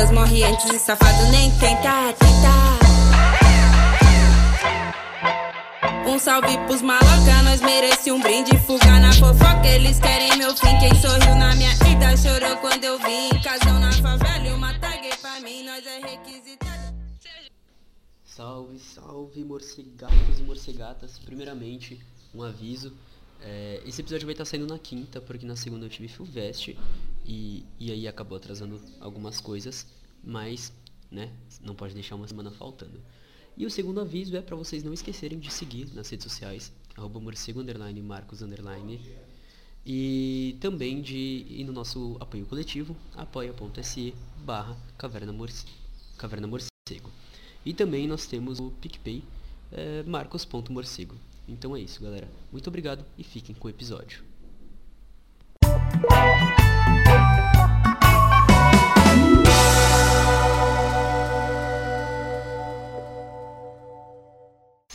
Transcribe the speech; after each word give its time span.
todas 0.00 0.10
morre 0.12 0.42
antes 0.44 0.72
e 0.72 0.78
safado 0.78 1.30
nem 1.30 1.50
tenta, 1.58 2.12
tenta. 2.14 2.80
Um 6.08 6.18
salve 6.18 6.56
pros 6.66 6.80
maloca, 6.80 7.42
nós 7.44 7.60
merece 7.60 8.10
um 8.10 8.20
brinde. 8.20 8.56
Fuga 8.60 8.98
na 8.98 9.12
fofoca, 9.12 9.66
eles 9.66 9.98
querem 9.98 10.38
meu 10.38 10.56
fim. 10.56 10.78
Quem 10.78 10.94
sorriu 10.94 11.34
na 11.36 11.54
minha 11.54 11.74
vida 11.76 12.16
chorou 12.16 12.56
quando 12.58 12.82
eu 12.82 12.98
vim. 12.98 13.28
Casão 13.42 13.78
na 13.78 13.92
favela 13.92 14.46
e 14.46 14.52
uma 14.52 14.72
taguei 14.78 15.14
pra 15.20 15.38
mim. 15.40 15.64
Nós 15.64 15.86
é 15.86 16.00
requisitado. 16.00 16.94
Salve, 18.24 18.78
salve, 18.78 19.44
morcegatos 19.44 20.38
e 20.38 20.42
morcegatas. 20.42 21.18
Primeiramente, 21.18 22.00
um 22.34 22.42
aviso. 22.42 22.92
É, 23.42 23.82
esse 23.86 24.00
episódio 24.00 24.26
vai 24.26 24.34
estar 24.34 24.44
saindo 24.44 24.66
na 24.66 24.78
quinta, 24.78 25.20
porque 25.20 25.46
na 25.46 25.56
segunda 25.56 25.86
eu 25.86 25.90
tive 25.90 26.08
Fulvestre 26.08 26.78
e, 27.24 27.64
e 27.78 27.90
aí 27.90 28.08
acabou 28.08 28.36
atrasando 28.36 28.80
algumas 29.00 29.40
coisas, 29.40 29.86
mas, 30.22 30.72
né, 31.10 31.32
não 31.62 31.74
pode 31.74 31.94
deixar 31.94 32.16
uma 32.16 32.28
semana 32.28 32.50
faltando. 32.50 33.00
E 33.56 33.66
o 33.66 33.70
segundo 33.70 34.00
aviso 34.00 34.36
é 34.36 34.40
para 34.40 34.56
vocês 34.56 34.82
não 34.82 34.92
esquecerem 34.92 35.38
de 35.38 35.50
seguir 35.52 35.92
nas 35.94 36.08
redes 36.08 36.24
sociais, 36.24 36.72
arroba 36.96 37.20
morcego, 37.20 37.60
underline, 37.60 38.00
marcos, 38.00 38.42
underline, 38.42 39.00
e 39.84 40.56
também 40.60 41.00
de 41.00 41.46
ir 41.48 41.64
no 41.64 41.72
nosso 41.72 42.16
apoio 42.20 42.46
coletivo, 42.46 42.96
apoia.se 43.14 44.14
barra 44.44 44.76
caverna, 44.96 45.34
caverna 46.16 46.46
morcego. 46.46 47.10
E 47.64 47.74
também 47.74 48.06
nós 48.06 48.26
temos 48.26 48.58
o 48.60 48.70
PicPay, 48.70 49.22
é, 49.72 50.02
marcos.morcego. 50.04 51.14
Então 51.48 51.76
é 51.76 51.80
isso, 51.80 52.02
galera. 52.02 52.28
Muito 52.52 52.68
obrigado 52.68 53.04
e 53.18 53.24
fiquem 53.24 53.54
com 53.54 53.66
o 53.66 53.70
episódio. 53.70 54.22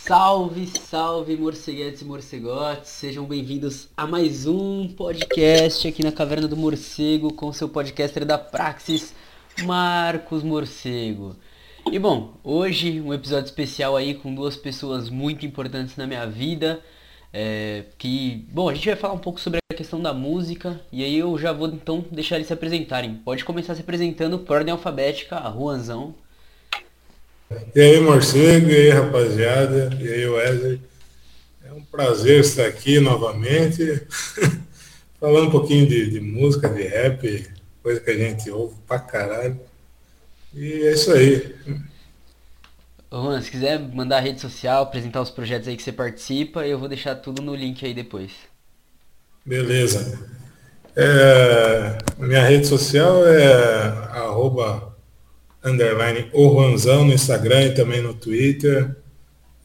Salve, 0.06 0.68
salve, 0.68 1.36
morceguetes 1.36 2.04
e 2.04 2.06
morcegotes. 2.06 2.92
Sejam 2.92 3.26
bem-vindos 3.26 3.90
a 3.98 4.06
mais 4.06 4.46
um 4.46 4.88
podcast 4.90 5.88
aqui 5.88 6.04
na 6.04 6.12
Caverna 6.12 6.48
do 6.48 6.56
Morcego 6.56 7.34
com 7.34 7.52
seu 7.52 7.68
podcaster 7.68 8.24
da 8.24 8.38
Praxis, 8.38 9.16
Marcos 9.64 10.44
Morcego. 10.44 11.36
E 11.92 11.98
bom, 11.98 12.36
hoje 12.44 13.02
um 13.02 13.16
episódio 13.16 13.46
especial 13.46 13.98
aí 13.98 14.14
com 14.14 14.36
duas 14.36 14.56
pessoas 14.56 15.10
muito 15.10 15.44
importantes 15.44 15.98
na 15.98 16.06
minha 16.06 16.28
vida. 16.28 16.84
É, 17.34 17.86
que, 17.98 18.46
bom, 18.52 18.70
a 18.70 18.76
gente 18.76 18.86
vai 18.86 18.96
falar 18.96 19.16
um 19.16 19.18
pouco 19.18 19.40
sobre 19.40 19.58
a 19.72 19.76
questão 19.76 20.00
da 20.00 20.14
música 20.14 20.80
e 20.92 21.04
aí 21.04 21.18
eu 21.18 21.36
já 21.36 21.52
vou 21.52 21.68
então 21.68 22.06
deixar 22.12 22.36
eles 22.36 22.46
se 22.46 22.54
apresentarem. 22.54 23.16
Pode 23.26 23.44
começar 23.44 23.74
se 23.74 23.82
apresentando 23.82 24.38
por 24.38 24.58
ordem 24.58 24.72
alfabética, 24.72 25.40
a 25.40 25.52
Juanzão. 25.52 26.14
E 27.76 27.80
aí, 27.80 28.00
morcego, 28.00 28.70
e 28.70 28.76
aí, 28.76 28.90
rapaziada, 28.90 29.96
e 30.02 30.08
aí, 30.08 30.28
Wesley. 30.28 30.82
É 31.64 31.72
um 31.72 31.84
prazer 31.84 32.40
estar 32.40 32.66
aqui 32.66 33.00
novamente, 33.00 33.84
falando 35.20 35.48
um 35.48 35.52
pouquinho 35.52 35.88
de, 35.88 36.10
de 36.10 36.20
música, 36.20 36.68
de 36.70 36.84
rap, 36.84 37.48
coisa 37.84 38.00
que 38.00 38.10
a 38.10 38.18
gente 38.18 38.50
ouve 38.50 38.76
pra 38.88 38.98
caralho. 38.98 39.60
E 40.54 40.88
é 40.88 40.94
isso 40.94 41.12
aí. 41.12 41.56
Ô, 43.12 43.22
Juan, 43.22 43.42
se 43.42 43.52
quiser 43.52 43.80
mandar 43.80 44.18
a 44.18 44.22
rede 44.22 44.42
social, 44.42 44.84
apresentar 44.84 45.22
os 45.22 45.30
projetos 45.30 45.68
aí 45.68 45.78
que 45.78 45.84
você 45.84 45.92
participa, 45.92 46.66
eu 46.66 46.80
vou 46.80 46.88
deixar 46.88 47.16
tudo 47.16 47.42
no 47.42 47.54
link 47.54 47.86
aí 47.86 47.94
depois. 47.94 48.32
Beleza. 49.46 50.28
É, 50.96 51.98
minha 52.18 52.44
rede 52.44 52.66
social 52.66 53.28
é 53.28 53.84
arroba 54.12 54.95
underline 55.66 56.30
o 56.32 56.50
Juanzão 56.50 57.04
no 57.04 57.14
Instagram 57.14 57.66
e 57.66 57.74
também 57.74 58.02
no 58.02 58.14
Twitter. 58.14 58.96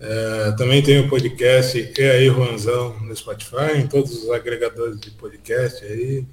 É, 0.01 0.53
também 0.53 0.83
tem 0.83 0.99
o 0.99 1.11
podcast 1.11 1.93
E 1.99 2.03
aí 2.03 2.27
Juanzão 2.27 2.99
no 3.01 3.15
Spotify, 3.15 3.77
em 3.77 3.87
todos 3.87 4.25
os 4.25 4.31
agregadores 4.31 4.99
de 4.99 5.11
podcast 5.11 5.85
aí. 5.85 6.25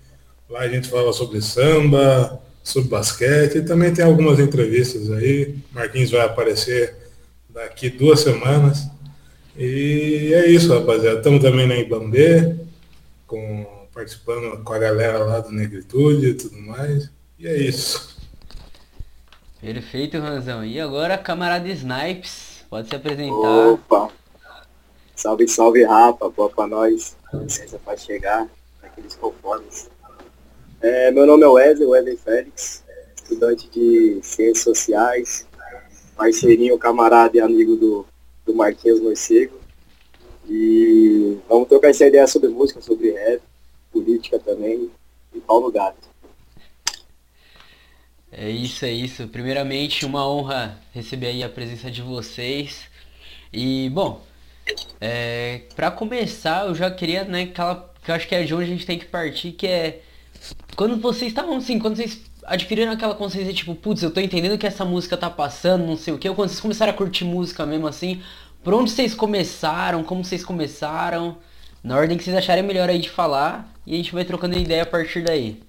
Lá 0.49 0.61
a 0.61 0.69
gente 0.69 0.87
fala 0.87 1.11
sobre 1.11 1.41
samba, 1.41 2.41
sobre 2.63 2.87
basquete 2.87 3.57
e 3.57 3.65
também 3.65 3.93
tem 3.93 4.05
algumas 4.05 4.39
entrevistas 4.39 5.11
aí. 5.11 5.55
Marquinhos 5.73 6.11
vai 6.11 6.21
aparecer 6.21 6.95
daqui 7.49 7.89
duas 7.89 8.21
semanas. 8.21 8.87
E 9.57 10.31
é 10.33 10.47
isso, 10.47 10.73
rapaziada. 10.73 11.17
Estamos 11.17 11.41
também 11.41 11.67
na 11.67 11.75
Ibambê, 11.75 12.55
com, 13.25 13.65
participando 13.93 14.63
com 14.63 14.73
a 14.73 14.79
galera 14.79 15.19
lá 15.19 15.39
do 15.41 15.51
Negritude 15.51 16.27
e 16.27 16.33
tudo 16.35 16.57
mais. 16.61 17.09
E 17.37 17.47
é 17.47 17.57
isso. 17.57 18.16
Perfeito, 19.59 20.19
Ranzão. 20.19 20.63
E 20.63 20.79
agora, 20.79 21.17
camarada 21.17 21.67
Snipes, 21.69 22.63
pode 22.69 22.89
se 22.89 22.95
apresentar. 22.95 23.69
Opa! 23.69 24.09
Salve, 25.15 25.47
salve, 25.47 25.83
rapa. 25.83 26.29
Boa 26.29 26.49
pra 26.49 26.67
nós. 26.67 27.17
Licença 27.33 27.79
pra 27.83 27.97
chegar 27.97 28.47
naqueles 28.81 29.15
conformes. 29.15 29.89
É, 30.79 31.09
meu 31.11 31.25
nome 31.25 31.43
é 31.43 31.47
Wesley, 31.47 31.87
Wesley 31.87 32.17
Félix, 32.17 32.83
estudante 33.15 33.67
de 33.69 34.19
Ciências 34.21 34.63
Sociais, 34.63 35.47
parceirinho, 36.15 36.77
camarada 36.77 37.35
e 37.35 37.39
amigo 37.41 37.75
do, 37.75 38.05
do 38.45 38.53
Marquinhos 38.53 38.99
Morcego. 38.99 39.59
E 40.47 41.39
vamos 41.49 41.67
trocar 41.67 41.89
essa 41.89 42.05
ideia 42.05 42.27
sobre 42.27 42.49
música, 42.49 42.79
sobre 42.79 43.11
rap, 43.11 43.41
política 43.91 44.39
também, 44.39 44.89
e 45.33 45.39
pau 45.39 45.59
no 45.59 45.71
gato. 45.71 46.06
É 48.39 48.51
isso, 48.51 48.85
é 48.85 48.91
isso. 48.91 49.27
Primeiramente, 49.27 50.05
uma 50.05 50.27
honra 50.29 50.79
receber 50.93 51.27
aí 51.27 51.43
a 51.43 51.49
presença 51.49 51.89
de 51.89 52.03
vocês. 52.03 52.83
E, 53.51 53.89
bom, 53.89 54.21
é, 55.01 55.61
para 55.75 55.89
começar, 55.89 56.67
eu 56.67 56.75
já 56.75 56.91
queria, 56.91 57.23
né, 57.23 57.43
aquela, 57.43 57.91
que 58.03 58.11
eu 58.11 58.15
acho 58.15 58.27
que 58.27 58.35
é 58.35 58.43
de 58.43 58.53
onde 58.53 58.65
a 58.65 58.67
gente 58.67 58.85
tem 58.85 58.99
que 58.99 59.05
partir, 59.05 59.53
que 59.53 59.65
é 59.65 60.01
quando 60.75 60.97
vocês 60.97 61.31
estavam 61.31 61.57
assim, 61.57 61.79
quando 61.79 61.95
vocês 61.95 62.21
adquiriram 62.45 62.91
aquela 62.91 63.15
consciência, 63.15 63.51
tipo, 63.53 63.73
putz, 63.73 64.03
eu 64.03 64.11
tô 64.11 64.19
entendendo 64.19 64.55
que 64.57 64.67
essa 64.67 64.85
música 64.85 65.17
tá 65.17 65.31
passando, 65.31 65.87
não 65.87 65.97
sei 65.97 66.13
o 66.13 66.19
que, 66.19 66.29
ou 66.29 66.35
quando 66.35 66.49
vocês 66.49 66.61
começaram 66.61 66.93
a 66.93 66.95
curtir 66.95 67.25
música 67.25 67.65
mesmo 67.65 67.87
assim, 67.87 68.21
por 68.63 68.71
onde 68.75 68.91
vocês 68.91 69.15
começaram, 69.15 70.03
como 70.03 70.23
vocês 70.23 70.45
começaram, 70.45 71.37
na 71.83 71.97
ordem 71.97 72.15
que 72.15 72.23
vocês 72.23 72.35
acharem 72.35 72.63
melhor 72.63 72.87
aí 72.87 72.99
de 72.99 73.09
falar, 73.09 73.73
e 73.85 73.95
a 73.95 73.97
gente 73.97 74.13
vai 74.13 74.23
trocando 74.23 74.57
ideia 74.57 74.83
a 74.83 74.85
partir 74.85 75.23
daí. 75.23 75.59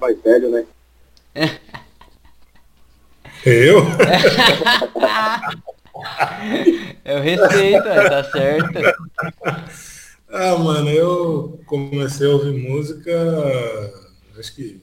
Mais 0.00 0.20
velho, 0.22 0.50
né? 0.50 0.66
Eu? 3.44 3.84
eu 7.04 7.20
respeito, 7.20 7.84
tá 7.84 8.24
certo. 8.24 8.78
Ah, 10.28 10.56
mano, 10.56 10.90
eu 10.90 11.60
comecei 11.66 12.26
a 12.26 12.30
ouvir 12.30 12.52
música, 12.52 13.12
acho 14.38 14.54
que 14.54 14.80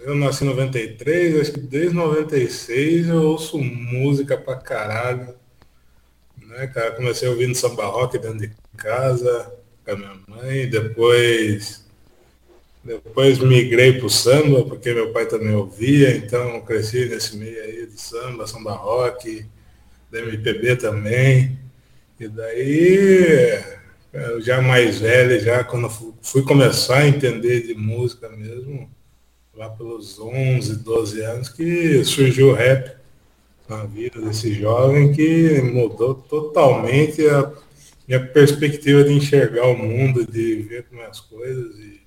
eu 0.00 0.14
nasci 0.14 0.44
em 0.44 0.48
93, 0.48 1.40
acho 1.40 1.52
que 1.52 1.60
desde 1.60 1.94
96 1.94 3.08
eu 3.08 3.22
ouço 3.22 3.58
música 3.58 4.36
pra 4.36 4.56
caralho. 4.56 5.34
Né, 6.36 6.66
cara? 6.68 6.92
Comecei 6.92 7.28
ouvindo 7.28 7.54
samba 7.54 7.86
rock 7.86 8.18
dentro 8.18 8.38
de 8.38 8.52
casa 8.76 9.52
com 9.84 9.92
a 9.92 9.96
minha 9.96 10.20
mãe, 10.28 10.68
depois 10.68 11.87
depois 12.82 13.38
migrei 13.38 13.94
pro 13.94 14.08
samba, 14.08 14.64
porque 14.64 14.94
meu 14.94 15.12
pai 15.12 15.26
também 15.26 15.54
ouvia, 15.54 16.16
então 16.16 16.60
cresci 16.62 17.06
nesse 17.06 17.36
meio 17.36 17.62
aí 17.62 17.86
de 17.86 18.00
samba, 18.00 18.46
samba 18.46 18.72
rock, 18.72 19.44
da 20.10 20.20
MPB 20.20 20.76
também. 20.76 21.58
E 22.18 22.28
daí 22.28 23.60
já 24.40 24.60
mais 24.60 25.00
velho, 25.00 25.38
já 25.40 25.62
quando 25.62 25.88
fui 26.22 26.42
começar 26.42 26.98
a 26.98 27.08
entender 27.08 27.66
de 27.66 27.74
música 27.74 28.28
mesmo, 28.28 28.90
lá 29.54 29.68
pelos 29.70 30.18
11, 30.18 30.76
12 30.76 31.20
anos, 31.22 31.48
que 31.48 32.04
surgiu 32.04 32.50
o 32.50 32.54
rap 32.54 32.96
na 33.68 33.84
vida 33.84 34.20
desse 34.20 34.54
jovem 34.54 35.12
que 35.12 35.60
mudou 35.60 36.14
totalmente 36.14 37.26
a 37.28 37.52
minha 38.06 38.24
perspectiva 38.26 39.04
de 39.04 39.12
enxergar 39.12 39.66
o 39.66 39.76
mundo, 39.76 40.24
de 40.24 40.62
ver 40.62 40.84
como 40.84 41.02
é 41.02 41.06
as 41.06 41.20
coisas 41.20 41.78
e 41.78 42.00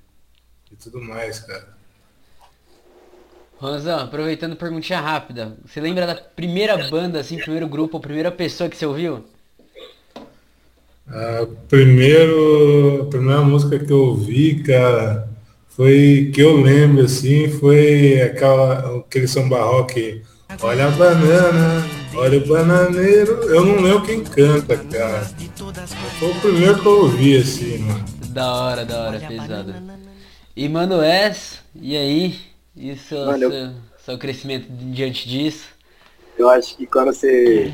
tudo 0.82 1.02
mais, 1.02 1.40
cara. 1.40 1.68
Rosão, 3.58 4.00
aproveitando 4.00 4.56
perguntinha 4.56 5.00
rápida, 5.00 5.56
você 5.64 5.80
lembra 5.80 6.08
da 6.08 6.16
primeira 6.16 6.90
banda, 6.90 7.20
assim, 7.20 7.38
primeiro 7.38 7.68
grupo, 7.68 8.00
primeira 8.00 8.32
pessoa 8.32 8.68
que 8.68 8.76
você 8.76 8.88
ouviu? 8.88 9.24
A, 11.08 11.46
primeiro, 11.70 13.04
a 13.04 13.06
primeira 13.06 13.42
música 13.42 13.78
que 13.78 13.92
eu 13.92 14.00
ouvi, 14.00 14.64
cara, 14.64 15.30
foi 15.70 16.32
que 16.34 16.42
eu 16.42 16.60
lembro 16.60 17.06
assim, 17.06 17.50
foi 17.50 18.20
aquela, 18.22 19.00
aquele 19.00 19.28
samba 19.28 19.62
rock, 19.62 20.24
olha 20.60 20.88
a 20.88 20.92
banana, 20.92 21.86
olha 22.16 22.40
o 22.40 22.48
bananeiro, 22.48 23.44
eu 23.44 23.64
não 23.64 23.80
lembro 23.80 24.02
quem 24.02 24.24
canta, 24.24 24.76
cara. 24.76 25.30
Foi 26.18 26.32
o 26.32 26.42
primeiro 26.42 26.80
que 26.82 26.86
eu 26.88 27.00
ouvi, 27.02 27.38
assim, 27.38 27.78
mano. 27.78 28.06
Da 28.30 28.54
hora, 28.54 28.86
da 28.86 29.04
hora, 29.04 29.20
pesado. 29.20 29.91
E 30.62 30.70
Mano 30.70 31.02
S, 31.02 31.58
e 31.74 31.98
aí? 31.98 32.40
E 32.76 32.92
o 32.92 32.96
seu, 32.96 33.26
Mano, 33.26 33.40
seu, 33.40 33.52
eu... 33.52 33.72
seu 33.98 34.20
crescimento 34.20 34.68
diante 34.70 35.28
disso? 35.28 35.70
Eu 36.38 36.48
acho 36.50 36.78
que 36.78 36.86
quando 36.86 37.08
você, 37.08 37.74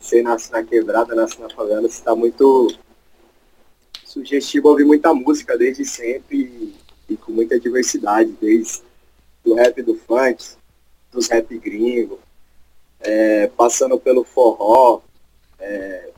você 0.00 0.22
nasce 0.22 0.50
na 0.50 0.64
quebrada, 0.64 1.14
nasce 1.14 1.38
na 1.38 1.50
favela, 1.50 1.82
você 1.82 1.88
está 1.88 2.16
muito 2.16 2.74
sugestivo 4.02 4.68
a 4.68 4.70
ouvir 4.70 4.86
muita 4.86 5.12
música 5.12 5.58
desde 5.58 5.84
sempre 5.84 6.38
e, 6.38 6.74
e 7.10 7.16
com 7.18 7.32
muita 7.32 7.60
diversidade, 7.60 8.34
desde 8.40 8.80
do 9.44 9.52
rap 9.52 9.82
do 9.82 9.94
funk, 9.94 10.42
dos 11.12 11.28
rap 11.28 11.58
gringo, 11.58 12.18
é, 12.98 13.48
passando 13.48 14.00
pelo 14.00 14.24
forró, 14.24 15.02
é, 15.58 16.08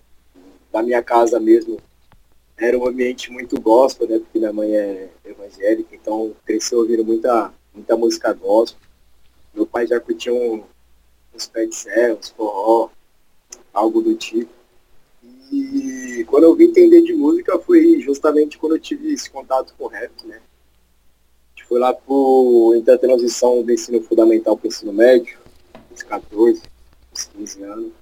da 0.72 0.80
minha 0.80 1.02
casa 1.02 1.40
mesmo, 1.40 1.76
era 2.58 2.76
um 2.76 2.86
ambiente 2.86 3.30
muito 3.30 3.60
gospel, 3.60 4.08
né? 4.08 4.18
Porque 4.18 4.38
minha 4.38 4.52
mãe 4.52 4.74
é 4.76 5.08
evangélica, 5.24 5.94
então 5.94 6.34
cresceu 6.44 6.80
ouvindo 6.80 7.04
muita, 7.04 7.52
muita 7.72 7.96
música 7.96 8.32
gospel. 8.32 8.80
Meu 9.54 9.66
pai 9.66 9.86
já 9.86 10.00
curtia 10.00 10.34
um, 10.34 10.64
uns 11.34 11.48
de 11.48 11.74
serra, 11.74 12.14
uns 12.14 12.30
forró, 12.30 12.90
algo 13.72 14.02
do 14.02 14.14
tipo. 14.14 14.50
E 15.52 16.24
quando 16.28 16.44
eu 16.44 16.54
vim 16.54 16.64
entender 16.64 17.02
de 17.02 17.14
música 17.14 17.58
foi 17.58 18.00
justamente 18.00 18.58
quando 18.58 18.74
eu 18.74 18.80
tive 18.80 19.12
esse 19.12 19.30
contato 19.30 19.74
com 19.78 19.86
rap, 19.86 20.12
né? 20.26 20.40
Foi 21.68 21.78
lá 21.78 21.94
entre 22.76 22.94
a 22.94 22.98
transição 22.98 23.62
do 23.62 23.70
ensino 23.70 24.02
fundamental 24.02 24.56
para 24.56 24.64
o 24.64 24.68
ensino 24.68 24.90
médio, 24.90 25.38
uns 25.92 26.02
14, 26.02 26.62
uns 27.12 27.24
15 27.24 27.62
anos. 27.62 27.92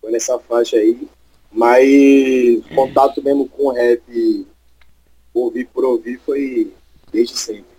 Foi 0.00 0.10
nessa 0.10 0.36
faixa 0.40 0.76
aí. 0.76 1.08
Mas 1.50 2.64
contato 2.74 3.22
mesmo 3.22 3.48
com 3.48 3.72
rap, 3.72 4.46
ouvir 5.32 5.66
por 5.66 5.84
ouvir, 5.84 6.20
foi 6.24 6.72
desde 7.12 7.36
sempre. 7.36 7.78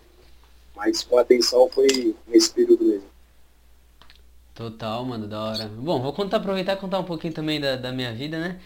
Mas 0.75 1.03
com 1.03 1.17
atenção 1.17 1.69
foi 1.69 2.15
nesse 2.27 2.51
período 2.51 2.83
mesmo. 2.83 3.09
Total, 4.55 5.05
mano, 5.05 5.27
da 5.27 5.41
hora. 5.41 5.67
Bom, 5.69 6.01
vou 6.01 6.11
contar, 6.11 6.37
aproveitar 6.37 6.73
e 6.73 6.77
contar 6.77 6.99
um 6.99 7.05
pouquinho 7.05 7.33
também 7.33 7.61
da, 7.61 7.75
da 7.75 7.91
minha 7.91 8.13
vida, 8.13 8.39
né? 8.39 8.59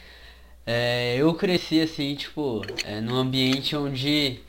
É, 0.66 1.16
eu 1.18 1.34
cresci 1.36 1.82
assim, 1.82 2.16
tipo, 2.16 2.62
é, 2.86 3.02
num 3.02 3.16
ambiente 3.16 3.76
onde. 3.76 4.40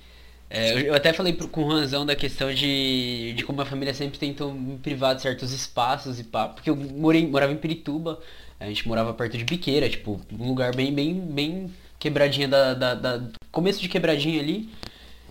É, 0.49 0.89
eu 0.89 0.95
até 0.95 1.13
falei 1.13 1.33
pro, 1.33 1.49
com 1.49 1.65
o 1.65 1.69
Ranzão 1.69 2.07
da 2.07 2.15
questão 2.15 2.53
de, 2.55 3.35
de 3.35 3.45
como 3.45 3.61
a 3.61 3.67
família 3.67 3.93
sempre 3.93 4.19
tentou 4.19 4.53
me 4.55 4.79
privar 4.79 5.15
de 5.17 5.23
certos 5.23 5.53
espaços 5.53 6.21
e 6.21 6.25
pá, 6.25 6.49
porque 6.49 6.71
eu 6.71 6.77
morei, 6.77 7.27
morava 7.27 7.53
em 7.53 7.57
Pirituba, 7.57 8.21
a 8.59 8.67
gente 8.67 8.87
morava 8.87 9.13
perto 9.13 9.37
de 9.37 9.45
Biqueira, 9.45 9.89
tipo, 9.89 10.21
um 10.33 10.49
lugar 10.49 10.75
bem, 10.75 10.93
bem, 10.93 11.15
bem 11.15 11.71
quebradinha 11.99 12.49
da, 12.49 12.75
da, 12.75 12.95
da 12.95 13.23
começo 13.51 13.81
de 13.81 13.89
quebradinha 13.89 14.41
ali. 14.41 14.69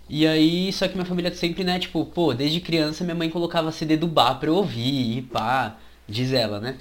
E 0.09 0.27
aí, 0.27 0.71
só 0.73 0.87
que 0.87 0.95
minha 0.95 1.05
família 1.05 1.33
sempre, 1.33 1.63
né, 1.63 1.79
tipo, 1.79 2.05
pô, 2.05 2.33
desde 2.33 2.59
criança 2.59 3.03
minha 3.03 3.15
mãe 3.15 3.29
colocava 3.29 3.71
CD 3.71 3.97
do 3.97 4.07
bar 4.07 4.35
pra 4.35 4.49
eu 4.49 4.55
ouvir 4.55 5.17
e 5.17 5.21
pá 5.21 5.77
diz 6.07 6.33
ela, 6.33 6.59
né? 6.59 6.77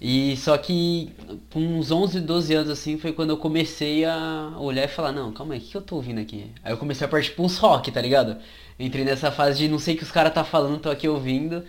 E 0.00 0.36
só 0.36 0.56
que 0.58 1.12
com 1.50 1.60
uns 1.60 1.90
11, 1.90 2.20
12 2.20 2.54
anos 2.54 2.70
assim 2.70 2.98
foi 2.98 3.12
quando 3.12 3.30
eu 3.30 3.36
comecei 3.38 4.04
a 4.04 4.52
olhar 4.58 4.84
e 4.84 4.88
falar, 4.88 5.12
não, 5.12 5.32
calma 5.32 5.54
aí, 5.54 5.60
o 5.60 5.62
que, 5.62 5.76
eu 5.76 5.80
tô 5.82 5.96
ouvindo 5.96 6.20
aqui? 6.20 6.50
Aí 6.62 6.72
eu 6.72 6.76
comecei 6.76 7.06
a 7.06 7.08
partir 7.08 7.30
pra 7.32 7.44
uns 7.44 7.56
rock, 7.58 7.90
tá 7.90 8.00
ligado? 8.00 8.36
Entrei 8.78 9.04
nessa 9.04 9.30
fase 9.32 9.58
de 9.58 9.68
não 9.68 9.78
sei 9.78 9.94
o 9.94 9.98
que 9.98 10.04
os 10.04 10.12
caras 10.12 10.34
tá 10.34 10.44
falando, 10.44 10.80
tô 10.80 10.90
aqui 10.90 11.08
ouvindo. 11.08 11.64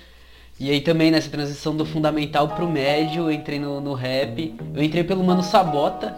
E 0.59 0.71
aí 0.71 0.81
também 0.81 1.11
nessa 1.11 1.29
transição 1.29 1.75
do 1.75 1.85
fundamental 1.85 2.47
pro 2.49 2.67
médio, 2.67 3.23
eu 3.23 3.31
entrei 3.31 3.59
no, 3.59 3.79
no 3.79 3.93
rap. 3.93 4.55
Eu 4.73 4.83
entrei 4.83 5.03
pelo 5.03 5.23
Mano 5.23 5.43
Sabota, 5.43 6.17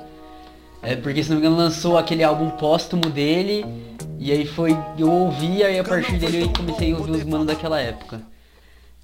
é, 0.81 0.95
porque 0.95 1.21
se 1.21 1.29
não 1.29 1.37
me 1.37 1.45
engano 1.45 1.57
lançou 1.61 1.97
aquele 1.97 2.23
álbum 2.23 2.49
póstumo 2.51 3.09
dele. 3.09 3.65
E 4.17 4.31
aí 4.31 4.45
foi, 4.45 4.71
eu 4.97 5.11
ouvi, 5.11 5.63
aí 5.63 5.79
a 5.79 5.83
partir 5.83 6.17
dele 6.17 6.43
eu 6.43 6.53
comecei 6.53 6.93
a 6.93 6.97
ouvir 6.97 7.11
os 7.11 7.23
manos 7.23 7.47
daquela 7.47 7.79
época. 7.81 8.21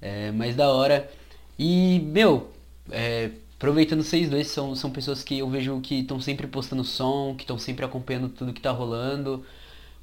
É, 0.00 0.30
mas 0.30 0.54
da 0.56 0.70
hora. 0.70 1.10
E, 1.58 2.00
meu, 2.06 2.50
é, 2.90 3.30
aproveitando 3.56 4.02
vocês 4.02 4.28
dois, 4.28 4.48
são, 4.48 4.74
são 4.74 4.90
pessoas 4.90 5.22
que 5.22 5.38
eu 5.38 5.48
vejo 5.48 5.80
que 5.80 6.00
estão 6.00 6.20
sempre 6.20 6.46
postando 6.46 6.84
som, 6.84 7.34
que 7.36 7.44
estão 7.44 7.58
sempre 7.58 7.84
acompanhando 7.84 8.28
tudo 8.28 8.52
que 8.52 8.60
tá 8.60 8.70
rolando. 8.70 9.44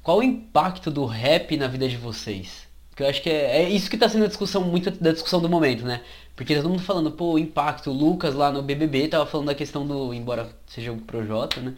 Qual 0.02 0.18
o 0.18 0.22
impacto 0.22 0.90
do 0.90 1.04
rap 1.06 1.56
na 1.56 1.66
vida 1.66 1.88
de 1.88 1.96
vocês? 1.96 2.68
Porque 2.94 3.02
eu 3.02 3.08
acho 3.08 3.22
que 3.22 3.28
é, 3.28 3.62
é 3.62 3.68
isso 3.68 3.90
que 3.90 3.96
tá 3.96 4.08
sendo 4.08 4.24
a 4.24 4.28
discussão, 4.28 4.62
muito 4.62 4.88
da 4.92 5.10
discussão 5.10 5.40
do 5.40 5.48
momento, 5.48 5.84
né? 5.84 6.00
Porque 6.36 6.54
tá 6.54 6.62
todo 6.62 6.70
mundo 6.70 6.82
falando, 6.82 7.10
pô, 7.10 7.36
impacto, 7.36 7.90
o 7.90 7.92
Lucas 7.92 8.36
lá 8.36 8.52
no 8.52 8.62
BBB 8.62 9.08
tava 9.08 9.26
falando 9.26 9.48
da 9.48 9.54
questão 9.54 9.84
do, 9.84 10.14
embora 10.14 10.48
seja 10.64 10.92
o 10.92 10.98
Projota, 10.98 11.60
né? 11.60 11.74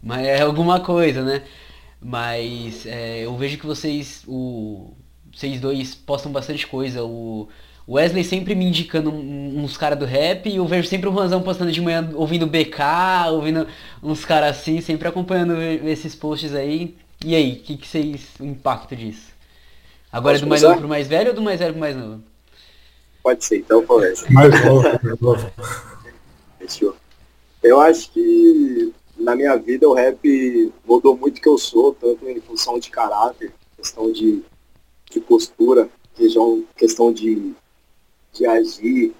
Mas 0.00 0.24
é 0.24 0.42
alguma 0.42 0.78
coisa, 0.78 1.24
né? 1.24 1.42
Mas 2.00 2.86
é, 2.86 3.24
eu 3.24 3.36
vejo 3.36 3.58
que 3.58 3.66
vocês, 3.66 4.22
o, 4.28 4.94
vocês 5.34 5.60
dois 5.60 5.92
postam 5.94 6.30
bastante 6.30 6.66
coisa, 6.68 7.02
o 7.02 7.48
Wesley 7.88 8.22
sempre 8.22 8.54
me 8.54 8.64
indicando 8.64 9.10
uns 9.12 9.76
caras 9.76 9.98
do 9.98 10.04
rap 10.06 10.48
e 10.48 10.56
eu 10.56 10.66
vejo 10.66 10.86
sempre 10.86 11.08
o 11.08 11.12
Ranzão 11.12 11.42
postando 11.42 11.72
de 11.72 11.80
manhã 11.80 12.08
ouvindo 12.14 12.46
BK, 12.46 12.78
ouvindo 13.32 13.66
uns 14.00 14.24
caras 14.24 14.56
assim, 14.56 14.80
sempre 14.80 15.08
acompanhando 15.08 15.60
esses 15.60 16.14
posts 16.14 16.54
aí. 16.54 16.96
E 17.24 17.34
aí, 17.34 17.54
o 17.54 17.56
que, 17.56 17.76
que 17.76 17.88
vocês. 17.88 18.28
o 18.38 18.44
impacto 18.44 18.94
disso? 18.94 19.29
Agora 20.12 20.34
Posso 20.34 20.44
é 20.44 20.46
do 20.46 20.48
mais 20.48 20.62
novo 20.62 20.78
pro 20.78 20.88
mais 20.88 21.06
velho 21.06 21.28
ou 21.28 21.34
do 21.34 21.42
mais 21.42 21.58
velho 21.58 21.72
pro 21.72 21.80
mais 21.80 21.96
novo? 21.96 22.22
Pode 23.22 23.44
ser, 23.44 23.58
então 23.58 23.84
começa. 23.86 24.26
Mais 24.30 24.64
novo, 24.64 24.82
mais 25.02 25.20
novo. 25.20 25.52
Fechou. 26.58 26.96
Eu 27.62 27.80
acho 27.80 28.10
que 28.12 28.92
na 29.16 29.36
minha 29.36 29.56
vida 29.56 29.88
o 29.88 29.92
rap 29.92 30.72
mudou 30.84 31.16
muito 31.16 31.38
o 31.38 31.40
que 31.40 31.48
eu 31.48 31.58
sou, 31.58 31.94
tanto 31.94 32.26
em 32.28 32.40
função 32.40 32.78
de 32.78 32.90
caráter, 32.90 33.52
questão 33.76 34.10
de, 34.10 34.42
de 35.10 35.20
postura, 35.20 35.88
questão 36.76 37.12
de 37.12 37.54
de 38.32 38.46
agir, 38.46 39.12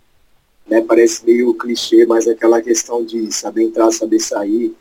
né? 0.66 0.80
Parece 0.82 1.24
meio 1.24 1.54
clichê, 1.54 2.06
mas 2.06 2.26
é 2.26 2.32
aquela 2.32 2.62
questão 2.62 3.04
de 3.04 3.32
saber 3.32 3.64
entrar, 3.64 3.90
saber 3.90 4.20
sair, 4.20 4.74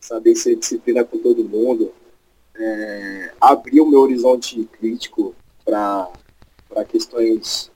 saber 0.00 0.34
ser 0.34 0.56
disciplina 0.56 1.04
com 1.04 1.18
todo 1.18 1.44
mundo, 1.44 1.92
é, 2.58 3.32
abrir 3.40 3.80
o 3.80 3.86
meu 3.86 4.00
horizonte 4.00 4.64
crítico 4.64 5.34
para 5.64 6.10
questões 6.88 7.70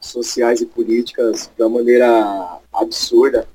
sociais 0.00 0.60
e 0.60 0.66
políticas 0.66 1.50
uma 1.58 1.68
maneira 1.68 2.58
absurda. 2.72 3.48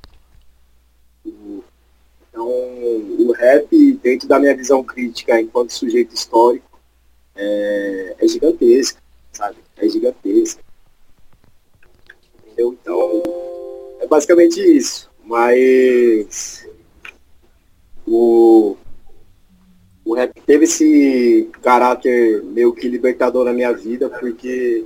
Então, 1.25 2.47
o 2.47 3.31
rap, 3.31 3.93
dentro 4.03 4.27
da 4.27 4.39
minha 4.39 4.55
visão 4.55 4.83
crítica 4.83 5.39
enquanto 5.39 5.71
sujeito 5.71 6.13
histórico, 6.13 6.79
é, 7.35 8.15
é 8.19 8.27
gigantesco, 8.27 8.99
sabe? 9.31 9.57
É 9.77 9.87
gigantesco 9.87 10.61
entendeu? 12.57 12.73
Então, 12.81 13.23
é 14.01 14.07
basicamente 14.07 14.59
isso. 14.59 15.09
Mas 15.23 16.67
o, 18.05 18.75
o 20.07 20.13
rap 20.15 20.31
teve 20.45 20.63
esse 20.63 21.49
caráter 21.61 22.41
meio 22.41 22.73
que 22.73 22.87
libertador 22.87 23.43
na 23.43 23.51
minha 23.51 23.73
vida, 23.73 24.09
porque 24.09 24.85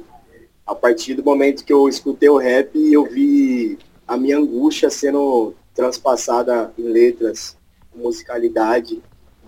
a 0.65 0.73
partir 0.73 1.13
do 1.13 1.23
momento 1.23 1.63
que 1.63 1.71
eu 1.71 1.87
escutei 1.87 2.27
o 2.27 2.37
rap, 2.37 2.75
eu 2.91 3.05
vi 3.05 3.77
a 4.07 4.17
minha 4.17 4.39
angústia 4.39 4.89
sendo 4.89 5.53
transpassada 5.75 6.73
em 6.75 6.83
letras, 6.85 7.55
musicalidade, 7.95 8.99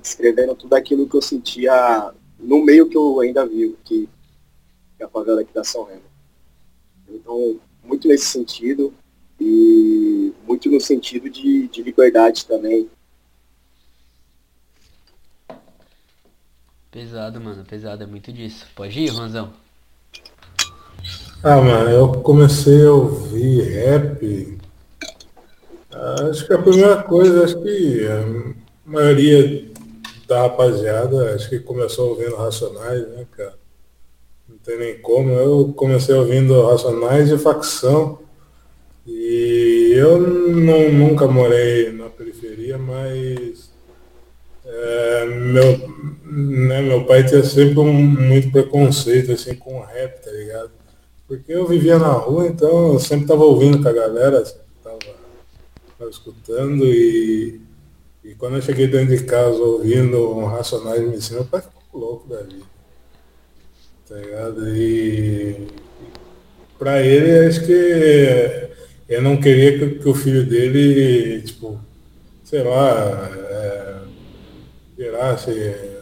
escrevendo 0.01 0.53
tudo 0.53 0.75
aquilo 0.75 1.09
que 1.09 1.17
eu 1.17 1.21
sentia 1.23 2.13
no 2.39 2.63
meio 2.63 2.87
que 2.87 2.95
eu 2.95 3.19
ainda 3.21 3.43
vivo, 3.43 3.75
que 3.83 4.07
é 4.99 5.05
a 5.05 5.09
favela 5.09 5.41
aqui 5.41 5.53
da 5.55 5.63
São 5.63 5.85
Remo. 5.85 6.03
Então, 7.09 7.59
muito 7.83 8.07
nesse 8.07 8.25
sentido 8.25 8.93
e 9.39 10.31
muito 10.47 10.69
no 10.69 10.79
sentido 10.79 11.31
de, 11.31 11.67
de 11.67 11.81
liberdade 11.81 12.45
também. 12.45 12.87
Pesado, 16.93 17.41
mano, 17.41 17.65
pesado, 17.65 18.03
é 18.03 18.05
muito 18.05 18.31
disso. 18.31 18.67
Pode 18.75 18.99
ir, 18.99 19.09
Ronzão? 19.09 19.51
Ah, 21.43 21.59
mano, 21.59 21.89
eu 21.89 22.07
comecei 22.21 22.85
a 22.85 22.91
ouvir 22.91 23.63
rap. 23.63 24.59
Acho 26.29 26.45
que 26.45 26.53
a 26.53 26.61
primeira 26.61 27.01
coisa, 27.01 27.45
acho 27.45 27.59
que 27.63 28.05
a 28.05 28.53
maioria 28.85 29.71
da 30.27 30.43
rapaziada, 30.43 31.33
acho 31.33 31.49
que 31.49 31.59
começou 31.61 32.11
ouvindo 32.11 32.35
Racionais, 32.35 33.07
né, 33.07 33.25
cara? 33.31 33.55
tem 34.63 34.77
nem 34.77 35.01
como. 35.01 35.31
Eu 35.31 35.73
comecei 35.75 36.13
ouvindo 36.13 36.61
Racionais 36.61 37.27
de 37.27 37.39
facção. 37.39 38.19
E 39.07 39.93
eu 39.95 40.21
não, 40.21 40.91
nunca 40.91 41.25
morei 41.25 41.91
na 41.91 42.07
periferia, 42.07 42.77
mas 42.77 43.71
é, 44.63 45.25
meu, 45.25 46.12
né, 46.33 46.81
meu 46.81 47.05
pai 47.05 47.23
tinha 47.25 47.43
sempre 47.43 47.79
um, 47.79 47.93
muito 47.93 48.51
preconceito 48.51 49.31
assim, 49.31 49.55
com 49.55 49.79
rap, 49.81 50.23
tá 50.23 50.31
ligado? 50.31 50.71
Porque 51.27 51.53
eu 51.53 51.67
vivia 51.67 51.97
na 51.97 52.11
rua, 52.11 52.47
então 52.47 52.93
eu 52.93 52.99
sempre 52.99 53.27
tava 53.27 53.43
ouvindo 53.43 53.81
com 53.81 53.87
a 53.87 53.93
galera, 53.93 54.43
sempre 54.45 54.63
tava, 54.83 54.99
tava 55.97 56.09
escutando 56.09 56.85
e, 56.85 57.61
e 58.23 58.35
quando 58.35 58.55
eu 58.57 58.61
cheguei 58.61 58.87
dentro 58.87 59.15
de 59.15 59.23
casa 59.23 59.57
ouvindo 59.57 60.37
um 60.37 60.45
Racionais 60.45 61.01
ensinou, 61.01 61.41
meu 61.41 61.49
pai 61.49 61.61
ficou 61.61 61.99
louco 61.99 62.27
da 62.27 62.41
vida. 62.41 62.65
tá 64.09 64.15
ligado? 64.15 64.75
E 64.75 65.67
pra 66.77 67.01
ele 67.01 67.47
acho 67.47 67.65
que 67.65 67.71
ele 69.07 69.21
não 69.21 69.37
queria 69.37 69.77
que, 69.77 69.99
que 69.99 70.09
o 70.09 70.13
filho 70.13 70.45
dele, 70.45 71.41
tipo, 71.41 71.79
sei 72.43 72.63
lá, 72.63 73.29
é, 73.49 73.95
virasse, 74.97 75.92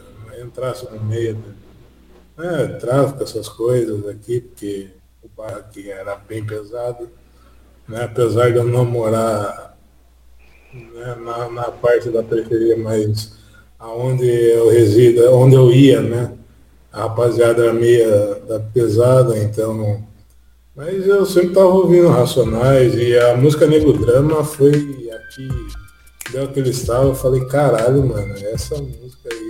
entrasse 0.52 0.86
no 0.90 1.02
meio 1.02 1.34
do 1.34 2.44
é, 2.44 2.66
tráfico, 2.78 3.22
essas 3.22 3.48
coisas 3.48 4.06
aqui, 4.06 4.40
porque 4.40 4.90
o 5.22 5.28
bar 5.34 5.54
aqui 5.54 5.90
era 5.90 6.14
bem 6.16 6.44
pesado, 6.44 7.08
né? 7.88 8.04
apesar 8.04 8.50
de 8.50 8.58
eu 8.58 8.64
não 8.64 8.84
morar 8.84 9.76
né, 10.72 11.16
na, 11.24 11.48
na 11.48 11.70
parte 11.70 12.10
da 12.10 12.22
periferia, 12.22 12.76
mas 12.76 13.32
aonde 13.78 14.26
eu 14.26 14.70
resido, 14.70 15.34
onde 15.34 15.56
eu 15.56 15.72
ia, 15.72 16.00
né? 16.00 16.34
A 16.92 17.02
rapaziada 17.02 17.64
era 17.64 17.72
meia 17.72 18.34
da 18.46 18.60
pesada, 18.60 19.36
então. 19.38 20.06
Mas 20.76 21.06
eu 21.06 21.24
sempre 21.24 21.48
estava 21.48 21.68
ouvindo 21.68 22.08
Racionais 22.08 22.94
e 22.94 23.18
a 23.18 23.36
música 23.36 23.66
Nego 23.66 23.92
Drama 23.94 24.44
foi 24.44 24.70
aqui, 24.70 25.48
deu 26.30 26.44
aquele 26.44 26.70
estalo, 26.70 27.10
eu 27.10 27.14
falei, 27.14 27.44
caralho, 27.46 28.06
mano, 28.06 28.34
essa 28.52 28.76
música 28.76 29.28
aí 29.30 29.41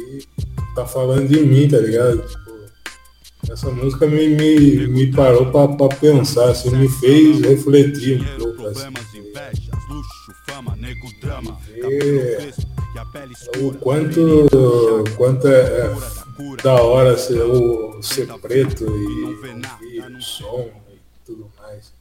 tá 0.74 0.86
falando 0.86 1.28
de 1.28 1.40
mim, 1.40 1.68
tá 1.68 1.78
ligado? 1.78 2.22
Tipo, 2.22 2.52
essa 3.50 3.70
música 3.70 4.06
me, 4.06 4.28
me, 4.28 4.86
me 4.88 5.12
parou 5.12 5.50
para 5.50 5.88
pensar, 5.96 6.50
assim, 6.50 6.70
me 6.70 6.88
fez 6.88 7.40
refletir 7.40 8.20
um 8.20 8.38
pouco. 8.38 8.66
Assim, 8.68 8.92
o 13.60 13.74
quanto, 13.74 14.20
quanto 15.16 15.48
é, 15.48 15.60
é 15.60 15.94
da 16.62 16.74
hora 16.74 17.16
ser, 17.16 17.42
o, 17.42 18.02
ser 18.02 18.26
preto 18.38 18.84
e 18.84 20.00
o 20.00 20.20
som 20.20 20.70
e 20.90 20.98
tudo 21.24 21.50
mais. 21.58 21.92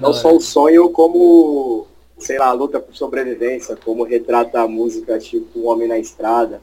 Não 0.00 0.12
só 0.12 0.36
o 0.36 0.40
sonho 0.40 0.90
como, 0.90 1.86
sei 2.18 2.38
lá, 2.38 2.48
a 2.48 2.52
luta 2.52 2.80
por 2.80 2.94
sobrevivência, 2.94 3.76
como 3.76 4.04
retrata 4.04 4.60
a 4.60 4.68
música 4.68 5.18
tipo 5.18 5.58
O 5.58 5.66
Homem 5.66 5.88
na 5.88 5.98
Estrada. 5.98 6.62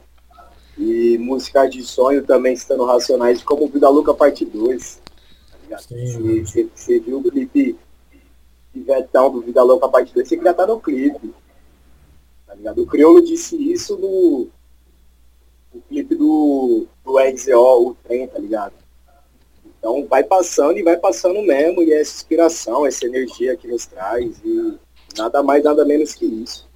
E 0.76 1.18
música 1.18 1.66
de 1.66 1.82
sonho 1.82 2.24
também 2.24 2.54
estando 2.54 2.84
racionais 2.84 3.42
como 3.42 3.68
Vida 3.68 3.88
Louca 3.88 4.14
Parte 4.14 4.44
2. 4.44 5.02
Tá 5.68 5.78
você, 5.78 6.98
viu 6.98 7.18
o 7.18 7.30
clipe 7.30 7.78
Ivetão 8.74 9.30
do 9.30 9.42
Vida 9.42 9.62
Louca 9.62 9.88
Parte 9.88 10.14
2, 10.14 10.26
você 10.26 10.36
queria 10.36 10.50
estar 10.50 10.66
no 10.66 10.80
clipe. 10.80 11.34
Tá 12.46 12.54
ligado? 12.54 12.82
O 12.82 12.86
Criolo 12.86 13.22
disse 13.22 13.56
isso 13.70 13.96
no, 13.96 14.48
no 15.72 15.80
clipe 15.82 16.14
do, 16.14 16.86
do 17.04 17.18
RZO, 17.18 17.88
o 17.88 17.96
trem, 18.02 18.26
tá 18.26 18.38
ligado? 18.38 18.74
Então 19.78 20.06
vai 20.06 20.22
passando 20.22 20.78
e 20.78 20.82
vai 20.82 20.96
passando 20.96 21.42
mesmo, 21.42 21.82
e 21.82 21.92
é 21.92 22.00
essa 22.00 22.14
inspiração, 22.14 22.86
essa 22.86 23.04
energia 23.04 23.56
que 23.56 23.66
nos 23.66 23.84
traz, 23.84 24.40
e 24.44 24.78
nada 25.16 25.42
mais, 25.42 25.62
nada 25.62 25.84
menos 25.84 26.14
que 26.14 26.24
isso. 26.24 26.68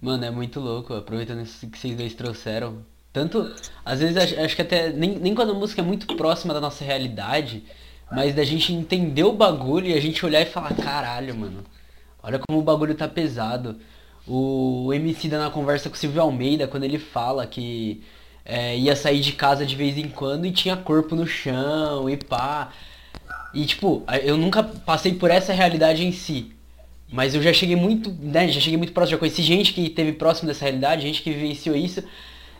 Mano, 0.00 0.24
é 0.24 0.30
muito 0.30 0.60
louco, 0.60 0.94
aproveitando 0.94 1.44
que 1.44 1.78
vocês 1.78 1.96
dois 1.96 2.14
trouxeram. 2.14 2.78
Tanto, 3.12 3.52
às 3.84 4.00
vezes 4.00 4.16
acho 4.38 4.56
que 4.56 4.62
até, 4.62 4.90
nem, 4.90 5.18
nem 5.18 5.34
quando 5.34 5.50
a 5.50 5.54
música 5.54 5.82
é 5.82 5.84
muito 5.84 6.06
próxima 6.16 6.54
da 6.54 6.60
nossa 6.60 6.84
realidade, 6.84 7.64
mas 8.10 8.34
da 8.34 8.44
gente 8.44 8.72
entender 8.72 9.24
o 9.24 9.32
bagulho 9.32 9.88
e 9.88 9.94
a 9.94 10.00
gente 10.00 10.24
olhar 10.24 10.40
e 10.40 10.46
falar, 10.46 10.74
caralho, 10.74 11.36
mano. 11.36 11.64
Olha 12.22 12.38
como 12.38 12.58
o 12.60 12.62
bagulho 12.62 12.94
tá 12.94 13.08
pesado. 13.08 13.76
O 14.26 14.92
MC 14.92 15.28
da 15.28 15.38
na 15.38 15.50
conversa 15.50 15.88
com 15.88 15.96
o 15.96 15.98
Silvio 15.98 16.22
Almeida, 16.22 16.68
quando 16.68 16.84
ele 16.84 16.98
fala 16.98 17.46
que 17.46 18.02
é, 18.44 18.76
ia 18.76 18.94
sair 18.96 19.20
de 19.20 19.32
casa 19.32 19.66
de 19.66 19.74
vez 19.76 19.96
em 19.98 20.08
quando 20.08 20.46
e 20.46 20.52
tinha 20.52 20.76
corpo 20.76 21.14
no 21.14 21.26
chão 21.26 22.08
e 22.08 22.16
pá. 22.16 22.72
E 23.52 23.64
tipo, 23.66 24.04
eu 24.22 24.36
nunca 24.36 24.62
passei 24.62 25.14
por 25.14 25.30
essa 25.30 25.52
realidade 25.52 26.04
em 26.04 26.12
si. 26.12 26.52
Mas 27.12 27.34
eu 27.34 27.42
já 27.42 27.52
cheguei 27.52 27.74
muito, 27.74 28.10
né, 28.20 28.48
já 28.48 28.60
cheguei 28.60 28.76
muito 28.76 28.92
próximo, 28.92 29.16
já 29.16 29.18
conheci 29.18 29.42
gente 29.42 29.72
que 29.72 29.90
teve 29.90 30.12
próximo 30.12 30.46
dessa 30.46 30.64
realidade, 30.64 31.02
gente 31.02 31.22
que 31.22 31.32
vivenciou 31.32 31.74
isso. 31.74 32.02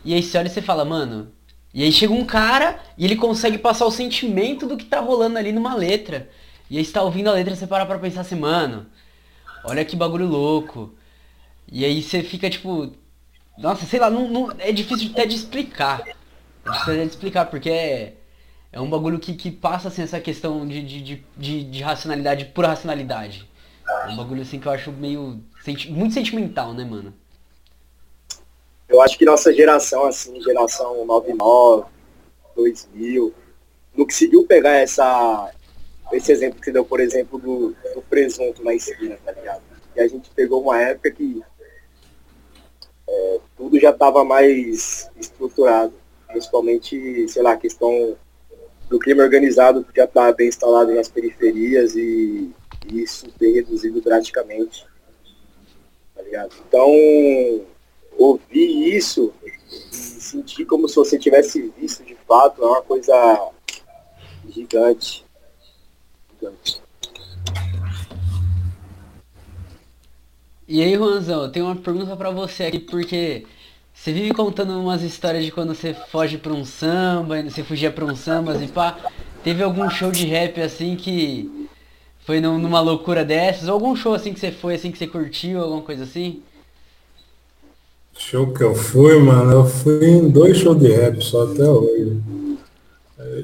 E 0.05 0.13
aí 0.13 0.23
você 0.23 0.39
olha 0.39 0.49
e 0.49 0.51
você 0.51 0.61
fala, 0.61 0.85
mano, 0.85 1.31
e 1.73 1.85
aí 1.85 1.93
chega 1.93 2.13
um 2.13 2.25
cara 2.25 2.81
e 2.99 3.05
ele 3.05 3.15
consegue 3.15 3.59
passar 3.59 3.87
o 3.87 3.91
sentimento 3.93 4.67
do 4.67 4.77
que 4.77 4.85
tá 4.85 4.99
rolando 5.01 5.39
ali 5.39 5.53
numa 5.53 5.75
letra. 5.75 6.29
E 6.69 6.79
aí 6.79 6.85
você 6.85 6.93
tá 6.93 7.03
ouvindo 7.03 7.29
a 7.29 7.33
letra 7.33 7.53
e 7.53 7.57
você 7.57 7.67
para 7.67 7.87
pra 7.87 7.99
pensar 7.99 8.23
assim, 8.23 8.35
mano, 8.35 8.87
olha 9.65 9.85
que 9.85 9.95
bagulho 9.95 10.27
louco. 10.27 10.95
E 11.71 11.85
aí 11.85 12.03
você 12.03 12.23
fica 12.23 12.51
tipo. 12.51 12.93
Nossa, 13.59 13.87
sei 13.87 14.01
lá, 14.01 14.11
não, 14.11 14.29
não 14.29 14.51
é 14.59 14.73
difícil 14.73 15.11
até 15.13 15.27
de 15.27 15.37
explicar. 15.37 16.01
É 16.01 16.71
difícil 16.71 16.93
até 16.93 17.05
de 17.05 17.11
explicar, 17.11 17.47
porque 17.47 17.71
é, 17.71 18.15
é 18.73 18.81
um 18.81 18.89
bagulho 18.89 19.19
que, 19.19 19.35
que 19.35 19.51
passa 19.51 19.89
assim, 19.89 20.03
essa 20.03 20.21
questão 20.21 20.67
de, 20.67 20.83
de, 20.83 21.25
de, 21.37 21.65
de 21.65 21.83
racionalidade, 21.83 22.45
pura 22.47 22.69
racionalidade. 22.69 23.49
É 24.05 24.09
um 24.09 24.17
bagulho 24.17 24.43
assim 24.43 24.61
que 24.61 24.67
eu 24.67 24.73
acho 24.73 24.93
meio. 24.93 25.41
Senti 25.65 25.91
muito 25.91 26.15
sentimental, 26.15 26.73
né, 26.73 26.85
mano? 26.85 27.13
Eu 28.89 29.01
acho 29.03 29.19
que 29.19 29.25
nossa 29.25 29.53
geração, 29.53 30.07
assim, 30.07 30.41
geração 30.41 31.05
99, 31.05 31.87
2000, 32.57 33.35
não 33.97 34.05
conseguiu 34.05 34.45
pegar 34.47 34.75
essa, 34.75 35.53
esse 36.13 36.31
exemplo 36.33 36.59
que 36.59 36.65
você 36.65 36.73
deu, 36.73 36.85
por 36.85 37.01
exemplo, 37.01 37.39
do, 37.39 37.75
do 37.95 38.03
presunto 38.03 38.63
na 38.65 38.75
esquina, 38.75 39.17
tá 39.25 39.33
ligado? 39.33 39.63
E 39.95 40.01
a 40.01 40.09
gente 40.09 40.31
pegou 40.31 40.63
uma 40.63 40.81
época 40.81 41.11
que 41.11 41.43
é, 43.09 43.41
tudo 43.57 43.79
já 43.79 43.91
estava 43.91 44.25
mais 44.25 45.11
estruturado, 45.17 45.93
principalmente, 46.29 47.29
sei 47.29 47.43
lá, 47.43 47.57
questão 47.57 48.17
do 48.91 48.99
crime 48.99 49.23
organizado 49.23 49.85
que 49.85 49.97
já 49.97 50.05
está 50.05 50.33
bem 50.33 50.49
instalado 50.49 50.93
nas 50.93 51.09
periferias 51.09 51.95
e, 51.95 52.51
e 52.93 53.03
isso 53.03 53.31
tem 53.39 53.55
reduzido 53.55 54.01
drasticamente. 54.01 54.85
Tá 56.13 56.23
ligado? 56.23 56.53
Então, 56.67 56.91
ouvir 58.19 58.97
isso 58.97 59.33
e 59.71 59.95
sentir 59.95 60.65
como 60.65 60.89
se 60.89 60.97
você 60.97 61.17
tivesse 61.17 61.73
visto 61.79 62.05
de 62.05 62.17
fato 62.27 62.65
é 62.65 62.67
uma 62.67 62.83
coisa 62.83 63.53
gigante. 64.49 65.25
gigante. 66.35 66.83
E 70.67 70.83
aí, 70.83 70.95
Juanzão, 70.95 71.45
eu 71.45 71.53
tenho 71.53 71.67
uma 71.67 71.77
pergunta 71.77 72.17
para 72.17 72.31
você 72.31 72.65
aqui, 72.65 72.81
porque 72.81 73.47
você 74.01 74.15
vive 74.15 74.33
contando 74.33 74.81
umas 74.81 75.03
histórias 75.03 75.45
de 75.45 75.53
quando 75.53 75.75
você 75.75 75.93
foge 75.93 76.39
pra 76.39 76.55
um 76.55 76.65
samba, 76.65 77.43
você 77.43 77.63
fugia 77.63 77.91
pra 77.91 78.03
um 78.03 78.17
samba 78.17 78.57
e 78.57 78.67
pá. 78.67 78.97
Teve 79.45 79.63
algum 79.63 79.91
show 79.91 80.11
de 80.11 80.25
rap 80.25 80.59
assim 80.59 80.97
que 80.97 81.69
foi 82.25 82.41
numa 82.41 82.81
loucura 82.81 83.27
dessas? 83.27 83.69
Ou 83.69 83.75
algum 83.75 83.95
show 83.95 84.15
assim 84.15 84.33
que 84.33 84.41
você 84.41 84.51
foi, 84.51 84.77
assim, 84.77 84.91
que 84.91 84.97
você 84.97 85.07
curtiu, 85.07 85.61
alguma 85.61 85.83
coisa 85.83 86.05
assim? 86.05 86.43
Show 88.17 88.55
que 88.55 88.63
eu 88.63 88.75
fui, 88.75 89.19
mano, 89.19 89.53
eu 89.53 89.67
fui 89.67 90.07
em 90.07 90.31
dois 90.31 90.57
shows 90.57 90.81
de 90.81 90.89
rap 90.89 91.23
só 91.23 91.45
até 91.45 91.65
hoje. 91.65 92.23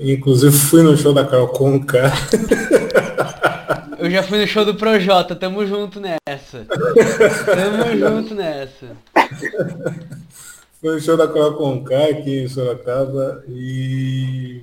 Inclusive 0.00 0.56
fui 0.56 0.82
no 0.82 0.96
show 0.96 1.12
da 1.12 1.26
Carol 1.26 1.48
Conká. 1.48 2.10
Eu 3.98 4.10
já 4.10 4.22
fui 4.22 4.38
no 4.38 4.46
show 4.46 4.64
do 4.64 4.74
Projota, 4.74 5.34
tamo 5.34 5.66
junto 5.66 6.00
nessa. 6.00 6.64
Tamo 7.44 7.98
junto 7.98 8.34
nessa. 8.34 8.86
Foi 10.80 10.94
no 10.94 11.00
show 11.00 11.16
da 11.16 11.26
Carol 11.26 11.54
Conká 11.54 12.06
aqui 12.06 12.40
em 12.40 12.48
Sorocaba 12.48 13.44
e. 13.48 14.62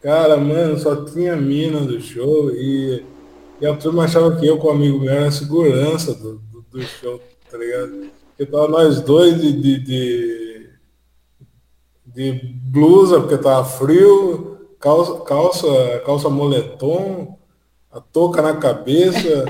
Cara, 0.00 0.36
mano, 0.36 0.78
só 0.78 1.04
tinha 1.04 1.36
mina 1.36 1.80
do 1.80 2.00
show 2.00 2.50
e, 2.50 3.04
e 3.60 3.66
a 3.66 3.76
turma 3.76 4.04
achava 4.04 4.34
que 4.36 4.46
eu 4.46 4.56
com 4.58 4.68
o 4.68 4.70
amigo 4.70 4.98
meu 4.98 5.12
era 5.12 5.30
segurança 5.30 6.14
do, 6.14 6.38
do, 6.38 6.64
do 6.70 6.82
show, 6.82 7.20
tá 7.50 7.58
ligado? 7.58 8.10
que 8.40 8.46
tava 8.46 8.68
nós 8.68 9.02
dois 9.02 9.38
de, 9.38 9.52
de, 9.52 9.78
de, 9.80 10.70
de 12.06 12.32
blusa, 12.32 13.20
porque 13.20 13.36
tava 13.36 13.66
frio, 13.66 14.56
calça, 14.78 15.20
calça, 15.24 16.02
calça 16.06 16.30
moletom, 16.30 17.38
a 17.92 18.00
touca 18.00 18.40
na 18.40 18.56
cabeça 18.56 19.44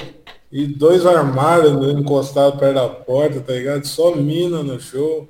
e 0.51 0.67
dois 0.67 1.07
armários 1.07 1.73
encostados 1.97 2.59
perto 2.59 2.75
da 2.75 2.89
porta, 2.89 3.41
tá 3.41 3.53
ligado? 3.53 3.87
Só 3.87 4.17
mina 4.17 4.61
no 4.65 4.81
show. 4.81 5.29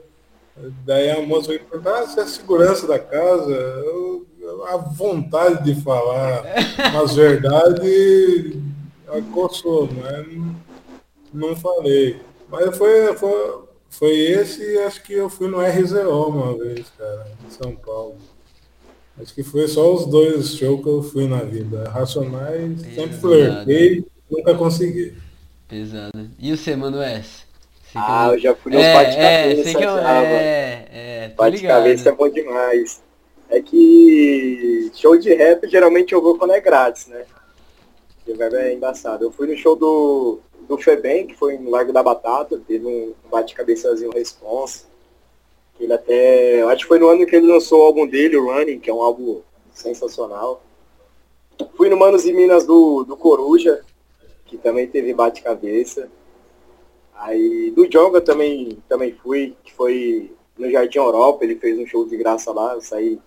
Daí 0.85 1.11
a 1.11 1.23
moça 1.23 1.49
veio 1.49 1.64
perguntar, 1.64 2.00
ah, 2.00 2.07
você 2.07 2.21
é 2.21 2.26
segurança 2.26 2.87
da 2.87 2.99
casa? 2.99 3.52
Eu, 3.52 4.26
a 4.69 4.76
vontade 4.76 5.64
de 5.64 5.81
falar 5.81 6.43
as 7.02 7.14
verdades 7.14 8.57
acossou, 9.09 9.88
mas 9.93 10.26
não, 10.33 10.55
não 11.33 11.57
falei. 11.57 12.21
Mas 12.50 12.76
foi, 12.76 13.14
foi, 13.17 13.59
foi 13.88 14.12
esse 14.12 14.79
acho 14.79 15.02
que 15.02 15.14
eu 15.14 15.29
fui 15.29 15.49
no 15.49 15.61
RZO 15.61 16.29
uma 16.29 16.57
vez, 16.57 16.87
cara, 16.99 17.26
em 17.47 17.50
São 17.50 17.75
Paulo. 17.76 18.17
Acho 19.21 19.35
que 19.35 19.43
foi 19.43 19.69
só 19.69 19.93
os 19.95 20.07
dois 20.07 20.55
shows 20.57 20.83
que 20.83 20.88
eu 20.88 21.02
fui 21.02 21.29
na 21.29 21.43
vida. 21.43 21.88
Racionais, 21.90 22.81
Pesado. 22.81 22.95
sempre 22.95 23.19
flertei, 23.19 24.07
nunca 24.31 24.55
consegui. 24.55 25.14
Pesado. 25.69 26.31
E 26.38 26.52
o 26.52 26.57
você, 26.57 26.75
Mano 26.75 26.99
S? 27.90 27.99
ah, 27.99 28.28
eu, 28.28 28.35
eu 28.35 28.38
já 28.38 28.54
fui 28.54 28.73
nos 28.73 28.82
é, 28.82 28.94
bate-cabeça. 28.94 29.61
É, 29.61 29.64
sei 29.64 29.75
que 29.75 29.85
eu, 29.85 29.97
já, 29.97 30.23
é, 30.23 30.88
é, 30.92 31.28
Bate-cabeça 31.37 32.09
é 32.09 32.12
bom 32.12 32.28
demais. 32.28 33.02
É 33.49 33.61
que 33.61 34.90
show 34.94 35.16
de 35.16 35.35
rap 35.35 35.68
geralmente 35.68 36.12
eu 36.12 36.23
vou 36.23 36.38
quando 36.38 36.52
é 36.52 36.61
grátis, 36.61 37.06
né? 37.09 37.25
É 38.28 38.73
embaçado. 38.73 39.25
Eu 39.25 39.32
fui 39.32 39.49
no 39.49 39.56
show 39.56 39.75
do, 39.75 40.38
do 40.68 40.78
Febem, 40.78 41.26
que 41.26 41.35
foi 41.35 41.59
no 41.59 41.70
Largo 41.70 41.92
da 41.92 42.02
Batata, 42.02 42.61
teve 42.66 42.87
um 42.87 43.12
bate-cabeçazinho 43.28 44.12
response. 44.12 44.85
Ele 45.80 45.92
até. 45.92 46.62
Acho 46.62 46.82
que 46.82 46.88
foi 46.88 46.99
no 46.99 47.09
ano 47.09 47.26
que 47.26 47.35
ele 47.35 47.47
lançou 47.47 47.80
o 47.80 47.85
álbum 47.85 48.06
dele, 48.06 48.37
o 48.37 48.52
Running, 48.52 48.78
que 48.78 48.90
é 48.90 48.94
um 48.94 49.02
álbum 49.02 49.40
sensacional. 49.73 50.62
Fui 51.76 51.88
no 51.88 51.97
Manos 51.97 52.25
e 52.25 52.32
Minas 52.32 52.64
do, 52.64 53.02
do 53.04 53.16
Coruja, 53.16 53.80
que 54.47 54.56
também 54.56 54.87
teve 54.87 55.12
bate-cabeça. 55.12 56.09
Aí 57.21 57.71
do 57.73 57.87
Jonga 57.87 58.19
também, 58.19 58.79
também 58.89 59.12
fui, 59.12 59.55
que 59.62 59.75
foi 59.75 60.35
no 60.57 60.71
Jardim 60.71 60.99
Europa, 60.99 61.45
ele 61.45 61.55
fez 61.57 61.79
um 61.79 61.87
show 61.87 62.07
de 62.07 62.17
graça 62.17 62.50
lá, 62.50 62.73
eu 62.73 62.81
saí 62.81 63.21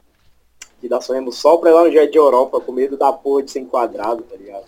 de 0.82 0.90
da 0.90 1.00
Sonhamo 1.00 1.32
só 1.32 1.58
pra 1.58 1.70
ir 1.70 1.74
lá 1.74 1.84
no 1.84 1.92
Jardim 1.92 2.18
Europa, 2.18 2.60
com 2.60 2.72
medo 2.72 2.98
da 2.98 3.14
porra 3.14 3.44
de 3.44 3.52
ser 3.52 3.60
enquadrado, 3.60 4.24
tá 4.24 4.36
ligado? 4.36 4.66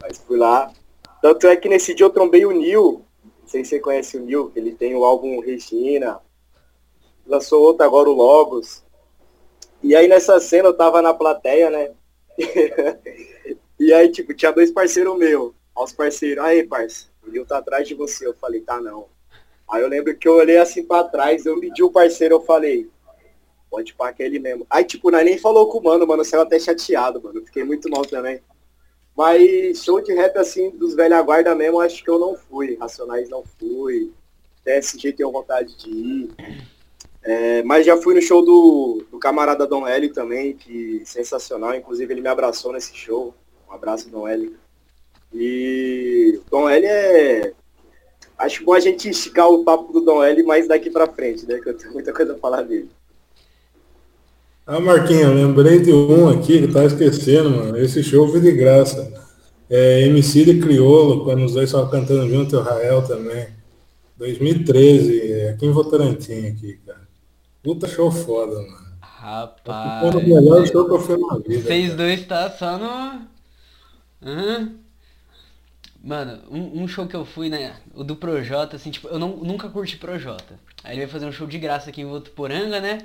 Mas 0.00 0.16
fui 0.16 0.38
lá. 0.38 0.72
Tanto 1.20 1.46
é 1.46 1.54
que 1.54 1.68
nesse 1.68 1.94
dia 1.94 2.06
eu 2.06 2.10
trombei 2.10 2.46
o 2.46 2.50
Nil, 2.50 3.04
não 3.42 3.46
sei 3.46 3.62
se 3.62 3.70
você 3.70 3.78
conhece 3.78 4.16
o 4.16 4.20
Nil, 4.20 4.50
ele 4.56 4.72
tem 4.72 4.94
o 4.96 5.04
álbum 5.04 5.38
Regina, 5.40 6.18
lançou 7.26 7.62
outro 7.62 7.84
agora, 7.84 8.08
o 8.08 8.14
Logos. 8.14 8.82
E 9.82 9.94
aí 9.94 10.08
nessa 10.08 10.40
cena 10.40 10.70
eu 10.70 10.74
tava 10.74 11.02
na 11.02 11.12
plateia, 11.12 11.68
né? 11.68 11.90
e 13.78 13.92
aí, 13.92 14.10
tipo, 14.10 14.32
tinha 14.32 14.50
dois 14.50 14.70
parceiros 14.70 15.18
meus. 15.18 15.52
Os 15.76 15.92
parceiros, 15.92 16.42
aí, 16.42 16.66
parceiro, 16.66 17.12
o 17.26 17.32
Nil 17.32 17.46
tá 17.46 17.58
atrás 17.58 17.86
de 17.86 17.94
você. 17.94 18.26
Eu 18.26 18.34
falei, 18.34 18.60
tá 18.60 18.80
não. 18.80 19.06
Aí 19.68 19.82
eu 19.82 19.88
lembro 19.88 20.16
que 20.16 20.28
eu 20.28 20.34
olhei 20.34 20.58
assim 20.58 20.84
pra 20.84 21.04
trás, 21.04 21.44
eu 21.44 21.58
medi 21.58 21.82
o 21.82 21.90
parceiro, 21.90 22.36
eu 22.36 22.40
falei, 22.40 22.88
pode 23.68 23.94
pá 23.94 24.12
que 24.12 24.22
é 24.22 24.28
mesmo. 24.30 24.66
Aí, 24.70 24.84
tipo, 24.84 25.10
nós 25.10 25.24
nem 25.24 25.38
falou 25.38 25.68
com 25.68 25.78
o 25.78 25.82
mano, 25.82 26.06
mano, 26.06 26.24
saiu 26.24 26.42
até 26.42 26.58
chateado, 26.58 27.20
mano. 27.20 27.44
Fiquei 27.44 27.64
muito 27.64 27.90
mal 27.90 28.02
também. 28.02 28.40
Mas 29.16 29.82
show 29.82 30.00
de 30.00 30.12
rap, 30.14 30.36
assim, 30.36 30.70
dos 30.70 30.94
velha 30.94 31.20
guarda 31.22 31.54
mesmo, 31.54 31.80
acho 31.80 32.04
que 32.04 32.10
eu 32.10 32.18
não 32.18 32.36
fui. 32.36 32.76
Racionais 32.78 33.28
não 33.28 33.42
fui. 33.58 34.12
TSG 34.64 35.12
tenho 35.12 35.32
vontade 35.32 35.76
de 35.76 35.90
ir. 35.90 36.30
É, 37.22 37.62
mas 37.64 37.84
já 37.84 37.96
fui 37.96 38.14
no 38.14 38.22
show 38.22 38.44
do, 38.44 39.04
do 39.10 39.18
camarada 39.18 39.66
Dom 39.66 39.86
Hélio 39.86 40.12
também, 40.12 40.54
que 40.54 41.02
sensacional. 41.04 41.74
Inclusive 41.74 42.12
ele 42.12 42.20
me 42.20 42.28
abraçou 42.28 42.72
nesse 42.72 42.94
show. 42.94 43.34
Um 43.68 43.72
abraço, 43.72 44.08
Dom 44.10 44.28
Hélio. 44.28 44.56
E 45.32 46.38
o 46.38 46.50
Dom 46.50 46.68
Hélio 46.68 46.88
é. 46.88 47.52
Acho 48.38 48.64
bom 48.64 48.74
a 48.74 48.80
gente 48.80 49.08
esticar 49.08 49.48
o 49.48 49.64
papo 49.64 49.92
do 49.92 50.00
Dom 50.00 50.22
Hélio 50.22 50.46
mais 50.46 50.68
daqui 50.68 50.90
pra 50.90 51.06
frente, 51.06 51.46
né? 51.46 51.58
Que 51.58 51.70
eu 51.70 51.76
tenho 51.76 51.92
muita 51.92 52.12
coisa 52.12 52.34
a 52.34 52.38
falar 52.38 52.62
dele. 52.62 52.90
Ah, 54.66 54.80
Marquinhos, 54.80 55.34
lembrei 55.34 55.80
de 55.80 55.92
um 55.92 56.28
aqui 56.28 56.66
que 56.66 56.72
tá 56.72 56.84
esquecendo, 56.84 57.50
mano. 57.50 57.78
Esse 57.78 58.02
show 58.02 58.28
foi 58.28 58.40
de 58.40 58.52
graça. 58.52 59.12
É, 59.70 60.02
MC 60.02 60.44
de 60.44 60.60
Criolo, 60.60 61.24
quando 61.24 61.44
os 61.44 61.54
dois 61.54 61.68
estavam 61.68 61.90
cantando 61.90 62.28
junto, 62.28 62.56
o 62.56 62.62
Rael 62.62 63.02
também. 63.02 63.48
2013, 64.16 65.48
aqui 65.48 65.66
em 65.66 65.70
Votorantim, 65.70 66.46
aqui, 66.46 66.80
cara. 66.84 67.06
Puta 67.62 67.86
show 67.86 68.10
foda, 68.10 68.54
mano. 68.54 68.86
Rapaz. 69.00 70.12
Foi 70.12 70.22
o 70.22 70.28
melhor 70.28 70.66
show 70.66 70.84
que 70.84 70.92
eu 70.92 71.00
fui 71.00 71.16
na 71.16 71.38
vida. 71.38 71.62
Vocês 71.62 71.94
dois 71.94 72.26
tá 72.26 72.50
só 72.50 72.78
no. 72.78 73.26
Uhum. 74.22 74.85
Mano, 76.06 76.38
um, 76.48 76.84
um, 76.84 76.86
show 76.86 77.04
que 77.04 77.16
eu 77.16 77.24
fui, 77.24 77.48
né? 77.48 77.74
O 77.92 78.04
do 78.04 78.14
Projota, 78.14 78.76
assim, 78.76 78.92
tipo, 78.92 79.08
eu 79.08 79.18
não, 79.18 79.38
nunca 79.38 79.68
curti 79.68 79.96
Projota. 79.96 80.56
Aí 80.84 80.92
ele 80.92 81.00
veio 81.00 81.08
fazer 81.08 81.26
um 81.26 81.32
show 81.32 81.48
de 81.48 81.58
graça 81.58 81.90
aqui 81.90 82.00
em 82.00 82.06
Votuporanga, 82.06 82.80
né? 82.80 82.98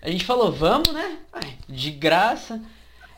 A 0.00 0.08
gente 0.08 0.24
falou, 0.24 0.50
vamos, 0.50 0.90
né? 0.94 1.18
Ai, 1.30 1.58
de 1.68 1.90
graça. 1.90 2.58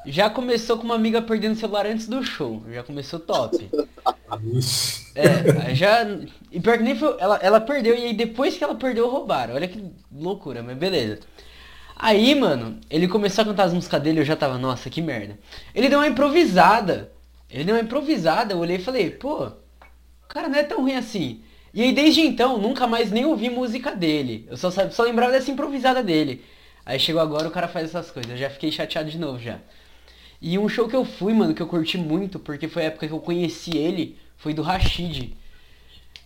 Já 0.04 0.28
começou 0.28 0.78
com 0.78 0.82
uma 0.82 0.96
amiga 0.96 1.22
perdendo 1.22 1.52
o 1.52 1.56
celular 1.56 1.86
antes 1.86 2.08
do 2.08 2.24
show. 2.24 2.60
Já 2.72 2.82
começou 2.82 3.20
top. 3.20 3.70
É, 5.14 5.74
já. 5.76 6.04
E 6.50 6.58
pior 6.58 6.76
que 6.78 6.82
nem 6.82 6.98
foi. 6.98 7.14
Ela, 7.20 7.36
ela 7.36 7.60
perdeu 7.60 7.94
e 7.94 8.04
aí 8.04 8.14
depois 8.14 8.56
que 8.56 8.64
ela 8.64 8.74
perdeu, 8.74 9.08
roubaram. 9.08 9.54
Olha 9.54 9.68
que 9.68 9.84
loucura, 10.12 10.60
mas 10.60 10.76
beleza. 10.76 11.20
Aí, 11.94 12.34
mano, 12.34 12.80
ele 12.90 13.06
começou 13.06 13.42
a 13.42 13.44
cantar 13.44 13.64
as 13.64 13.72
músicas 13.72 14.02
dele, 14.02 14.20
eu 14.20 14.24
já 14.24 14.34
tava, 14.34 14.58
nossa, 14.58 14.90
que 14.90 15.00
merda. 15.00 15.38
Ele 15.72 15.88
deu 15.88 16.00
uma 16.00 16.08
improvisada. 16.08 17.12
Ele 17.50 17.64
deu 17.64 17.74
uma 17.74 17.82
improvisada, 17.82 18.52
eu 18.52 18.58
olhei 18.58 18.76
e 18.76 18.82
falei, 18.82 19.10
pô, 19.10 19.46
o 19.46 20.28
cara 20.28 20.48
não 20.48 20.58
é 20.58 20.62
tão 20.62 20.82
ruim 20.82 20.94
assim. 20.94 21.42
E 21.72 21.82
aí 21.82 21.92
desde 21.92 22.20
então, 22.20 22.58
nunca 22.58 22.86
mais 22.86 23.10
nem 23.10 23.24
ouvi 23.24 23.48
música 23.48 23.94
dele. 23.94 24.46
Eu 24.50 24.56
só, 24.56 24.70
só 24.70 25.02
lembrava 25.02 25.32
dessa 25.32 25.50
improvisada 25.50 26.02
dele. 26.02 26.44
Aí 26.84 26.98
chegou 26.98 27.20
agora 27.20 27.48
o 27.48 27.50
cara 27.50 27.68
faz 27.68 27.86
essas 27.90 28.10
coisas. 28.10 28.32
Eu 28.32 28.38
já 28.38 28.50
fiquei 28.50 28.72
chateado 28.72 29.10
de 29.10 29.18
novo 29.18 29.38
já. 29.38 29.58
E 30.40 30.58
um 30.58 30.68
show 30.68 30.88
que 30.88 30.96
eu 30.96 31.04
fui, 31.04 31.34
mano, 31.34 31.54
que 31.54 31.60
eu 31.60 31.66
curti 31.66 31.98
muito, 31.98 32.38
porque 32.38 32.68
foi 32.68 32.82
a 32.82 32.86
época 32.86 33.06
que 33.08 33.12
eu 33.12 33.20
conheci 33.20 33.76
ele, 33.76 34.16
foi 34.36 34.54
do 34.54 34.62
Rashid. 34.62 35.34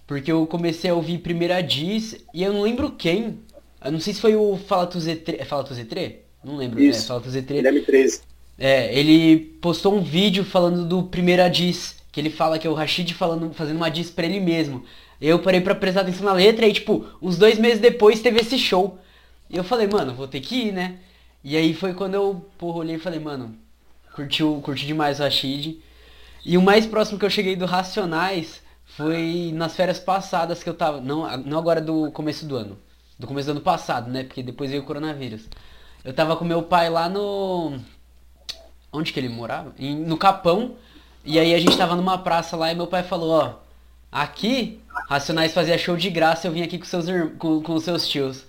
Porque 0.06 0.30
eu 0.30 0.46
comecei 0.46 0.90
a 0.90 0.94
ouvir 0.94 1.18
Primeira 1.18 1.62
Diz 1.62 2.16
e 2.34 2.42
eu 2.42 2.52
não 2.52 2.62
lembro 2.62 2.90
quem. 2.90 3.40
Eu 3.84 3.92
não 3.92 4.00
sei 4.00 4.12
se 4.12 4.20
foi 4.20 4.36
o 4.36 4.56
Fala 4.56 4.86
Tu 4.86 4.98
Z3. 4.98 5.36
É 5.38 5.44
Fala 5.44 5.64
Tu 5.64 5.74
Z3? 5.74 6.16
Não 6.44 6.56
lembro. 6.56 6.80
Isso. 6.80 7.04
É, 7.04 7.06
Fala 7.06 7.20
Tu 7.20 7.30
Z3. 7.30 7.50
Ele 7.56 7.68
é 7.68 7.72
M13. 7.72 8.22
É, 8.58 8.96
ele 8.96 9.38
postou 9.60 9.94
um 9.94 10.02
vídeo 10.02 10.44
falando 10.44 10.84
do 10.84 11.02
Primeira 11.04 11.48
Diz. 11.48 12.02
Que 12.12 12.20
ele 12.20 12.30
fala 12.30 12.58
que 12.58 12.66
é 12.66 12.70
o 12.70 12.74
Rashid 12.74 13.14
falando, 13.14 13.54
fazendo 13.54 13.78
uma 13.78 13.90
diz 13.90 14.10
pra 14.10 14.26
ele 14.26 14.38
mesmo. 14.38 14.84
Eu 15.18 15.38
parei 15.38 15.62
pra 15.62 15.74
prestar 15.74 16.02
atenção 16.02 16.26
na 16.26 16.32
letra 16.34 16.66
e, 16.66 16.72
tipo, 16.72 17.06
uns 17.22 17.38
dois 17.38 17.58
meses 17.58 17.80
depois 17.80 18.20
teve 18.20 18.40
esse 18.40 18.58
show. 18.58 18.98
E 19.48 19.56
eu 19.56 19.64
falei, 19.64 19.86
mano, 19.86 20.14
vou 20.14 20.28
ter 20.28 20.40
que 20.40 20.68
ir, 20.68 20.72
né? 20.72 20.98
E 21.42 21.56
aí 21.56 21.72
foi 21.72 21.94
quando 21.94 22.14
eu, 22.14 22.44
porra, 22.58 22.78
olhei 22.78 22.96
e 22.96 22.98
falei, 22.98 23.18
mano, 23.18 23.56
curtiu, 24.14 24.60
curti 24.62 24.86
demais 24.86 25.20
o 25.20 25.22
Rashid. 25.22 25.80
E 26.44 26.58
o 26.58 26.62
mais 26.62 26.84
próximo 26.86 27.18
que 27.18 27.24
eu 27.24 27.30
cheguei 27.30 27.56
do 27.56 27.66
Racionais 27.66 28.60
foi 28.84 29.50
nas 29.54 29.74
férias 29.74 29.98
passadas 29.98 30.62
que 30.62 30.68
eu 30.68 30.74
tava. 30.74 31.00
Não, 31.00 31.36
não 31.38 31.58
agora 31.58 31.80
do 31.80 32.10
começo 32.12 32.44
do 32.44 32.56
ano. 32.56 32.78
Do 33.18 33.26
começo 33.26 33.46
do 33.46 33.52
ano 33.52 33.60
passado, 33.60 34.10
né? 34.10 34.24
Porque 34.24 34.42
depois 34.42 34.70
veio 34.70 34.82
o 34.82 34.86
coronavírus. 34.86 35.48
Eu 36.04 36.12
tava 36.12 36.36
com 36.36 36.44
meu 36.44 36.62
pai 36.62 36.90
lá 36.90 37.08
no. 37.08 37.78
Onde 38.92 39.12
que 39.12 39.18
ele 39.18 39.28
morava? 39.28 39.72
Em, 39.78 39.96
no 39.96 40.16
Capão. 40.16 40.76
E 41.24 41.38
aí 41.38 41.54
a 41.54 41.58
gente 41.58 41.76
tava 41.76 41.96
numa 41.96 42.18
praça 42.18 42.56
lá 42.56 42.70
e 42.70 42.74
meu 42.74 42.86
pai 42.86 43.02
falou, 43.02 43.30
ó. 43.30 43.54
Aqui, 44.10 44.80
Racionais 45.08 45.54
fazia 45.54 45.78
show 45.78 45.96
de 45.96 46.10
graça, 46.10 46.46
eu 46.46 46.52
vim 46.52 46.62
aqui 46.62 46.78
com 46.78 46.84
seus, 46.84 47.06
com, 47.38 47.62
com 47.62 47.80
seus 47.80 48.06
tios. 48.06 48.44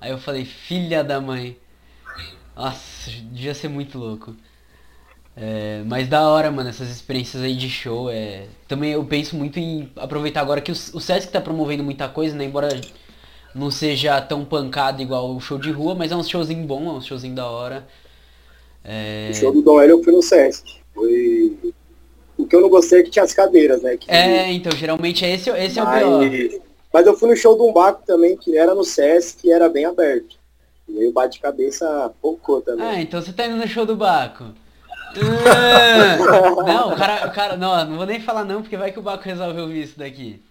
Aí 0.00 0.10
eu 0.10 0.18
falei, 0.18 0.44
filha 0.44 1.02
da 1.02 1.20
mãe. 1.20 1.56
Nossa, 2.54 3.10
devia 3.10 3.54
ser 3.54 3.68
muito 3.68 3.98
louco. 3.98 4.36
É, 5.34 5.82
mas 5.86 6.08
da 6.08 6.28
hora, 6.28 6.50
mano, 6.50 6.68
essas 6.68 6.90
experiências 6.90 7.42
aí 7.42 7.56
de 7.56 7.68
show. 7.70 8.10
É... 8.10 8.46
Também 8.68 8.92
eu 8.92 9.04
penso 9.04 9.36
muito 9.36 9.58
em 9.58 9.90
aproveitar 9.96 10.40
agora 10.40 10.60
que 10.60 10.70
o, 10.70 10.74
Sesc 10.74 11.32
tá 11.32 11.40
promovendo 11.40 11.82
muita 11.82 12.08
coisa, 12.08 12.36
né? 12.36 12.44
Embora 12.44 12.68
não 13.54 13.70
seja 13.70 14.20
tão 14.20 14.44
pancado 14.44 15.02
igual 15.02 15.34
o 15.34 15.40
show 15.40 15.58
de 15.58 15.70
rua, 15.70 15.94
mas 15.94 16.12
é 16.12 16.16
um 16.16 16.22
showzinho 16.22 16.66
bom, 16.66 16.88
é 16.88 16.92
um 16.92 17.00
showzinho 17.00 17.34
da 17.34 17.46
hora. 17.46 17.86
É... 18.84 19.28
O 19.30 19.34
show 19.34 19.52
do 19.52 19.62
Dom 19.62 19.80
Hélio 19.80 19.98
eu 19.98 20.04
fui 20.04 20.12
no 20.12 20.22
Sesc. 20.22 20.80
Foi. 20.94 21.56
O 22.36 22.46
que 22.46 22.56
eu 22.56 22.60
não 22.60 22.68
gostei 22.68 23.00
é 23.00 23.02
que 23.02 23.10
tinha 23.10 23.24
as 23.24 23.32
cadeiras, 23.32 23.82
né? 23.82 23.96
Que... 23.96 24.10
É, 24.10 24.50
então, 24.52 24.72
geralmente 24.72 25.24
esse, 25.24 25.50
esse 25.50 25.80
mas... 25.80 26.02
é 26.02 26.06
o 26.06 26.18
pior. 26.18 26.60
Mas 26.92 27.06
eu 27.06 27.16
fui 27.16 27.30
no 27.30 27.36
show 27.36 27.56
do 27.56 27.64
Umbaco 27.64 28.02
também, 28.04 28.36
que 28.36 28.56
era 28.56 28.74
no 28.74 28.84
Sesc, 28.84 29.40
que 29.40 29.52
era 29.52 29.68
bem 29.68 29.84
aberto. 29.84 30.36
E 30.88 30.98
aí 30.98 31.08
o 31.08 31.12
bate-cabeça 31.12 32.12
pouco 32.20 32.60
também. 32.60 32.84
Ah, 32.84 33.00
então 33.00 33.22
você 33.22 33.32
tá 33.32 33.46
indo 33.46 33.56
no 33.56 33.66
show 33.66 33.86
do 33.86 33.96
Baco. 33.96 34.44
Ah, 35.46 36.16
não, 36.66 36.92
o 36.92 36.96
cara, 36.96 37.26
o 37.26 37.32
cara, 37.32 37.56
não, 37.56 37.84
não 37.84 37.96
vou 37.96 38.06
nem 38.06 38.20
falar 38.20 38.44
não, 38.44 38.60
porque 38.62 38.76
vai 38.76 38.92
que 38.92 38.98
o 38.98 39.02
Baco 39.02 39.24
resolveu 39.24 39.72
isso 39.72 39.98
daqui. 39.98 40.42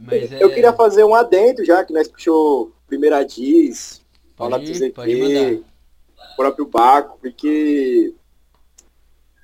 Mas 0.00 0.32
é... 0.32 0.42
Eu 0.42 0.50
queria 0.50 0.72
fazer 0.72 1.04
um 1.04 1.14
adendo 1.14 1.64
já, 1.64 1.84
que 1.84 1.92
nós 1.92 2.08
puxou 2.08 2.72
primeira 2.86 3.24
diz, 3.24 4.01
fala 4.42 4.58
do 4.58 4.74
ZT, 4.74 5.62
próprio 6.36 6.66
Baco, 6.66 7.18
porque 7.20 8.12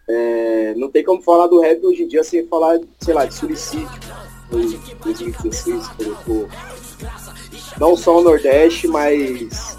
é, 0.08 0.74
não 0.76 0.90
tem 0.90 1.04
como 1.04 1.22
falar 1.22 1.46
do 1.46 1.60
rap 1.60 1.84
hoje 1.84 2.02
em 2.02 2.08
dia 2.08 2.24
sem 2.24 2.46
falar, 2.46 2.80
sei 3.00 3.14
lá, 3.14 3.24
de 3.24 3.34
suicídio. 3.34 3.88
Em 4.50 4.96
2016 5.04 5.88
colocou 5.88 6.48
não 7.78 7.96
só 7.96 8.18
o 8.18 8.22
Nordeste, 8.22 8.88
mas 8.88 9.78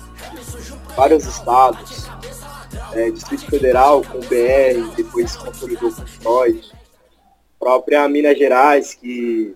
vários 0.96 1.26
estados, 1.26 2.06
é, 2.94 3.10
Distrito 3.10 3.46
Federal 3.48 4.04
com 4.04 4.20
o 4.20 4.22
BR, 4.22 4.96
depois 4.96 5.32
se 5.32 5.40
consolidou 5.40 5.92
com 5.92 6.02
o 6.04 6.08
Freud, 6.08 6.72
própria 7.60 8.08
Minas 8.08 8.38
Gerais, 8.38 8.94
que, 8.94 9.56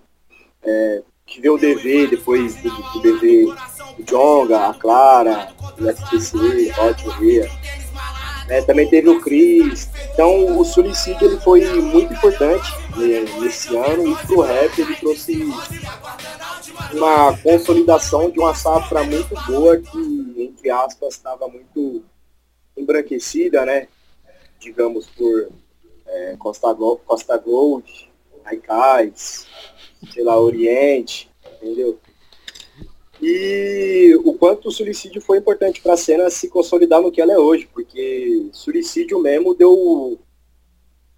é, 0.62 1.02
que 1.24 1.40
vê 1.40 1.48
o 1.48 1.56
DV, 1.56 2.08
depois 2.08 2.56
do, 2.56 2.70
do 2.70 3.00
DV, 3.00 3.54
o 3.98 4.02
Jonga, 4.02 4.68
a 4.68 4.74
Clara, 4.74 5.52
o 5.78 5.88
SPC, 5.88 6.36
o 6.36 7.02
Correia. 7.02 7.50
É, 8.48 8.60
também 8.60 8.88
teve 8.88 9.08
o 9.08 9.20
Cris, 9.22 9.88
Então 10.12 10.58
o 10.58 10.64
Suicídio 10.64 11.28
ele 11.28 11.40
foi 11.40 11.64
muito 11.80 12.12
importante 12.12 12.70
né, 12.96 13.24
nesse 13.40 13.74
ano 13.74 14.12
e 14.12 14.26
pro 14.26 14.42
rap 14.42 14.78
ele 14.78 14.94
trouxe 14.96 15.48
uma 16.92 17.36
consolidação 17.38 18.30
de 18.30 18.38
uma 18.38 18.54
safra 18.54 19.02
muito 19.02 19.34
boa 19.46 19.78
que, 19.78 20.34
entre 20.38 20.70
aspas, 20.70 21.14
estava 21.14 21.48
muito 21.48 22.04
embranquecida, 22.76 23.64
né? 23.64 23.88
Digamos, 24.60 25.06
por 25.06 25.48
é, 26.06 26.36
Costa, 26.38 26.72
Gold, 26.72 27.00
Costa 27.06 27.36
Gold, 27.38 28.10
Raikais, 28.44 29.46
sei 30.12 30.22
lá, 30.22 30.38
Oriente, 30.38 31.30
entendeu? 31.56 31.98
E 33.20 34.14
o 34.24 34.34
quanto 34.34 34.68
o 34.68 34.72
suicídio 34.72 35.20
foi 35.20 35.38
importante 35.38 35.80
para 35.80 35.94
a 35.94 35.96
cena 35.96 36.28
se 36.30 36.48
consolidar 36.48 37.00
no 37.00 37.12
que 37.12 37.20
ela 37.20 37.32
é 37.32 37.38
hoje, 37.38 37.68
porque 37.72 38.48
suicídio 38.52 39.20
mesmo 39.20 39.54
deu 39.54 40.18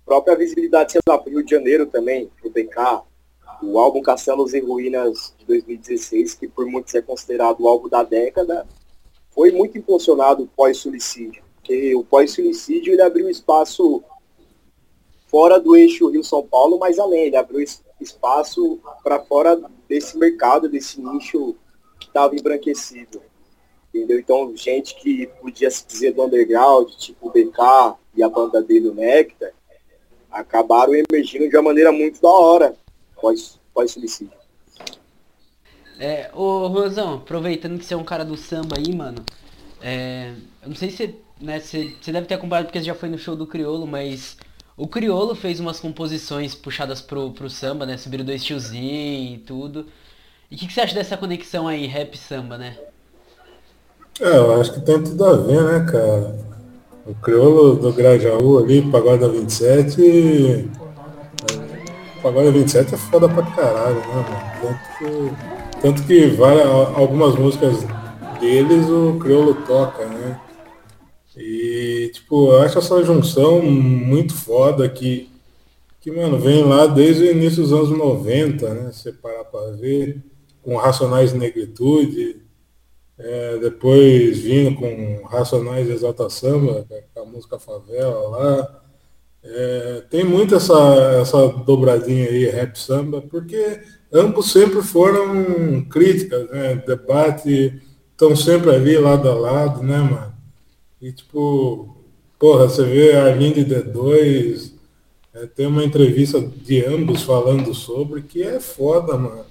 própria 0.05 0.37
visibilidade, 0.37 0.93
sei 0.93 1.01
lá, 1.09 1.19
para 1.19 1.29
o 1.29 1.33
Rio 1.33 1.45
de 1.45 1.51
Janeiro 1.51 1.87
também, 1.87 2.31
para 2.41 2.49
o 2.49 2.51
BK, 2.51 3.03
o 3.63 3.79
álbum 3.79 4.03
Castelos 4.03 4.55
e 4.55 4.61
Ruínas 4.61 5.35
de 5.39 5.45
2016, 5.47 6.35
que 6.35 6.47
por 6.47 6.67
muitos 6.67 6.95
é 6.95 7.03
considerado 7.03 7.61
o 7.61 7.69
álbum 7.69 7.89
da 7.89 8.05
década, 8.05 8.67
foi 9.31 9.51
muito 9.51 9.77
impulsionado 9.77 10.49
pós-suicídio, 10.55 11.43
porque 11.57 11.95
o 11.95 12.05
pós-suicídio 12.05 12.93
ele 12.93 13.03
abriu 13.03 13.29
espaço 13.29 14.03
fora 15.27 15.59
do 15.59 15.75
eixo 15.75 16.09
Rio-São 16.09 16.47
Paulo, 16.47 16.79
mas 16.79 16.99
além, 16.99 17.25
ele 17.25 17.37
abriu 17.37 17.65
espaço 18.01 18.79
para 19.03 19.19
fora 19.21 19.61
desse 19.89 20.17
mercado, 20.17 20.69
desse 20.69 21.01
nicho 21.01 21.57
estava 22.17 22.35
embranquecido. 22.35 23.23
Entendeu? 23.89 24.19
Então, 24.19 24.57
gente 24.57 24.95
que 24.95 25.27
podia 25.41 25.71
se 25.71 25.87
dizer 25.87 26.13
do 26.13 26.25
underground, 26.25 26.91
tipo 26.95 27.29
o 27.29 27.31
BK 27.31 27.99
e 28.15 28.23
a 28.23 28.29
banda 28.29 28.63
dele, 28.63 28.89
o 28.89 28.95
Nectar, 28.95 29.53
acabaram 30.31 30.95
emergindo 30.95 31.49
de 31.49 31.57
uma 31.57 31.63
maneira 31.63 31.93
muito 31.93 32.21
da 32.21 32.29
hora 32.29 32.75
pós, 33.21 33.59
pós. 33.73 33.97
É, 35.99 36.31
ô 36.35 36.67
Rosão, 36.67 37.15
aproveitando 37.15 37.79
que 37.79 37.85
você 37.85 37.95
é 37.95 37.97
um 37.97 38.05
cara 38.05 38.25
do 38.25 38.37
samba 38.37 38.77
aí, 38.77 38.95
mano, 38.95 39.25
é, 39.81 40.35
eu 40.63 40.69
não 40.69 40.77
sei 40.77 40.91
se 40.91 41.15
né, 41.41 41.59
você 41.61 41.95
deve 42.07 42.27
ter 42.27 42.35
acompanhado 42.35 42.67
porque 42.67 42.79
você 42.79 42.85
já 42.85 42.95
foi 42.95 43.09
no 43.09 43.19
show 43.19 43.35
do 43.35 43.47
Criolo, 43.47 43.87
mas 43.87 44.37
o 44.77 44.87
Criolo 44.87 45.35
fez 45.35 45.59
umas 45.59 45.81
composições 45.81 46.55
puxadas 46.55 47.01
pro, 47.01 47.31
pro 47.31 47.49
samba, 47.49 47.87
né? 47.87 47.97
Subiram 47.97 48.25
dois 48.25 48.45
tiozinhos 48.45 49.37
e 49.37 49.39
tudo. 49.39 49.87
E 50.51 50.55
o 50.55 50.59
que, 50.59 50.67
que, 50.67 50.73
você 50.73 50.81
acha 50.81 50.95
dessa 50.95 51.17
conexão 51.17 51.67
aí, 51.67 51.87
rap 51.87 52.17
samba, 52.17 52.57
né? 52.57 52.77
É, 54.21 54.37
eu 54.37 54.61
acho 54.61 54.73
que 54.73 54.81
tem 54.81 55.03
tudo 55.03 55.25
a 55.25 55.37
ver, 55.37 55.63
né, 55.63 55.87
cara? 55.91 56.39
O 57.05 57.15
Criolo 57.15 57.77
do 57.77 57.93
Grajaú 57.93 58.59
ali, 58.59 58.83
Pagode 58.91 59.29
27. 59.29 60.01
E... 60.01 60.71
Pagode 62.23 62.51
27 62.51 62.95
é 62.95 62.99
foda 62.99 63.29
pra 63.29 63.43
caralho, 63.43 63.97
né, 63.97 64.07
mano? 64.15 64.47
Tanto 64.63 64.99
que, 64.99 65.81
tanto 65.83 66.03
que 66.05 66.27
várias, 66.29 66.67
algumas 66.67 67.35
músicas 67.35 67.85
deles 68.41 68.89
o 68.89 69.19
Criolo 69.21 69.55
toca, 69.67 70.07
né? 70.07 70.41
E, 71.37 72.11
tipo, 72.15 72.53
eu 72.53 72.63
acho 72.63 72.79
essa 72.79 73.05
junção 73.05 73.61
muito 73.61 74.33
foda 74.33 74.89
que, 74.89 75.29
que, 76.01 76.11
mano, 76.11 76.39
vem 76.39 76.65
lá 76.65 76.87
desde 76.87 77.25
o 77.25 77.31
início 77.33 77.63
dos 77.63 77.73
anos 77.73 77.91
90, 77.91 78.73
né? 78.73 78.93
Se 78.93 79.13
parar 79.13 79.45
pra 79.45 79.73
ver, 79.73 80.23
com 80.67 80.77
Racionais 80.77 81.33
de 81.33 81.39
Negritude, 81.39 82.43
é, 83.17 83.57
depois 83.59 84.41
vindo 84.41 84.75
com 84.75 85.25
Racionais 85.25 85.87
de 85.87 85.93
Exalta 85.93 86.29
Samba, 86.29 86.85
com 87.15 87.21
a 87.21 87.25
música 87.25 87.57
Favela 87.57 88.29
lá. 88.31 88.83
É, 89.45 90.03
tem 90.11 90.25
muito 90.25 90.57
essa, 90.57 90.75
essa 91.23 91.47
dobradinha 91.47 92.29
aí, 92.29 92.47
rap 92.47 92.77
samba, 92.77 93.23
porque 93.23 93.81
ambos 94.13 94.51
sempre 94.51 94.83
foram 94.83 95.85
críticas, 95.85 96.51
né? 96.51 96.83
Debate, 96.85 97.81
estão 98.11 98.35
sempre 98.35 98.75
ali 98.75 98.99
lado 98.99 99.31
a 99.31 99.35
lado, 99.35 99.85
né, 99.85 99.99
mano? 99.99 100.35
E 101.01 101.13
tipo, 101.13 101.97
porra, 102.41 102.69
você 102.69 102.83
vê 102.83 103.13
a 103.13 103.27
Arlindo 103.27 103.61
D2, 103.61 104.73
é, 105.33 105.47
tem 105.47 105.67
uma 105.69 105.85
entrevista 105.85 106.41
de 106.41 106.85
ambos 106.85 107.23
falando 107.23 107.73
sobre, 107.73 108.23
que 108.23 108.43
é 108.43 108.59
foda, 108.59 109.17
mano. 109.17 109.45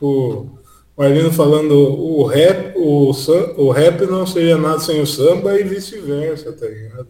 Tipo, 0.00 0.48
o 0.96 1.32
falando 1.32 1.74
o 1.74 2.24
rap, 2.24 2.74
o, 2.74 3.10
o 3.58 3.70
rap 3.70 4.06
não 4.06 4.26
seria 4.26 4.56
nada 4.56 4.78
sem 4.78 4.98
o 5.02 5.06
samba 5.06 5.60
e 5.60 5.62
vice-versa, 5.62 6.54
tá 6.54 6.66
ligado? 6.66 7.08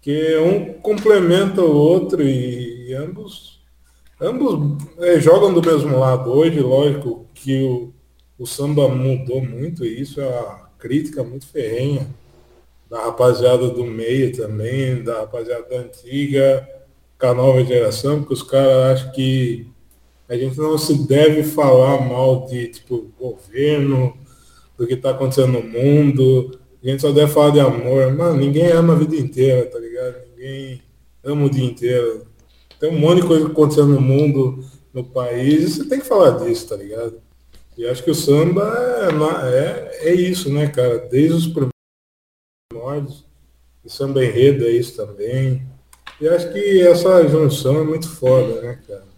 Que 0.00 0.36
um 0.38 0.72
complementa 0.80 1.62
o 1.62 1.72
outro 1.72 2.20
e, 2.20 2.88
e 2.88 2.94
ambos, 2.94 3.60
ambos 4.20 4.84
é, 4.98 5.20
jogam 5.20 5.54
do 5.54 5.64
mesmo 5.64 6.00
lado. 6.00 6.30
Hoje, 6.30 6.58
lógico 6.58 7.26
que 7.32 7.62
o, 7.62 7.92
o 8.36 8.44
samba 8.44 8.88
mudou 8.88 9.40
muito 9.40 9.84
e 9.84 10.00
isso 10.00 10.20
é 10.20 10.26
uma 10.26 10.70
crítica 10.78 11.22
muito 11.22 11.46
ferrenha 11.46 12.08
da 12.90 13.04
rapaziada 13.04 13.68
do 13.68 13.84
meio 13.84 14.36
também, 14.36 15.04
da 15.04 15.20
rapaziada 15.20 15.68
da 15.68 15.76
antiga, 15.76 16.68
com 17.20 17.26
a 17.26 17.34
nova 17.34 17.64
geração, 17.64 18.18
porque 18.18 18.34
os 18.34 18.42
caras 18.42 19.00
acham 19.00 19.12
que 19.12 19.70
a 20.30 20.36
gente 20.36 20.56
não 20.56 20.78
se 20.78 20.94
deve 21.08 21.42
falar 21.42 22.00
mal 22.08 22.46
de 22.46 22.68
tipo 22.68 23.12
governo, 23.18 24.16
do 24.78 24.86
que 24.86 24.94
está 24.94 25.10
acontecendo 25.10 25.54
no 25.54 25.62
mundo. 25.62 26.56
A 26.82 26.88
gente 26.88 27.02
só 27.02 27.10
deve 27.10 27.32
falar 27.32 27.50
de 27.50 27.58
amor. 27.58 28.14
Mano, 28.14 28.36
ninguém 28.36 28.68
ama 28.68 28.94
a 28.94 28.96
vida 28.96 29.16
inteira, 29.16 29.66
tá 29.66 29.78
ligado? 29.80 30.14
Ninguém 30.30 30.82
ama 31.24 31.46
o 31.46 31.50
dia 31.50 31.64
inteiro. 31.64 32.26
Tem 32.78 32.90
um 32.90 32.98
monte 32.98 33.22
de 33.22 33.26
coisa 33.26 33.48
acontecendo 33.48 33.88
no 33.88 34.00
mundo, 34.00 34.64
no 34.94 35.02
país, 35.02 35.74
você 35.74 35.84
tem 35.84 35.98
que 35.98 36.06
falar 36.06 36.38
disso, 36.38 36.68
tá 36.68 36.76
ligado? 36.76 37.20
E 37.76 37.84
acho 37.86 38.04
que 38.04 38.10
o 38.10 38.14
samba 38.14 38.72
é, 39.52 40.08
é, 40.08 40.10
é 40.10 40.14
isso, 40.14 40.48
né, 40.48 40.68
cara? 40.68 40.98
Desde 41.10 41.34
os 41.34 41.54
primórdios. 42.72 43.26
E 43.84 43.90
samba 43.90 44.24
enredo 44.24 44.64
é 44.64 44.70
isso 44.70 44.94
também. 44.94 45.66
E 46.20 46.28
acho 46.28 46.52
que 46.52 46.82
essa 46.82 47.26
junção 47.26 47.80
é 47.80 47.84
muito 47.84 48.08
foda, 48.08 48.60
né, 48.60 48.78
cara? 48.86 49.09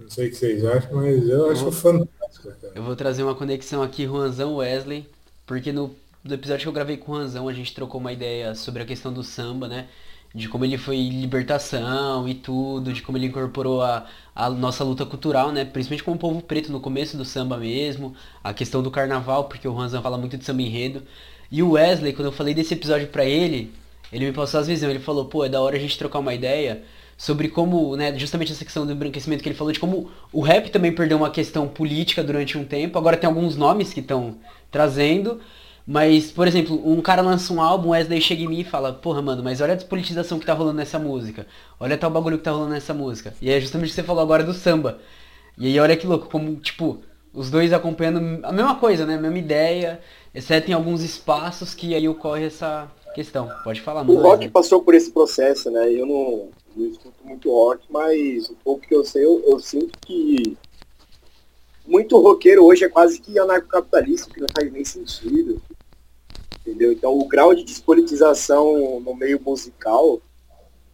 Não 0.00 0.10
sei 0.10 0.28
o 0.28 0.30
que 0.30 0.36
vocês 0.36 0.64
acham, 0.64 0.96
mas 0.96 1.28
eu 1.28 1.50
acho 1.50 1.70
fantástico, 1.72 2.48
cara. 2.60 2.72
Eu 2.74 2.82
vou 2.82 2.96
trazer 2.96 3.22
uma 3.22 3.34
conexão 3.34 3.82
aqui, 3.82 4.04
Juanzão 4.04 4.56
Wesley, 4.56 5.06
porque 5.46 5.72
no, 5.72 5.94
no 6.24 6.34
episódio 6.34 6.62
que 6.62 6.68
eu 6.68 6.72
gravei 6.72 6.96
com 6.96 7.12
o 7.12 7.16
Juanzão, 7.16 7.48
a 7.48 7.52
gente 7.52 7.74
trocou 7.74 8.00
uma 8.00 8.12
ideia 8.12 8.54
sobre 8.54 8.82
a 8.82 8.86
questão 8.86 9.12
do 9.12 9.22
samba, 9.22 9.68
né? 9.68 9.88
de 10.34 10.48
como 10.48 10.64
ele 10.64 10.78
foi 10.78 10.96
libertação 11.08 12.28
e 12.28 12.34
tudo, 12.34 12.92
de 12.92 13.02
como 13.02 13.18
ele 13.18 13.26
incorporou 13.26 13.82
a, 13.82 14.06
a 14.34 14.48
nossa 14.48 14.84
luta 14.84 15.04
cultural, 15.04 15.50
né? 15.50 15.64
Principalmente 15.64 16.04
com 16.04 16.12
o 16.12 16.18
povo 16.18 16.40
preto 16.40 16.70
no 16.70 16.80
começo 16.80 17.16
do 17.16 17.24
samba 17.24 17.56
mesmo, 17.56 18.14
a 18.42 18.54
questão 18.54 18.82
do 18.82 18.90
carnaval, 18.90 19.44
porque 19.44 19.66
o 19.66 19.74
Ranzan 19.74 20.00
fala 20.02 20.16
muito 20.16 20.36
de 20.38 20.44
samba 20.44 20.62
enredo. 20.62 21.02
E 21.50 21.62
o 21.62 21.72
Wesley, 21.72 22.12
quando 22.12 22.26
eu 22.26 22.32
falei 22.32 22.54
desse 22.54 22.74
episódio 22.74 23.08
pra 23.08 23.24
ele, 23.24 23.72
ele 24.12 24.26
me 24.26 24.32
passou 24.32 24.60
as 24.60 24.68
visões, 24.68 24.90
ele 24.90 25.00
falou, 25.00 25.24
pô, 25.24 25.44
é 25.44 25.48
da 25.48 25.60
hora 25.60 25.76
a 25.76 25.80
gente 25.80 25.98
trocar 25.98 26.20
uma 26.20 26.32
ideia 26.34 26.82
sobre 27.20 27.48
como, 27.48 27.96
né, 27.96 28.18
justamente 28.18 28.50
essa 28.50 28.64
questão 28.64 28.86
do 28.86 28.92
embranquecimento 28.92 29.42
que 29.42 29.48
ele 29.50 29.54
falou, 29.54 29.70
de 29.70 29.78
como 29.78 30.10
o 30.32 30.40
rap 30.40 30.70
também 30.70 30.90
perdeu 30.90 31.18
uma 31.18 31.28
questão 31.28 31.68
política 31.68 32.24
durante 32.24 32.56
um 32.56 32.64
tempo, 32.64 32.96
agora 32.96 33.14
tem 33.14 33.28
alguns 33.28 33.56
nomes 33.56 33.92
que 33.92 34.00
estão 34.00 34.36
trazendo, 34.70 35.38
mas, 35.86 36.32
por 36.32 36.48
exemplo, 36.48 36.80
um 36.82 37.02
cara 37.02 37.20
lança 37.20 37.52
um 37.52 37.60
álbum, 37.60 37.90
Wesley 37.90 38.22
chega 38.22 38.42
em 38.42 38.48
mim 38.48 38.60
e 38.60 38.64
fala, 38.64 38.94
porra, 38.94 39.20
mano, 39.20 39.42
mas 39.42 39.60
olha 39.60 39.74
a 39.74 39.76
despolitização 39.76 40.38
que 40.38 40.46
tá 40.46 40.54
rolando 40.54 40.78
nessa 40.78 40.98
música. 40.98 41.46
Olha 41.78 41.98
tal 41.98 42.10
bagulho 42.10 42.38
que 42.38 42.44
tá 42.44 42.52
rolando 42.52 42.70
nessa 42.70 42.94
música. 42.94 43.34
E 43.42 43.50
é 43.50 43.60
justamente 43.60 43.88
o 43.88 43.90
que 43.90 43.96
você 43.96 44.02
falou 44.02 44.22
agora 44.22 44.42
do 44.42 44.54
samba. 44.54 44.98
E 45.58 45.66
aí 45.66 45.78
olha 45.78 45.98
que 45.98 46.06
louco, 46.06 46.26
como, 46.30 46.56
tipo, 46.56 47.00
os 47.34 47.50
dois 47.50 47.70
acompanhando 47.74 48.40
a 48.46 48.52
mesma 48.52 48.76
coisa, 48.76 49.04
né? 49.04 49.16
A 49.16 49.20
mesma 49.20 49.38
ideia, 49.38 50.00
exceto 50.34 50.70
em 50.70 50.74
alguns 50.74 51.02
espaços 51.02 51.74
que 51.74 51.94
aí 51.94 52.08
ocorre 52.08 52.46
essa 52.46 52.90
questão. 53.14 53.50
Pode 53.62 53.82
falar, 53.82 54.04
mano. 54.04 54.18
O 54.18 54.22
rock 54.22 54.46
né? 54.46 54.50
passou 54.50 54.82
por 54.82 54.94
esse 54.94 55.10
processo, 55.10 55.70
né? 55.70 55.92
Eu 55.92 56.06
não, 56.06 56.48
não 56.76 56.86
escuto 56.86 57.24
muito 57.24 57.50
rock, 57.50 57.84
mas 57.90 58.48
o 58.48 58.56
pouco 58.56 58.86
que 58.86 58.94
eu 58.94 59.04
sei, 59.04 59.24
eu, 59.24 59.42
eu 59.46 59.58
sinto 59.58 59.98
que 60.00 60.56
muito 61.86 62.18
roqueiro 62.18 62.64
hoje 62.64 62.84
é 62.84 62.88
quase 62.88 63.20
que 63.20 63.38
anarcocapitalista, 63.38 64.32
que 64.32 64.40
não 64.40 64.48
faz 64.54 64.72
nem 64.72 64.84
sentido 64.84 65.60
entendeu? 66.70 66.92
Então 66.92 67.18
o 67.18 67.26
grau 67.26 67.54
de 67.54 67.64
despolitização 67.64 69.00
no 69.00 69.14
meio 69.14 69.40
musical, 69.44 70.20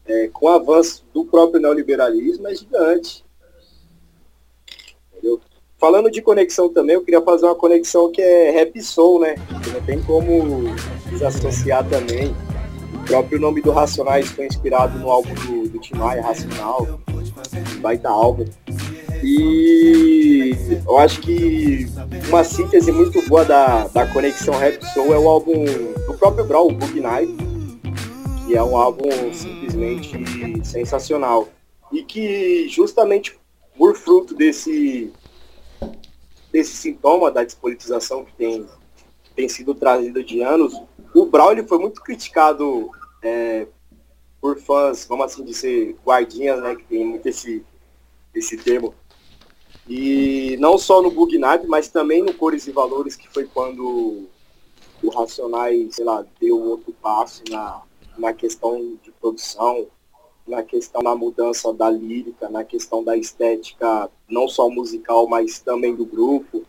é, 0.07 0.29
com 0.29 0.47
o 0.47 0.49
avanço 0.49 1.05
do 1.13 1.25
próprio 1.25 1.61
neoliberalismo, 1.61 2.49
é 2.49 2.55
gigante. 2.55 3.25
Entendeu? 5.13 5.41
Falando 5.79 6.11
de 6.11 6.23
conexão 6.23 6.69
também, 6.69 6.95
eu 6.95 7.05
queria 7.05 7.21
fazer 7.21 7.47
uma 7.47 7.55
conexão 7.55 8.11
que 8.11 8.23
é 8.23 8.51
rap 8.51 8.81
soul, 8.83 9.21
né? 9.21 9.35
Que 9.63 9.71
não 9.71 9.83
tem 9.83 10.03
como 10.03 10.65
desassociar 11.11 11.87
também. 11.89 12.35
Próprio 13.07 13.39
nome 13.41 13.63
do 13.63 13.71
Racionais 13.71 14.29
foi 14.29 14.47
inspirado 14.47 14.99
no 14.99 15.11
álbum 15.11 15.33
do, 15.35 15.69
do 15.69 15.79
Tim 15.79 15.95
Maia, 15.95 16.23
Racional, 16.23 17.01
baita 17.81 18.09
álbum. 18.09 18.45
E 19.23 20.53
eu 20.85 20.99
acho 20.99 21.21
que 21.21 21.87
uma 22.29 22.43
síntese 22.45 22.91
muito 22.91 23.21
boa 23.29 23.45
da, 23.45 23.87
da 23.89 24.07
conexão 24.13 24.55
Rap 24.55 24.83
Soul 24.93 25.15
é 25.15 25.19
o 25.19 25.29
álbum 25.29 25.65
do 26.07 26.15
próprio 26.19 26.45
Brawl, 26.45 26.69
o 26.69 26.75
Bug 26.75 27.01
Night, 27.01 27.33
E 28.49 28.57
é 28.57 28.63
um 28.63 28.77
álbum 28.77 29.09
simplesmente 29.33 30.65
sensacional. 30.65 31.49
E 31.93 32.03
que 32.03 32.69
justamente 32.69 33.39
por 33.79 33.97
fruto 33.97 34.35
desse, 34.35 35.13
desse 36.53 36.77
sintoma 36.77 37.31
da 37.31 37.45
despolitização 37.45 38.25
que 38.25 38.33
tem, 38.33 38.67
tem 39.35 39.49
sido 39.49 39.75
trazido 39.75 40.25
de 40.25 40.43
anos, 40.43 40.75
o 41.15 41.27
Brown 41.27 41.53
ele 41.53 41.63
foi 41.63 41.79
muito 41.79 42.03
criticado 42.03 42.91
é, 43.27 43.67
por 44.41 44.59
fãs, 44.59 45.05
vamos 45.07 45.27
assim 45.27 45.45
dizer, 45.45 45.97
guardinhas, 46.05 46.63
né, 46.63 46.77
que 46.77 46.85
tem 46.85 47.05
muito 47.05 47.27
esse, 47.27 47.65
esse 48.33 48.57
termo. 48.57 48.95
E 49.89 50.57
não 50.59 50.79
só 50.79 51.03
no 51.03 51.11
Bug 51.11 51.37
Night, 51.37 51.67
mas 51.67 51.89
também 51.89 52.23
no 52.23 52.33
Cores 52.35 52.67
e 52.67 52.73
Valores, 52.73 53.17
que 53.17 53.29
foi 53.29 53.45
quando 53.47 54.29
o 55.03 55.09
Racionais, 55.11 55.97
sei 55.97 56.05
lá, 56.05 56.25
deu 56.41 56.61
outro 56.61 56.93
passo 57.03 57.43
na, 57.51 57.83
na 58.17 58.33
questão 58.33 58.97
de 59.03 59.11
produção, 59.13 59.87
na 60.47 60.63
questão 60.63 61.03
da 61.03 61.15
mudança 61.15 61.73
da 61.73 61.91
lírica, 61.91 62.49
na 62.49 62.63
questão 62.65 63.03
da 63.03 63.17
estética, 63.17 64.09
não 64.29 64.49
só 64.49 64.69
musical, 64.71 65.29
mas 65.29 65.59
também 65.59 65.95
do 65.95 66.07
grupo. 66.07 66.65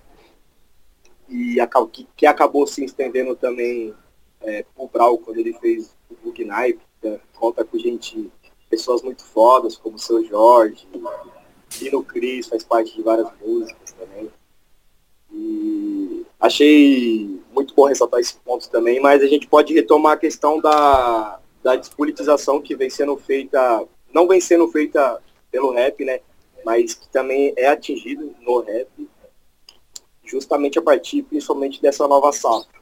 E 1.30 1.58
que 2.16 2.26
acabou 2.26 2.66
se 2.66 2.84
estendendo 2.84 3.36
também 3.36 3.94
é, 4.42 4.66
o 4.76 4.88
Brau 4.88 5.18
quando 5.18 5.38
ele 5.38 5.54
fez 5.54 5.96
o 6.10 6.16
Bug 6.24 6.44
Night, 6.46 6.80
conta 7.34 7.64
com 7.64 7.78
gente, 7.78 8.32
pessoas 8.70 9.02
muito 9.02 9.24
fodas, 9.24 9.78
como 9.78 9.96
o 9.96 10.00
seu 10.00 10.24
Jorge, 10.26 10.88
Lino 11.80 12.04
Cris 12.04 12.48
faz 12.48 12.64
parte 12.64 12.96
de 12.96 13.02
várias 13.02 13.30
músicas 13.40 13.92
também. 13.92 14.30
E 15.32 16.26
achei 16.40 17.40
muito 17.52 17.74
bom 17.76 17.86
ressaltar 17.86 18.20
esse 18.20 18.36
ponto 18.38 18.70
também, 18.70 19.00
mas 19.00 19.22
a 19.22 19.28
gente 19.28 19.48
pode 19.48 19.74
retomar 19.74 20.14
a 20.14 20.18
questão 20.18 20.60
da, 20.60 21.40
da 21.64 21.76
despolitização 21.76 22.62
que 22.62 22.76
vem 22.76 22.90
sendo 22.90 23.18
feita, 23.18 23.86
não 24.14 24.28
vem 24.28 24.40
sendo 24.40 24.68
feita 24.70 25.22
pelo 25.52 25.72
rap, 25.72 26.04
né? 26.04 26.20
Mas 26.66 26.94
que 26.94 27.08
também 27.10 27.54
é 27.58 27.68
atingido 27.68 28.34
no 28.42 28.62
rap, 28.62 28.88
justamente 30.24 30.78
a 30.78 30.82
partir 30.82 31.24
principalmente 31.24 31.82
dessa 31.82 32.08
nova 32.08 32.32
safra. 32.32 32.77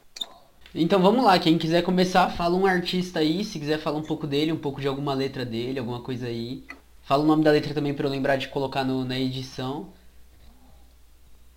Então 0.78 1.02
vamos 1.02 1.24
lá, 1.24 1.40
quem 1.40 1.58
quiser 1.58 1.84
começar, 1.84 2.30
fala 2.32 2.54
um 2.54 2.66
artista 2.66 3.20
aí, 3.20 3.46
se 3.46 3.58
quiser 3.58 3.80
falar 3.80 3.98
um 3.98 4.04
pouco 4.04 4.28
dele, 4.28 4.52
um 4.52 4.58
pouco 4.58 4.82
de 4.82 4.90
alguma 4.90 5.14
letra 5.14 5.46
dele, 5.46 5.80
alguma 5.80 6.02
coisa 6.02 6.28
aí. 6.28 6.66
Fala 7.02 7.24
o 7.24 7.26
nome 7.26 7.46
da 7.46 7.52
letra 7.52 7.74
também 7.74 7.94
para 7.94 8.06
eu 8.06 8.12
lembrar 8.12 8.36
de 8.36 8.50
colocar 8.50 8.84
no, 8.84 9.06
na 9.06 9.18
edição. 9.18 9.88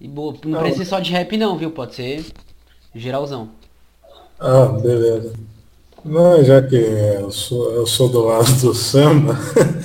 E 0.01 0.07
boa, 0.07 0.37
não, 0.45 0.53
não 0.53 0.61
precisa 0.61 0.85
ser 0.85 0.91
só 0.91 1.01
de 1.01 1.11
rap 1.11 1.37
não, 1.37 1.59
viu? 1.59 1.73
Pode 1.73 1.97
ser 1.97 2.25
geralzão. 2.95 3.51
Ah, 4.39 4.67
beleza. 4.67 5.33
Não, 6.05 6.45
já 6.45 6.63
que 6.63 6.77
eu 6.77 7.33
sou, 7.33 7.73
eu 7.73 7.87
sou 7.89 8.09
do 8.09 8.21
lado 8.25 8.61
do 8.61 8.73
samba, 8.73 9.37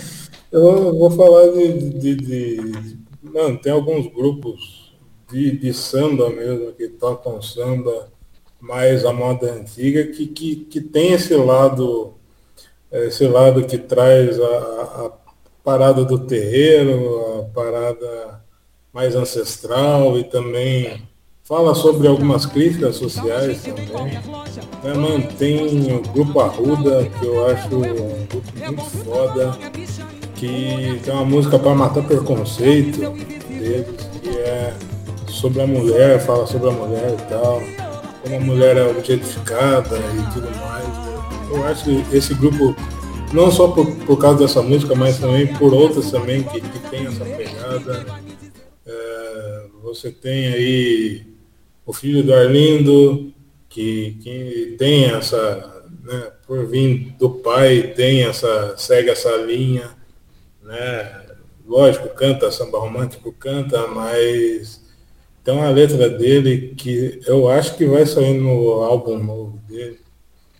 eu 0.52 0.96
vou 0.96 1.10
falar 1.10 1.48
de, 1.48 1.90
de, 1.90 2.16
de, 2.18 2.98
Mano, 3.24 3.58
tem 3.58 3.72
alguns 3.72 4.14
grupos 4.14 4.94
de, 5.32 5.58
de 5.58 5.74
samba 5.74 6.30
mesmo 6.30 6.72
que 6.74 6.88
tocam 6.88 7.42
samba 7.42 8.14
mais 8.64 9.04
a 9.04 9.12
moda 9.12 9.52
antiga 9.52 10.06
que, 10.06 10.26
que, 10.26 10.56
que 10.56 10.80
tem 10.80 11.12
esse 11.12 11.36
lado, 11.36 12.14
esse 12.90 13.28
lado 13.28 13.66
que 13.66 13.78
traz 13.78 14.40
a, 14.40 14.46
a 14.46 15.12
parada 15.62 16.06
do 16.06 16.18
terreiro, 16.20 17.42
a 17.42 17.54
parada 17.54 18.42
mais 18.94 19.18
ancestral 19.18 20.18
e 20.18 20.24
também 20.24 21.04
fala 21.44 21.76
sobre 21.76 22.08
algumas 22.08 22.46
críticas 22.46 22.96
sociais 22.96 23.64
também. 23.64 24.14
Né, 24.82 24.94
mantém 24.94 25.94
o 25.98 26.02
Grupo 26.14 26.40
Arruda, 26.40 27.04
que 27.20 27.26
eu 27.26 27.46
acho 27.48 27.68
um 27.76 28.26
grupo 28.28 28.60
muito 28.66 28.82
foda, 29.04 29.58
que 30.36 31.02
tem 31.04 31.14
uma 31.14 31.26
música 31.26 31.60
para 31.60 31.76
matar 31.76 32.04
preconceito 32.06 33.12
deles, 33.50 34.10
que 34.22 34.30
é 34.30 34.74
sobre 35.28 35.62
a 35.62 35.68
mulher, 35.68 36.22
fala 36.22 36.48
sobre 36.48 36.70
a 36.70 36.72
mulher 36.72 37.18
e 37.20 37.30
tal, 37.30 37.62
como 38.24 38.38
a 38.38 38.40
mulher 38.40 38.78
é 38.78 38.84
objetificada 38.84 39.98
e 39.98 40.34
tudo 40.34 40.50
mais. 40.56 41.52
Eu 41.52 41.64
acho 41.68 41.84
que 41.84 42.16
esse 42.16 42.34
grupo 42.34 42.74
não 43.34 43.52
só 43.52 43.68
por, 43.68 43.94
por 44.06 44.18
causa 44.18 44.40
dessa 44.40 44.62
música, 44.62 44.96
mas 44.96 45.20
também 45.20 45.46
por 45.56 45.74
outras 45.74 46.10
também 46.10 46.42
que, 46.44 46.62
que 46.62 46.80
tem 46.90 47.06
essa 47.06 47.26
pegada. 47.26 48.06
É, 48.86 49.66
você 49.84 50.10
tem 50.10 50.48
aí 50.48 51.28
o 51.86 51.92
filho 51.92 52.24
do 52.24 52.34
Arlindo, 52.34 53.34
que, 53.68 54.18
que 54.22 54.76
tem 54.80 55.06
essa, 55.06 55.84
né, 56.04 56.32
por 56.48 56.66
vir 56.66 57.14
do 57.20 57.30
pai, 57.30 57.94
tem 57.96 58.24
essa, 58.24 58.76
segue 58.78 59.10
essa 59.10 59.36
linha, 59.38 59.92
né? 60.62 61.22
Lógico, 61.66 62.10
canta 62.10 62.52
samba 62.52 62.78
romântico, 62.78 63.32
canta, 63.32 63.88
mas 63.88 64.83
tem 65.44 65.54
uma 65.54 65.70
letra 65.70 66.10
dele 66.10 66.74
que 66.78 67.20
eu 67.28 67.50
acho 67.50 67.76
que 67.76 67.86
vai 67.86 68.06
sair 68.06 68.34
no 68.40 68.82
álbum 68.82 69.18
novo 69.18 69.60
dele, 69.68 70.00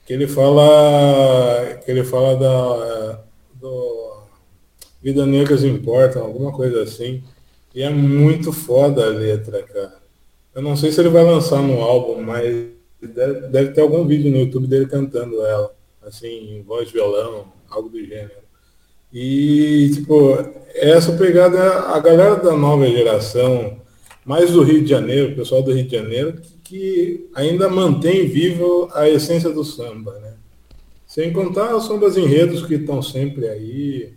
que 0.06 0.14
ele 0.14 0.28
fala 0.28 1.80
que 1.86 1.90
ele 1.90 2.04
fala 2.04 2.36
da 2.36 3.24
do 3.60 4.24
Vida 5.02 5.26
Negras 5.26 5.64
Importam, 5.64 6.24
alguma 6.24 6.52
coisa 6.52 6.84
assim. 6.84 7.24
E 7.74 7.82
é 7.82 7.90
muito 7.90 8.52
foda 8.52 9.06
a 9.06 9.10
letra, 9.10 9.64
cara. 9.64 9.96
Eu 10.54 10.62
não 10.62 10.78
sei 10.78 10.92
se 10.92 11.00
ele 11.02 11.10
vai 11.10 11.24
lançar 11.24 11.62
no 11.62 11.82
álbum, 11.82 12.22
mas 12.22 12.68
deve, 13.02 13.48
deve 13.48 13.72
ter 13.72 13.82
algum 13.82 14.06
vídeo 14.06 14.32
no 14.32 14.38
YouTube 14.38 14.68
dele 14.68 14.86
cantando 14.86 15.44
ela, 15.46 15.74
assim, 16.06 16.64
voz 16.68 16.92
violão, 16.92 17.46
algo 17.70 17.90
do 17.90 18.00
gênero. 18.00 18.44
E, 19.12 19.92
tipo, 19.94 20.38
essa 20.76 21.12
pegada, 21.14 21.80
a 21.88 22.00
galera 22.00 22.36
da 22.36 22.56
nova 22.56 22.86
geração, 22.88 23.82
mais 24.26 24.52
do 24.52 24.64
Rio 24.64 24.84
de 24.84 24.90
Janeiro, 24.90 25.34
o 25.34 25.36
pessoal 25.36 25.62
do 25.62 25.74
Rio 25.74 25.86
de 25.86 25.96
Janeiro, 25.96 26.42
que 26.64 27.30
ainda 27.36 27.70
mantém 27.70 28.28
vivo 28.28 28.90
a 28.94 29.10
essência 29.10 29.50
do 29.50 29.64
samba, 29.64 30.18
né? 30.20 30.34
Sem 31.06 31.32
contar 31.32 31.76
os 31.76 31.86
sambas 31.86 32.18
enredos 32.18 32.66
que 32.66 32.76
estão 32.76 33.02
sempre 33.02 33.48
aí, 33.48 34.14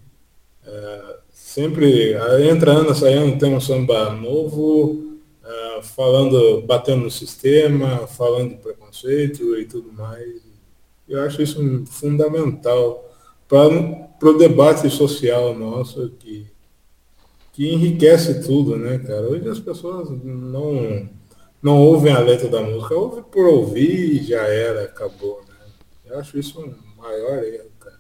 é, 0.67 1.17
sempre 1.31 2.15
entra 2.51 2.73
ano, 2.73 2.95
sai 2.95 3.15
ano 3.15 3.39
tem 3.39 3.55
um 3.55 3.61
samba 3.61 4.13
novo, 4.13 5.19
é, 5.45 5.83
falando, 5.83 6.63
batendo 6.63 7.05
no 7.05 7.11
sistema, 7.11 8.07
falando 8.07 8.51
de 8.51 8.57
preconceito 8.57 9.57
e 9.59 9.65
tudo 9.67 9.93
mais. 9.93 10.43
Eu 11.09 11.23
acho 11.23 11.43
isso 11.43 11.85
fundamental 11.87 13.05
para 13.49 14.29
o 14.29 14.39
debate 14.39 14.91
social 14.91 15.55
nosso 15.55 16.11
que, 16.19 16.47
que 17.57 17.73
enriquece 17.73 18.43
tudo, 18.43 18.77
né, 18.77 18.99
cara? 18.99 19.23
Hoje 19.23 19.49
as 19.49 19.59
pessoas 19.59 20.11
não 20.23 21.09
não 21.63 21.81
ouvem 21.81 22.13
a 22.13 22.19
letra 22.19 22.49
da 22.51 22.61
música, 22.61 22.95
ouve 22.95 23.23
por 23.23 23.47
ouvir 23.47 24.21
e 24.21 24.23
já 24.23 24.43
era, 24.43 24.85
acabou. 24.85 25.43
Né? 25.49 25.55
Eu 26.05 26.19
acho 26.19 26.39
isso 26.39 26.61
um 26.61 26.75
maior 27.01 27.43
erro, 27.43 27.71
cara. 27.81 27.99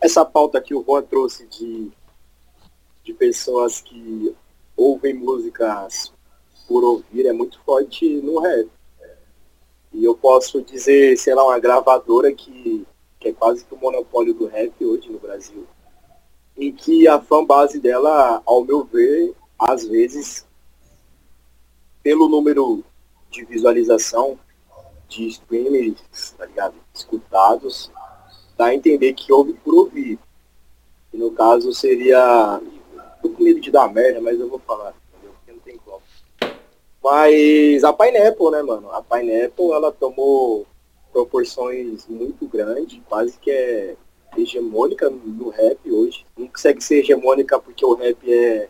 Essa 0.00 0.24
pauta 0.24 0.60
que 0.60 0.72
o 0.72 0.84
Juan 0.84 1.02
trouxe 1.02 1.48
de, 1.48 1.90
de 3.02 3.12
pessoas 3.12 3.80
que 3.80 4.32
ouvem 4.76 5.14
músicas 5.14 6.12
por 6.68 6.84
ouvir 6.84 7.26
é 7.26 7.32
muito 7.32 7.60
forte 7.64 8.06
no 8.20 8.38
rap. 8.38 8.68
E 9.92 10.04
eu 10.04 10.16
posso 10.16 10.62
dizer, 10.62 11.18
sei 11.18 11.34
lá, 11.34 11.44
uma 11.44 11.58
gravadora 11.58 12.32
que, 12.32 12.86
que 13.26 13.30
é 13.30 13.32
quase 13.32 13.64
que 13.64 13.74
o 13.74 13.78
monopólio 13.78 14.32
do 14.34 14.46
rap 14.46 14.72
hoje 14.84 15.10
no 15.10 15.18
Brasil. 15.18 15.66
Em 16.56 16.72
que 16.72 17.08
a 17.08 17.20
fanbase 17.20 17.80
dela, 17.80 18.40
ao 18.46 18.64
meu 18.64 18.84
ver, 18.84 19.34
às 19.58 19.84
vezes, 19.84 20.46
pelo 22.02 22.28
número 22.28 22.84
de 23.30 23.44
visualização 23.44 24.38
de 25.08 25.26
streamers, 25.28 26.34
tá 26.38 26.46
ligado? 26.46 26.74
Escutados, 26.94 27.90
dá 28.56 28.66
a 28.66 28.74
entender 28.74 29.12
que 29.12 29.32
houve 29.32 29.52
por 29.54 29.74
ouvir. 29.74 30.18
E 31.12 31.16
no 31.16 31.32
caso 31.32 31.72
seria. 31.74 32.60
Tô 33.20 33.30
com 33.30 33.42
medo 33.42 33.60
de 33.60 33.70
dar 33.70 33.92
merda, 33.92 34.20
mas 34.20 34.38
eu 34.38 34.48
vou 34.48 34.58
falar, 34.60 34.94
entendeu? 35.12 35.34
Porque 35.34 35.52
não 35.52 35.58
tem 35.60 35.78
como. 35.78 36.02
Mas 37.02 37.82
a 37.82 37.92
Pineapple, 37.92 38.50
né, 38.50 38.62
mano? 38.62 38.90
A 38.92 39.02
Pineapple, 39.02 39.72
ela 39.72 39.90
tomou 39.92 40.66
proporções 41.16 42.06
muito 42.06 42.46
grandes, 42.46 43.00
quase 43.08 43.38
que 43.38 43.50
é 43.50 43.96
hegemônica 44.36 45.08
no 45.08 45.48
rap 45.48 45.90
hoje. 45.90 46.26
Não 46.36 46.46
consegue 46.46 46.84
ser 46.84 46.98
hegemônica 46.98 47.58
porque 47.58 47.86
o 47.86 47.94
rap 47.94 48.18
é 48.30 48.68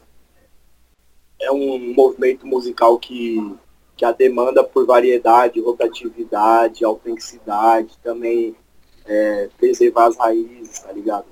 é 1.41 1.51
um 1.51 1.93
movimento 1.93 2.47
musical 2.47 2.99
que, 2.99 3.55
que 3.97 4.05
a 4.05 4.13
demanda 4.13 4.63
por 4.63 4.87
variedade, 4.87 5.61
rotatividade, 5.61 6.85
autenticidade, 6.85 7.99
também 8.03 8.57
é, 9.05 9.51
preservar 9.59 10.07
as 10.07 10.17
raízes, 10.17 10.79
tá 10.79 10.93
ligado? 10.93 11.27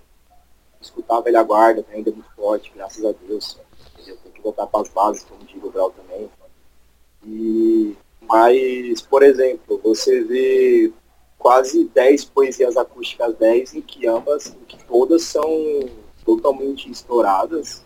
Escutar 0.80 1.18
a 1.18 1.20
velha 1.20 1.42
guarda 1.42 1.82
que 1.82 1.94
ainda 1.94 2.10
é 2.10 2.12
muito 2.12 2.30
forte, 2.34 2.72
graças 2.74 3.02
a 3.04 3.12
Deus. 3.26 3.58
Entendeu? 3.94 4.18
Tem 4.22 4.32
que 4.32 4.42
voltar 4.42 4.66
para 4.66 4.80
as 4.80 4.88
bases, 4.88 5.24
como 5.24 5.44
digo 5.44 5.68
o 5.68 5.70
Brau 5.70 5.90
também. 5.90 6.28
E 7.24 7.96
Mas, 8.20 9.00
por 9.00 9.22
exemplo, 9.22 9.80
você 9.82 10.22
vê 10.22 10.92
quase 11.44 11.84
10 11.94 12.24
poesias 12.24 12.74
acústicas 12.74 13.36
10 13.36 13.74
em 13.74 13.82
que 13.82 14.06
ambas, 14.06 14.46
em 14.46 14.64
que 14.64 14.82
todas 14.86 15.24
são 15.24 15.44
totalmente 16.24 16.90
estouradas 16.90 17.84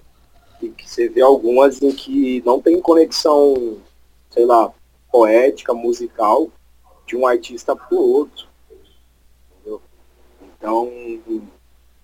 e 0.62 0.68
que 0.68 0.88
você 0.88 1.08
vê 1.08 1.22
algumas 1.22 1.82
em 1.82 1.90
que 1.90 2.40
não 2.46 2.60
tem 2.60 2.80
conexão, 2.80 3.78
sei 4.30 4.46
lá, 4.46 4.72
poética, 5.10 5.74
musical 5.74 6.48
de 7.04 7.16
um 7.16 7.26
artista 7.26 7.74
para 7.74 7.96
o 7.96 7.98
outro. 7.98 8.46
Entendeu? 9.56 9.82
Então, 10.40 10.92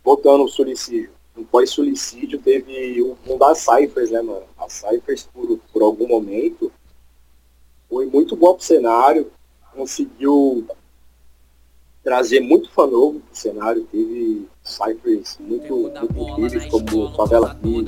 voltando 0.03 0.41
ao 0.41 0.49
suicídio, 0.49 1.13
no 1.37 1.45
pós-suicídio 1.45 2.41
teve 2.41 3.01
o 3.01 3.17
um 3.29 3.39
das 3.39 3.59
Cyphers, 3.59 4.11
né, 4.11 4.21
mano? 4.21 4.43
As 4.59 4.73
Cyphers, 4.73 5.29
por, 5.33 5.57
por 5.73 5.83
algum 5.85 6.09
momento, 6.09 6.73
foi 7.89 8.07
muito 8.07 8.35
bom 8.35 8.55
pro 8.55 8.65
cenário, 8.65 9.31
conseguiu 9.73 10.67
trazer 12.05 12.41
muito 12.41 12.71
fã 12.71 12.87
novo 12.87 13.21
pro 13.21 13.37
cenário, 13.37 13.89
teve 13.91 14.47
ciphers 14.63 15.39
muito, 15.41 15.75
muito 15.75 16.19
incríveis, 16.19 16.67
como 16.67 17.11
Favela 17.17 17.55
P, 17.55 17.69
1, 17.69 17.85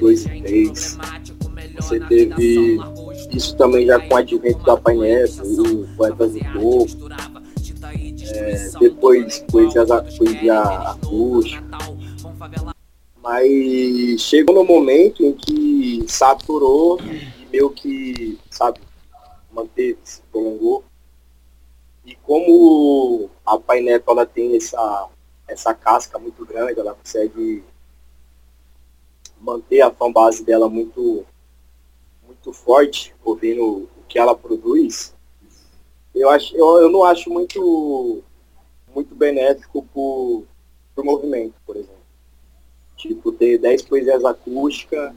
2 0.00 0.26
e 0.26 0.42
3. 0.42 0.98
Você 1.76 2.00
teve 2.00 2.78
isso 3.30 3.54
também 3.56 3.86
já 3.86 4.00
com 4.00 4.14
o 4.14 4.16
advento 4.16 4.64
da 4.64 4.76
Paineto, 4.78 5.42
o 5.42 5.86
Poetas 5.96 6.32
do 6.32 6.40
Povo, 6.58 7.08
é, 8.34 8.70
depois 8.80 9.44
poesia, 9.50 9.84
poesia 9.84 10.60
acústica. 10.60 11.62
Mas 13.22 14.20
chegou 14.20 14.54
no 14.54 14.64
momento 14.64 15.22
em 15.22 15.34
que 15.34 16.04
saturou 16.08 16.98
e 17.00 17.46
meio 17.52 17.70
que, 17.70 18.38
sabe, 18.50 18.80
manteve, 19.52 19.98
se 20.02 20.22
prolongou. 20.32 20.82
E 22.12 22.16
como 22.16 23.30
a 23.46 23.58
Paineto 23.58 24.10
ela 24.10 24.26
tem 24.26 24.54
essa, 24.54 25.08
essa 25.48 25.72
casca 25.72 26.18
muito 26.18 26.44
grande, 26.44 26.78
ela 26.78 26.94
consegue 26.94 27.64
manter 29.40 29.80
a 29.80 29.90
fanbase 29.90 30.44
dela 30.44 30.68
muito, 30.68 31.24
muito 32.26 32.52
forte, 32.52 33.14
ouvindo 33.24 33.64
o 33.64 34.04
que 34.06 34.18
ela 34.18 34.36
produz, 34.36 35.14
eu, 36.14 36.28
acho, 36.28 36.54
eu, 36.54 36.82
eu 36.82 36.90
não 36.90 37.02
acho 37.02 37.30
muito, 37.30 38.22
muito 38.94 39.14
benéfico 39.14 39.82
pro, 39.90 40.44
pro 40.94 41.04
movimento, 41.06 41.54
por 41.64 41.76
exemplo. 41.76 41.96
Tipo, 42.98 43.32
ter 43.32 43.56
10 43.56 43.82
poesias 43.82 44.22
acústicas, 44.22 45.14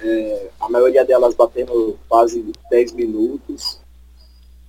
é, 0.00 0.50
a 0.60 0.68
maioria 0.68 1.04
delas 1.04 1.34
batendo 1.34 1.98
quase 2.08 2.52
10 2.70 2.92
minutos, 2.92 3.81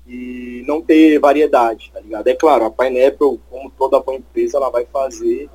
e 0.06 0.63
não 0.68 0.82
ter 0.82 1.20
variedade, 1.20 1.92
tá 1.94 2.00
ligado? 2.00 2.28
É 2.28 2.36
claro, 2.36 2.66
a 2.66 2.72
Pineapple, 2.72 3.39
como 3.50 3.72
toda 3.72 4.00
boa 4.00 4.18
empresa, 4.18 4.58
ela 4.58 4.70
vai 4.70 4.86
fazer 4.86 5.50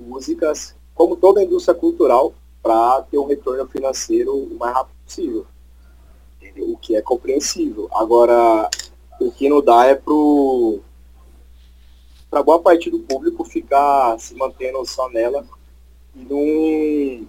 músicas, 0.00 0.74
como 0.94 1.16
toda 1.16 1.42
indústria 1.42 1.74
cultural, 1.74 2.32
para 2.62 3.02
ter 3.02 3.18
um 3.18 3.26
retorno 3.26 3.66
financeiro 3.68 4.34
o 4.34 4.56
mais 4.58 4.74
rápido 4.74 4.96
possível. 5.04 5.46
Entendeu? 6.40 6.70
O 6.70 6.76
que 6.76 6.96
é 6.96 7.02
compreensível. 7.02 7.88
Agora, 7.92 8.68
o 9.20 9.30
que 9.30 9.48
não 9.48 9.62
dá 9.62 9.86
é 9.86 9.94
pro 9.94 10.80
para 12.30 12.42
boa 12.42 12.60
parte 12.60 12.90
do 12.90 12.98
público 12.98 13.42
ficar 13.42 14.18
se 14.18 14.34
mantendo 14.34 14.84
só 14.84 15.08
nela 15.08 15.46
e 16.14 16.22
não 16.24 17.26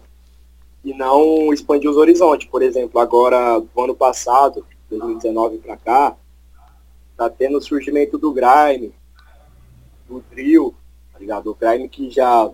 e 0.83 0.93
não 0.93 1.53
expandir 1.53 1.89
os 1.89 1.97
horizontes. 1.97 2.49
Por 2.49 2.61
exemplo, 2.61 2.99
agora 2.99 3.59
do 3.59 3.81
ano 3.81 3.95
passado, 3.95 4.65
2019 4.89 5.57
para 5.59 5.77
cá, 5.77 6.17
tá 7.19 7.29
tendo 7.29 7.57
o 7.57 7.61
surgimento 7.61 8.17
do 8.17 8.31
grime, 8.31 8.93
do 10.07 10.23
drill, 10.31 10.73
tá 11.11 11.19
ligado? 11.19 11.51
O 11.51 11.53
grime 11.53 11.89
que 11.89 12.09
já 12.09 12.49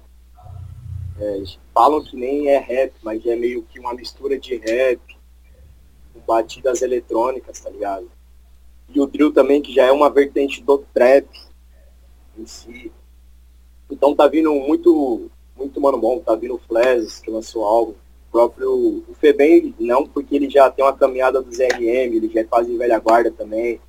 é, 1.19 1.43
falam 1.71 2.03
que 2.03 2.17
nem 2.17 2.47
é 2.47 2.57
rap, 2.57 2.91
mas 3.03 3.23
é 3.27 3.35
meio 3.35 3.61
que 3.61 3.79
uma 3.79 3.93
mistura 3.93 4.39
de 4.39 4.57
rap 4.57 4.99
com 6.11 6.19
batidas 6.21 6.81
eletrônicas, 6.81 7.59
tá 7.59 7.69
ligado? 7.69 8.09
E 8.89 8.99
o 8.99 9.05
drill 9.05 9.31
também, 9.31 9.61
que 9.61 9.71
já 9.71 9.83
é 9.83 9.91
uma 9.91 10.09
vertente 10.09 10.63
do 10.63 10.79
trap 10.79 11.27
em 12.35 12.47
si. 12.47 12.91
Então 13.87 14.15
tá 14.15 14.27
vindo 14.27 14.51
muito, 14.51 15.29
muito 15.55 15.79
mano 15.79 15.99
bom, 15.99 16.19
tá 16.19 16.33
vindo 16.33 16.55
o 16.55 16.61
Flash, 16.67 17.19
que 17.19 17.29
lançou 17.29 17.63
álbum. 17.63 17.91
O 17.91 18.31
próprio 18.31 19.03
o 19.07 19.13
Febem, 19.19 19.75
não, 19.79 20.07
porque 20.07 20.35
ele 20.35 20.49
já 20.49 20.71
tem 20.71 20.83
uma 20.83 20.91
caminhada 20.91 21.39
dos 21.39 21.59
RM, 21.59 22.15
ele 22.15 22.31
já 22.33 22.39
é 22.39 22.43
quase 22.43 22.75
velha 22.75 22.97
guarda 22.97 23.29
também 23.29 23.79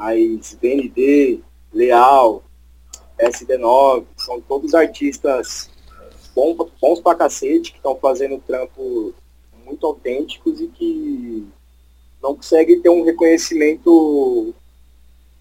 mas 0.00 0.56
VND, 0.62 1.40
Leal, 1.74 2.42
SD9, 3.18 4.04
são 4.16 4.40
todos 4.40 4.72
artistas 4.72 5.68
bons, 6.34 6.56
bons 6.80 7.00
pra 7.00 7.14
cacete, 7.14 7.70
que 7.70 7.76
estão 7.76 7.94
fazendo 7.96 8.38
trampo 8.38 9.12
muito 9.62 9.86
autênticos 9.86 10.58
e 10.58 10.68
que 10.68 11.46
não 12.22 12.34
conseguem 12.34 12.80
ter 12.80 12.88
um 12.88 13.04
reconhecimento 13.04 14.54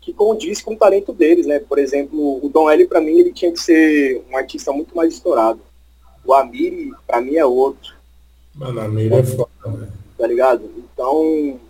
que 0.01 0.11
condiz 0.11 0.61
com 0.61 0.73
o 0.73 0.77
talento 0.77 1.13
deles, 1.13 1.45
né? 1.45 1.59
Por 1.59 1.79
exemplo, 1.79 2.45
o 2.45 2.49
Dom 2.49 2.69
L, 2.69 2.85
para 2.85 2.99
mim, 2.99 3.17
ele 3.17 3.31
tinha 3.31 3.53
que 3.53 3.59
ser 3.61 4.21
um 4.29 4.35
artista 4.35 4.73
muito 4.73 4.93
mais 4.93 5.13
estourado. 5.13 5.61
O 6.25 6.33
Amiri, 6.33 6.91
para 7.07 7.21
mim, 7.21 7.37
é 7.37 7.45
outro. 7.45 7.93
Mano, 8.53 8.81
Amiri 8.81 9.13
é 9.13 9.23
foda, 9.23 9.49
né? 9.67 9.89
Tá 10.17 10.27
ligado? 10.27 10.69
Então, 10.77 11.61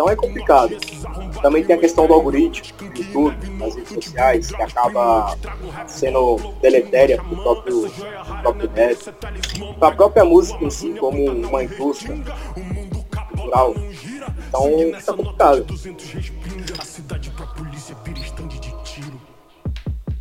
então 0.00 0.08
é 0.08 0.16
complicado. 0.16 0.76
Também 1.42 1.62
tem 1.62 1.76
a 1.76 1.78
questão 1.78 2.06
do 2.06 2.14
algoritmo, 2.14 2.74
do 2.78 2.84
YouTube, 2.86 3.50
nas 3.58 3.74
redes 3.74 3.92
sociais, 3.92 4.50
que 4.50 4.62
acaba 4.62 5.36
sendo 5.86 6.36
deletéria 6.62 7.22
pro 7.22 7.36
próprio, 7.36 7.90
pro 7.90 8.36
próprio 8.42 8.70
rap, 8.74 8.98
pra 9.78 9.90
própria 9.90 10.24
música 10.24 10.64
em 10.64 10.70
si, 10.70 10.94
como 10.94 11.30
uma 11.30 11.64
indústria 11.64 12.16
cultural. 13.28 13.74
Então 14.48 14.62
fica 14.98 15.12
complicado. 15.12 15.66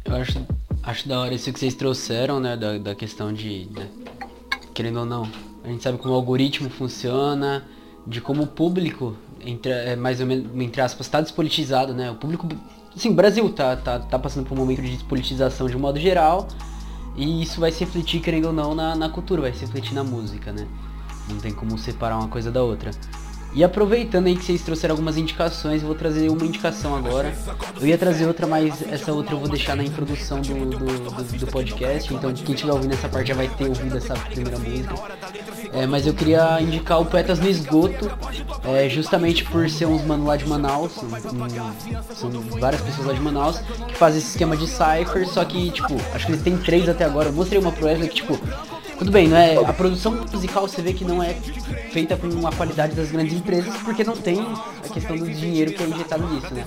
Eu 0.03 0.15
acho, 0.15 0.47
acho 0.83 1.07
da 1.07 1.19
hora 1.21 1.33
isso 1.33 1.53
que 1.53 1.59
vocês 1.59 1.73
trouxeram, 1.73 2.39
né? 2.41 2.57
Da, 2.57 2.77
da 2.77 2.95
questão 2.95 3.31
de. 3.31 3.69
Né, 3.71 3.87
querendo 4.73 4.99
ou 4.99 5.05
não. 5.05 5.29
A 5.63 5.67
gente 5.69 5.83
sabe 5.83 5.97
como 5.97 6.13
o 6.13 6.17
algoritmo 6.17 6.69
funciona, 6.69 7.65
de 8.05 8.19
como 8.19 8.43
o 8.43 8.47
público 8.47 9.15
entre, 9.45 9.71
é, 9.71 9.95
mais 9.95 10.19
ou 10.19 10.27
menos, 10.27 10.45
entre 10.55 10.81
aspas, 10.81 11.07
está 11.07 11.21
despolitizado, 11.21 11.93
né? 11.93 12.11
O 12.11 12.15
público, 12.15 12.47
assim, 12.95 13.09
o 13.09 13.13
Brasil 13.13 13.49
tá, 13.49 13.75
tá, 13.75 13.99
tá 13.99 14.19
passando 14.19 14.45
por 14.45 14.55
um 14.55 14.61
momento 14.61 14.81
de 14.81 14.91
despolitização 14.91 15.67
de 15.67 15.75
um 15.75 15.79
modo 15.79 15.99
geral, 15.99 16.47
e 17.15 17.41
isso 17.41 17.59
vai 17.59 17.71
se 17.71 17.83
refletir, 17.83 18.21
querendo 18.21 18.45
ou 18.45 18.53
não, 18.53 18.73
na, 18.73 18.95
na 18.95 19.09
cultura, 19.09 19.41
vai 19.41 19.53
se 19.53 19.61
refletir 19.61 19.93
na 19.93 20.03
música, 20.03 20.51
né? 20.51 20.67
Não 21.27 21.37
tem 21.37 21.51
como 21.51 21.77
separar 21.77 22.17
uma 22.17 22.27
coisa 22.27 22.51
da 22.51 22.63
outra. 22.63 22.91
E 23.53 23.63
aproveitando 23.63 24.27
aí 24.27 24.35
que 24.35 24.45
vocês 24.45 24.61
trouxeram 24.61 24.93
algumas 24.93 25.17
indicações, 25.17 25.81
eu 25.81 25.87
vou 25.87 25.95
trazer 25.95 26.29
uma 26.29 26.45
indicação 26.45 26.95
agora. 26.95 27.33
Eu 27.79 27.87
ia 27.87 27.97
trazer 27.97 28.27
outra, 28.27 28.45
mas 28.45 28.81
essa 28.83 29.11
outra 29.11 29.33
eu 29.33 29.39
vou 29.39 29.49
deixar 29.49 29.75
na 29.75 29.83
introdução 29.83 30.39
do, 30.39 30.53
do, 30.53 30.77
do, 30.77 31.37
do 31.39 31.47
podcast. 31.47 32.13
Então 32.13 32.31
quem 32.31 32.53
estiver 32.53 32.71
ouvindo 32.73 32.93
essa 32.93 33.09
parte 33.09 33.29
já 33.29 33.33
vai 33.33 33.47
ter 33.47 33.67
ouvido 33.67 33.97
essa 33.97 34.13
primeira 34.13 34.59
música. 34.59 34.93
É, 35.73 35.85
mas 35.85 36.05
eu 36.05 36.13
queria 36.13 36.61
indicar 36.61 36.99
o 37.01 37.05
Poetas 37.05 37.39
no 37.39 37.47
Esgoto, 37.47 38.11
é, 38.63 38.87
justamente 38.89 39.43
por 39.45 39.69
ser 39.69 39.85
uns 39.85 40.03
mano 40.03 40.25
lá 40.25 40.35
de 40.35 40.47
Manaus, 40.47 40.93
são, 42.13 42.31
várias 42.59 42.81
pessoas 42.81 43.07
lá 43.07 43.13
de 43.13 43.21
Manaus, 43.21 43.59
que 43.87 43.95
fazem 43.95 44.19
esse 44.19 44.29
esquema 44.29 44.57
de 44.57 44.67
cipher, 44.67 45.27
só 45.27 45.43
que, 45.45 45.69
tipo, 45.71 45.95
acho 46.13 46.25
que 46.25 46.31
eles 46.31 46.43
têm 46.43 46.57
três 46.57 46.89
até 46.89 47.05
agora. 47.05 47.29
Eu 47.29 47.33
mostrei 47.33 47.59
uma 47.59 47.71
pro 47.71 47.85
Wesley 47.85 48.09
que, 48.09 48.15
tipo, 48.15 48.39
tudo 48.99 49.11
bem, 49.11 49.29
não 49.29 49.37
é, 49.37 49.55
a 49.55 49.71
produção 49.71 50.11
musical 50.29 50.67
você 50.67 50.81
vê 50.81 50.91
que 50.91 51.05
não 51.05 51.23
é 51.23 51.33
feita 51.91 52.17
com 52.17 52.45
a 52.45 52.51
qualidade 52.51 52.93
das 52.93 53.09
grandes 53.09 53.33
empresas 53.33 53.73
porque 53.77 54.03
não 54.03 54.15
tem 54.15 54.39
a 54.41 54.93
questão 54.93 55.15
do 55.15 55.25
dinheiro 55.25 55.71
que 55.71 55.81
é 55.81 55.87
injetado 55.87 56.27
nisso, 56.27 56.53
né? 56.53 56.65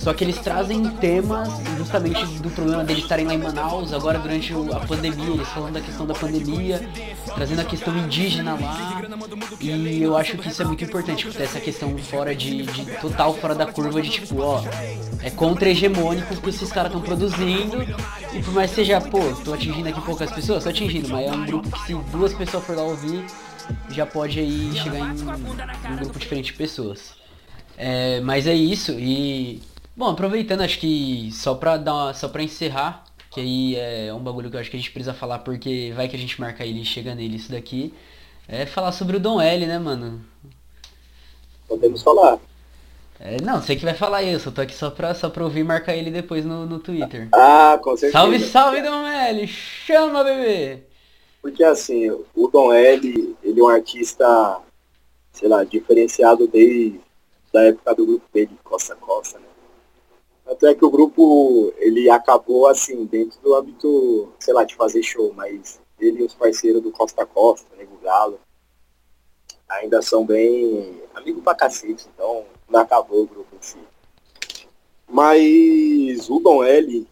Só 0.00 0.14
que 0.14 0.24
eles 0.24 0.38
trazem 0.38 0.82
temas 0.96 1.50
justamente 1.76 2.24
do 2.38 2.48
problema 2.50 2.82
deles 2.82 3.02
estarem 3.02 3.26
lá 3.26 3.34
em 3.34 3.38
Manaus, 3.38 3.92
agora 3.92 4.18
durante 4.18 4.54
a 4.54 4.80
pandemia, 4.80 5.34
eles 5.34 5.48
falando 5.48 5.74
da 5.74 5.80
questão 5.82 6.06
da 6.06 6.14
pandemia, 6.14 6.88
trazendo 7.34 7.60
a 7.60 7.64
questão 7.64 7.94
indígena 7.94 8.54
lá. 8.54 9.02
E 9.60 10.02
eu 10.02 10.16
acho 10.16 10.38
que 10.38 10.48
isso 10.48 10.62
é 10.62 10.64
muito 10.64 10.82
importante, 10.82 11.28
essa 11.38 11.60
questão 11.60 11.96
fora 11.98 12.34
de, 12.34 12.62
de 12.62 12.86
total 13.02 13.34
fora 13.34 13.54
da 13.54 13.66
curva 13.66 14.00
de 14.00 14.08
tipo, 14.08 14.40
ó, 14.40 14.62
é 15.22 15.30
contra-hegemônico 15.30 16.36
que 16.36 16.48
esses 16.48 16.70
caras 16.72 16.90
estão 16.90 17.02
produzindo. 17.02 17.82
E 18.32 18.42
por 18.42 18.54
mais 18.54 18.70
que 18.70 18.76
seja, 18.76 19.00
pô, 19.00 19.18
tô 19.44 19.52
atingindo 19.52 19.88
aqui 19.88 20.00
poucas 20.00 20.30
pessoas, 20.32 20.64
tô 20.64 20.70
atingindo, 20.70 21.08
mas 21.08 21.26
é 21.26 21.32
um 21.32 21.44
grupo 21.44 21.70
que 21.70 21.86
se 21.86 21.94
duas 22.10 22.32
pessoas 22.32 22.64
for 22.64 22.76
lá 22.76 22.82
ouvir, 22.82 23.24
já 23.90 24.06
pode 24.06 24.38
aí 24.38 24.72
chegar 24.74 24.98
em, 24.98 25.92
um 25.92 25.96
grupo 25.96 26.18
diferente 26.18 26.46
de 26.46 26.52
pessoas. 26.54 27.14
É, 27.76 28.20
mas 28.20 28.46
é 28.46 28.54
isso 28.54 28.92
e 28.92 29.62
bom, 29.96 30.10
aproveitando, 30.10 30.60
acho 30.60 30.78
que 30.78 31.30
só 31.32 31.54
pra 31.54 31.76
dar 31.76 31.94
uma, 31.94 32.14
só 32.14 32.28
para 32.28 32.42
encerrar, 32.42 33.04
que 33.30 33.40
aí 33.40 33.76
é 33.76 34.12
um 34.12 34.20
bagulho 34.20 34.50
que 34.50 34.56
eu 34.56 34.60
acho 34.60 34.70
que 34.70 34.76
a 34.76 34.80
gente 34.80 34.90
precisa 34.90 35.14
falar 35.14 35.38
porque 35.40 35.92
vai 35.94 36.08
que 36.08 36.16
a 36.16 36.18
gente 36.18 36.40
marca 36.40 36.64
ele 36.64 36.80
e 36.80 36.84
chega 36.84 37.14
nele 37.14 37.36
isso 37.36 37.50
daqui. 37.50 37.94
É 38.48 38.66
falar 38.66 38.92
sobre 38.92 39.16
o 39.16 39.20
Dom 39.20 39.40
L, 39.40 39.66
né, 39.66 39.78
mano? 39.78 40.20
Podemos 41.68 42.02
falar. 42.02 42.38
É, 43.22 43.36
não, 43.42 43.62
sei 43.62 43.76
que 43.76 43.84
vai 43.84 43.92
falar 43.92 44.22
isso, 44.22 44.48
eu 44.48 44.52
tô 44.52 44.62
aqui 44.62 44.74
só 44.74 44.90
pra, 44.90 45.14
só 45.14 45.28
pra 45.28 45.44
ouvir 45.44 45.60
e 45.60 45.64
marcar 45.64 45.94
ele 45.94 46.10
depois 46.10 46.42
no, 46.42 46.64
no 46.64 46.78
Twitter. 46.78 47.28
Ah, 47.34 47.78
com 47.82 47.94
certeza. 47.94 48.12
Salve, 48.12 48.40
salve, 48.40 48.80
Dom 48.80 49.06
L! 49.06 49.46
Chama, 49.46 50.24
bebê! 50.24 50.84
Porque 51.42 51.62
assim, 51.62 52.10
o 52.10 52.48
Dom 52.48 52.72
L, 52.72 53.36
ele 53.42 53.60
é 53.60 53.62
um 53.62 53.68
artista, 53.68 54.58
sei 55.32 55.48
lá, 55.50 55.62
diferenciado 55.64 56.46
desde 56.46 56.98
a 57.54 57.60
época 57.64 57.94
do 57.94 58.06
grupo 58.06 58.24
dele, 58.32 58.58
Costa 58.64 58.96
Costa, 58.96 59.38
né? 59.38 59.44
Tanto 60.46 60.66
é 60.66 60.74
que 60.74 60.84
o 60.84 60.90
grupo, 60.90 61.74
ele 61.76 62.08
acabou 62.08 62.66
assim, 62.68 63.04
dentro 63.04 63.38
do 63.42 63.54
âmbito, 63.54 64.32
sei 64.38 64.54
lá, 64.54 64.64
de 64.64 64.74
fazer 64.74 65.02
show, 65.02 65.30
mas 65.36 65.78
ele 66.00 66.22
e 66.22 66.24
os 66.24 66.32
parceiros 66.32 66.82
do 66.82 66.90
Costa 66.90 67.26
Costa, 67.26 67.66
Nego 67.76 67.98
Galo, 68.02 68.40
ainda 69.68 70.00
são 70.00 70.24
bem 70.24 71.02
amigos 71.14 71.44
pra 71.44 71.54
cacete, 71.54 72.08
então 72.14 72.44
não 72.70 72.80
acabou 72.80 73.22
o 73.22 73.26
grupo 73.26 73.54
em 73.54 73.62
si. 73.62 73.78
Mas 75.08 76.30
o 76.30 76.38
Dom 76.38 76.62
L, 76.62 77.06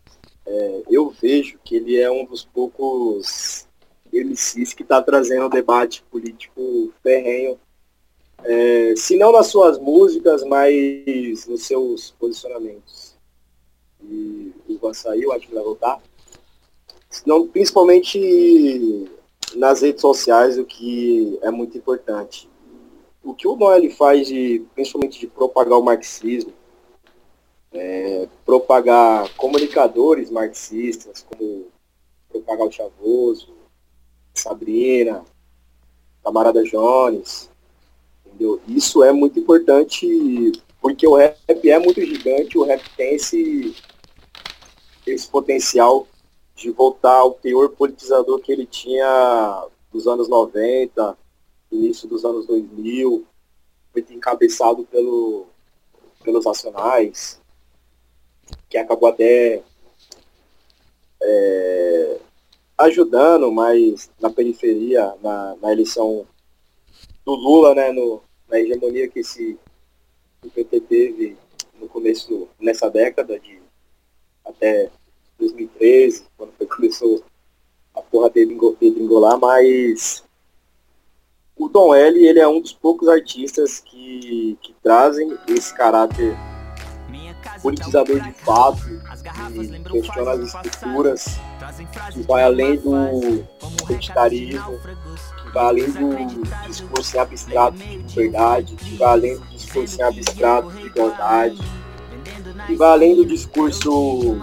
é, 0.46 0.82
eu 0.88 1.10
vejo 1.10 1.58
que 1.64 1.76
ele 1.76 2.00
é 2.00 2.10
um 2.10 2.24
dos 2.24 2.44
poucos 2.44 3.66
MCs 4.12 4.72
que 4.72 4.82
está 4.82 5.02
trazendo 5.02 5.46
um 5.46 5.50
debate 5.50 6.02
político 6.04 6.92
ferrenho, 7.02 7.58
é, 8.44 8.94
se 8.96 9.16
não 9.16 9.32
nas 9.32 9.48
suas 9.48 9.78
músicas, 9.78 10.44
mas 10.44 11.46
nos 11.46 11.64
seus 11.64 12.12
posicionamentos. 12.12 13.16
E 14.00 14.52
o 14.68 14.72
Ivan 14.72 14.94
saiu, 14.94 15.32
acho 15.32 15.48
que 15.48 15.54
vai 15.54 15.64
voltar. 15.64 16.00
Não, 17.26 17.48
principalmente 17.48 19.10
nas 19.56 19.82
redes 19.82 20.00
sociais, 20.00 20.56
o 20.56 20.64
que 20.64 21.36
é 21.42 21.50
muito 21.50 21.76
importante 21.76 22.48
o 23.28 23.34
que 23.34 23.46
o 23.46 23.56
Noel 23.56 23.90
faz 23.90 24.26
de, 24.26 24.64
principalmente 24.74 25.20
de 25.20 25.26
propagar 25.26 25.78
o 25.78 25.82
marxismo, 25.82 26.50
é, 27.70 28.26
propagar 28.42 29.28
comunicadores 29.36 30.30
marxistas, 30.30 31.26
como 31.28 31.66
propagar 32.30 32.66
o 32.66 32.72
Chavoso, 32.72 33.54
Sabrina, 34.32 35.22
Camarada 36.24 36.64
Jones, 36.64 37.50
entendeu? 38.24 38.62
Isso 38.66 39.04
é 39.04 39.12
muito 39.12 39.38
importante 39.38 40.52
porque 40.80 41.06
o 41.06 41.14
rap 41.14 41.36
é 41.68 41.78
muito 41.78 42.00
gigante, 42.00 42.56
o 42.56 42.64
rap 42.64 42.82
tem 42.96 43.16
esse, 43.16 43.76
esse 45.06 45.28
potencial 45.28 46.08
de 46.56 46.70
voltar 46.70 47.16
ao 47.16 47.32
teor 47.32 47.68
politizador 47.68 48.40
que 48.40 48.50
ele 48.50 48.64
tinha 48.64 49.66
dos 49.92 50.06
anos 50.06 50.30
90, 50.30 51.14
início 51.70 52.08
dos 52.08 52.24
anos 52.24 52.46
2000, 52.46 53.26
muito 53.94 54.12
encabeçado 54.12 54.84
pelo, 54.84 55.46
pelos 56.22 56.44
nacionais, 56.44 57.40
que 58.68 58.78
acabou 58.78 59.08
até 59.08 59.62
é, 61.22 62.18
ajudando 62.78 63.50
mais 63.50 64.10
na 64.20 64.30
periferia, 64.30 65.14
na, 65.22 65.56
na, 65.56 65.72
eleição 65.72 66.26
do 67.24 67.34
Lula, 67.34 67.74
né, 67.74 67.92
no, 67.92 68.22
na 68.48 68.60
hegemonia 68.60 69.08
que 69.08 69.20
esse 69.20 69.58
o 70.44 70.50
PT 70.50 70.80
teve 70.82 71.36
no 71.80 71.88
começo, 71.88 72.48
nessa 72.60 72.88
década 72.88 73.38
de 73.40 73.60
até 74.44 74.90
2013, 75.38 76.24
quando 76.36 76.52
foi, 76.52 76.66
começou 76.66 77.24
a 77.94 78.00
porra 78.00 78.30
dele 78.30 78.54
engolar, 78.80 79.38
mas 79.38 80.24
o 81.58 81.68
Tom 81.68 81.94
L 81.94 82.26
ele 82.26 82.38
é 82.38 82.46
um 82.46 82.60
dos 82.60 82.72
poucos 82.72 83.08
artistas 83.08 83.80
que, 83.80 84.56
que 84.62 84.74
trazem 84.82 85.36
esse 85.48 85.74
caráter 85.74 86.36
politizador 87.60 88.20
de 88.20 88.32
fato, 88.32 88.82
que 89.84 90.00
questiona 90.00 90.32
as 90.32 90.40
estruturas, 90.40 91.40
que 92.12 92.22
vai 92.22 92.44
além 92.44 92.76
do 92.76 93.44
identitarismo, 93.82 94.78
que 95.42 95.50
vai 95.52 95.64
além 95.64 95.90
do 95.90 96.10
discurso 96.66 97.16
em 97.16 97.20
abstrato 97.20 97.78
de 97.78 98.14
verdade, 98.14 98.76
que 98.76 98.96
vai 98.96 99.08
além 99.08 99.36
do 99.36 99.46
discurso 99.46 100.00
em 100.00 100.04
abstrato 100.04 100.70
de 100.70 100.86
igualdade, 100.86 101.58
que 102.66 102.76
vai 102.76 102.88
além 102.90 103.16
do 103.16 103.26
discurso 103.26 104.38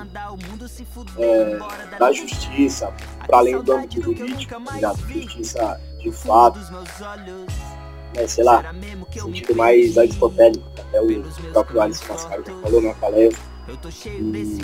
é, 1.17 1.59
da 1.97 2.11
justiça, 2.11 2.93
para 3.25 3.37
além 3.37 3.61
do 3.61 3.71
âmbito 3.71 4.01
jurídico, 4.01 4.61
da 4.81 4.93
justiça 4.93 5.79
de 6.05 6.11
fato, 6.11 6.59
né, 8.15 8.27
sei 8.27 8.43
lá, 8.43 8.63
sentido 9.11 9.55
mais 9.55 9.97
aristotélico, 9.97 10.63
até 10.79 11.01
o 11.01 11.23
próprio 11.51 11.81
Alice 11.81 12.07
Mascaro 12.07 12.43
já 12.45 12.53
falou 12.61 12.81
na 12.81 12.93
palestra. 12.93 13.43
E 14.05 14.59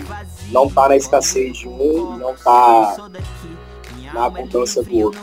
não 0.52 0.70
tá 0.70 0.88
na 0.88 0.96
escassez 0.96 1.58
de 1.58 1.68
um 1.68 2.14
e 2.14 2.18
não 2.20 2.36
tá 2.36 3.10
na 4.14 4.26
abundância 4.26 4.80
do 4.84 4.96
outro. 4.98 5.20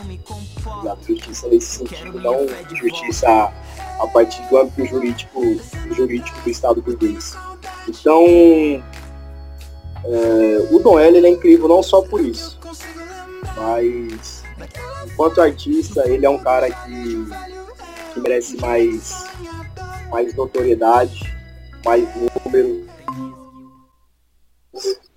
A 0.68 0.98
justiça 1.08 1.48
nesse 1.48 1.78
sentido, 1.78 2.20
não 2.20 2.46
justiça 2.76 3.54
a 4.00 4.08
partir 4.08 4.42
do 4.50 4.58
âmbito 4.58 4.86
jurídico, 4.86 5.42
jurídico 5.92 6.42
do 6.42 6.50
Estado 6.50 6.82
burguês. 6.82 7.38
Então, 7.88 8.26
é, 10.04 10.68
o 10.70 10.80
Dom 10.80 11.00
L 11.00 11.26
é 11.26 11.30
incrível 11.30 11.70
não 11.70 11.82
só 11.82 12.02
por 12.02 12.20
isso, 12.20 12.60
mas 13.56 14.39
Enquanto 15.06 15.42
artista, 15.42 16.08
ele 16.10 16.26
é 16.26 16.30
um 16.30 16.40
cara 16.40 16.70
que, 16.70 17.26
que 18.14 18.20
merece 18.20 18.58
mais, 18.58 19.26
mais 20.10 20.34
notoriedade, 20.36 21.20
mais 21.86 22.08
número. 22.46 22.88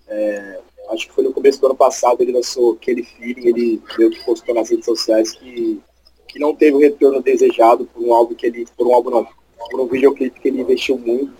É, 0.09 0.61
acho 0.91 1.09
que 1.09 1.15
foi 1.15 1.25
no 1.25 1.33
começo 1.33 1.61
do 1.61 1.67
ano 1.67 1.77
passado 1.77 2.21
ele 2.21 2.33
lançou 2.33 2.73
aquele 2.73 3.03
feeling, 3.03 3.49
ele 3.49 3.83
meio 3.99 4.11
que 4.11 4.25
postou 4.25 4.55
nas 4.55 4.71
redes 4.71 4.85
sociais 4.85 5.33
que, 5.33 5.81
que 6.29 6.39
não 6.39 6.55
teve 6.55 6.77
o 6.77 6.81
retorno 6.81 7.23
desejado 7.23 7.87
por 7.87 8.03
um 8.03 8.13
álbum 8.13 8.35
que 8.35 8.47
ele. 8.47 8.67
Por 8.77 8.87
um 8.87 8.95
álbum 8.95 9.11
não, 9.11 9.29
por 9.71 9.81
um 9.81 9.87
videoclipe 9.87 10.41
que 10.41 10.49
ele 10.49 10.61
investiu 10.61 10.99
muito. 10.99 11.33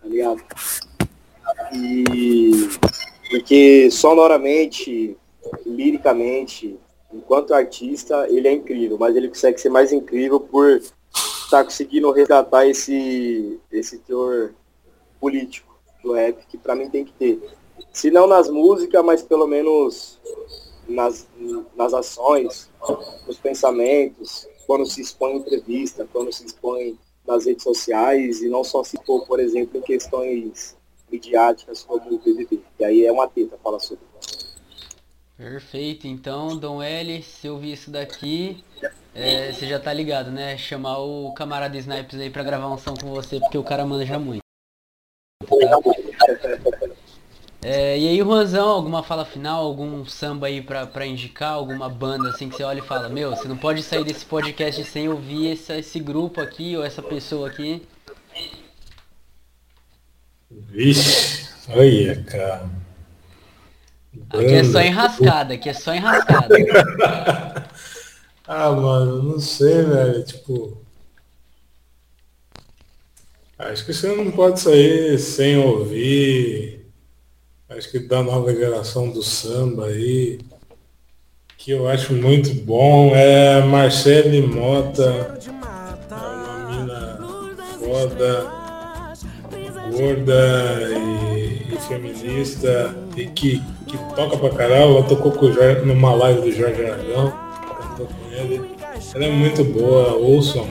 Tá 0.00 0.08
ligado? 0.08 0.42
E 1.74 2.68
porque 3.30 3.90
sonoramente, 3.90 5.16
liricamente, 5.64 6.78
enquanto 7.12 7.54
artista, 7.54 8.26
ele 8.28 8.48
é 8.48 8.52
incrível, 8.52 8.96
mas 8.98 9.14
ele 9.16 9.28
consegue 9.28 9.60
ser 9.60 9.68
mais 9.68 9.92
incrível 9.92 10.40
por 10.40 10.68
estar 10.68 10.90
tá 11.50 11.64
conseguindo 11.64 12.10
resgatar 12.10 12.66
esse, 12.66 13.58
esse 13.70 13.98
teor 13.98 14.54
político 15.20 15.78
do 16.02 16.12
rap, 16.12 16.44
que 16.46 16.58
para 16.58 16.74
mim 16.74 16.88
tem 16.88 17.04
que 17.04 17.12
ter. 17.12 17.40
Se 17.92 18.10
não 18.10 18.26
nas 18.26 18.48
músicas, 18.48 19.04
mas 19.04 19.22
pelo 19.22 19.46
menos 19.46 20.20
nas, 20.88 21.26
nas 21.76 21.92
ações, 21.94 22.70
nos 23.26 23.38
pensamentos, 23.38 24.48
quando 24.66 24.86
se 24.86 25.00
expõe 25.00 25.32
em 25.32 25.36
entrevista, 25.38 26.08
quando 26.12 26.32
se 26.32 26.44
expõe 26.44 26.98
nas 27.26 27.44
redes 27.44 27.62
sociais 27.62 28.42
e 28.42 28.48
não 28.48 28.64
só 28.64 28.82
se 28.82 28.98
for, 29.04 29.26
por 29.26 29.38
exemplo, 29.40 29.78
em 29.78 29.82
questões 29.82 30.76
midiáticas 31.10 31.82
como 31.82 32.14
o 32.14 32.18
BBB. 32.18 32.60
E 32.78 32.84
aí 32.84 33.06
é 33.06 33.12
uma 33.12 33.28
teta 33.28 33.58
falar 33.62 33.80
sobre. 33.80 34.07
Perfeito, 35.38 36.08
então, 36.08 36.56
Dom 36.56 36.82
L, 36.82 37.22
se 37.22 37.46
eu 37.46 37.56
vi 37.56 37.70
isso 37.70 37.92
daqui, 37.92 38.64
é, 39.14 39.52
você 39.52 39.68
já 39.68 39.78
tá 39.78 39.92
ligado, 39.92 40.32
né? 40.32 40.58
Chamar 40.58 40.98
o 40.98 41.32
camarada 41.32 41.78
Snipes 41.78 42.18
aí 42.18 42.28
pra 42.28 42.42
gravar 42.42 42.66
um 42.66 42.76
som 42.76 42.92
com 42.94 43.10
você, 43.10 43.38
porque 43.38 43.56
o 43.56 43.62
cara 43.62 43.86
manja 43.86 44.18
muito. 44.18 44.42
É, 47.62 47.96
e 47.96 48.08
aí, 48.08 48.18
Juanzão, 48.18 48.68
alguma 48.68 49.04
fala 49.04 49.24
final, 49.24 49.64
algum 49.64 50.04
samba 50.04 50.48
aí 50.48 50.60
pra, 50.60 50.88
pra 50.88 51.06
indicar, 51.06 51.52
alguma 51.52 51.88
banda 51.88 52.30
assim 52.30 52.48
que 52.48 52.56
você 52.56 52.64
olha 52.64 52.80
e 52.80 52.86
fala, 52.86 53.08
meu, 53.08 53.30
você 53.30 53.46
não 53.46 53.56
pode 53.56 53.80
sair 53.84 54.02
desse 54.02 54.24
podcast 54.24 54.82
sem 54.86 55.08
ouvir 55.08 55.52
esse, 55.52 55.72
esse 55.72 56.00
grupo 56.00 56.40
aqui 56.40 56.76
ou 56.76 56.84
essa 56.84 57.00
pessoa 57.00 57.48
aqui? 57.48 57.86
Vixe, 60.50 61.48
olha, 61.68 62.24
cara. 62.24 62.87
Aqui 64.30 64.54
é 64.54 64.64
só 64.64 64.80
enrascada, 64.80 65.54
aqui 65.54 65.68
é 65.68 65.72
só 65.72 65.94
enrascada. 65.94 66.54
ah, 68.46 68.70
mano, 68.72 69.22
não 69.22 69.40
sei, 69.40 69.82
velho. 69.82 70.24
Tipo. 70.24 70.78
Acho 73.58 73.84
que 73.84 73.92
você 73.92 74.14
não 74.14 74.30
pode 74.30 74.60
sair 74.60 75.18
sem 75.18 75.58
ouvir. 75.58 76.86
Acho 77.68 77.90
que 77.90 77.98
da 77.98 78.22
nova 78.22 78.54
geração 78.54 79.10
do 79.10 79.22
samba 79.22 79.86
aí. 79.86 80.40
Que 81.56 81.72
eu 81.72 81.88
acho 81.88 82.12
muito 82.12 82.54
bom. 82.64 83.14
É 83.14 83.62
Marcele 83.62 84.42
Mota. 84.42 85.38
É 85.44 86.14
uma 86.14 86.70
mina 86.70 87.18
foda, 87.78 88.46
gorda 89.90 90.88
e, 90.90 91.74
e 91.74 91.78
feminista. 91.88 93.07
Que 93.26 93.62
que 93.88 93.98
toca 94.14 94.36
pra 94.36 94.50
caralho. 94.50 94.96
Ela 94.96 95.02
tocou 95.02 95.32
com 95.32 95.50
Jorge, 95.50 95.84
numa 95.84 96.14
live 96.14 96.42
do 96.42 96.52
Jorge 96.52 96.84
Aragão, 96.84 97.32
cantou 97.80 98.06
com 98.06 98.32
ele. 98.32 98.70
Ela 99.14 99.24
é 99.24 99.30
muito 99.30 99.64
boa, 99.64 100.14
ouçam 100.14 100.66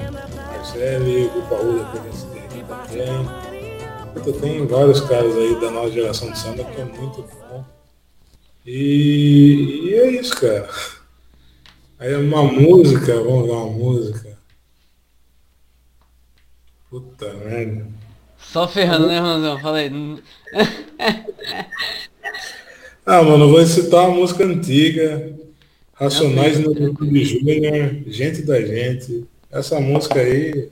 Marcelli, 0.51 1.25
o 1.35 1.41
Paulo 1.43 1.85
que 1.91 1.97
a 1.97 2.03
gente 2.03 2.25
tem 2.27 2.43
aqui 2.43 2.63
também. 2.67 4.13
Puta, 4.13 4.33
tem 4.39 4.67
vários 4.67 5.01
caras 5.01 5.35
aí 5.35 5.59
da 5.59 5.71
nova 5.71 5.91
geração 5.91 6.31
de 6.31 6.39
samba 6.39 6.63
que 6.63 6.81
é 6.81 6.85
muito 6.85 7.23
bom. 7.23 7.65
E, 8.65 9.85
e 9.85 9.93
é 9.95 10.11
isso, 10.11 10.35
cara. 10.35 10.69
Aí 11.99 12.13
é 12.13 12.17
uma 12.17 12.43
música, 12.43 13.15
vamos 13.15 13.45
ver 13.45 13.51
uma 13.51 13.65
música. 13.65 14.37
Puta 16.89 17.33
merda. 17.33 17.87
Só 18.51 18.67
ferrando, 18.67 19.07
né, 19.07 19.19
Ronzão? 19.19 19.59
Falei. 19.59 19.91
ah, 23.05 23.23
mano, 23.23 23.45
eu 23.45 23.49
vou 23.49 23.65
citar 23.65 24.07
uma 24.07 24.15
música 24.17 24.43
antiga. 24.45 25.33
Racionais 25.93 26.59
no 26.59 26.73
de 26.73 27.25
Júnior, 27.25 28.03
Gente 28.05 28.43
da 28.43 28.61
Gente. 28.61 29.25
Essa 29.51 29.79
música 29.79 30.19
aí 30.19 30.69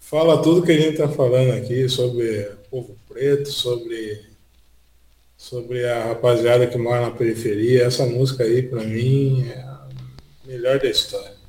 fala 0.00 0.42
tudo 0.42 0.62
que 0.62 0.72
a 0.72 0.78
gente 0.78 0.96
tá 0.96 1.08
falando 1.08 1.52
aqui 1.52 1.88
sobre 1.88 2.50
povo 2.68 2.96
preto, 3.08 3.50
sobre 3.50 4.28
sobre 5.36 5.88
a 5.88 6.08
rapaziada 6.08 6.66
que 6.66 6.76
mora 6.76 7.02
na 7.02 7.10
periferia. 7.12 7.84
Essa 7.84 8.04
música 8.04 8.44
aí, 8.44 8.62
para 8.62 8.82
mim, 8.82 9.48
é 9.48 9.58
a 9.60 9.88
melhor 10.46 10.78
da 10.78 10.88
história. 10.90 11.39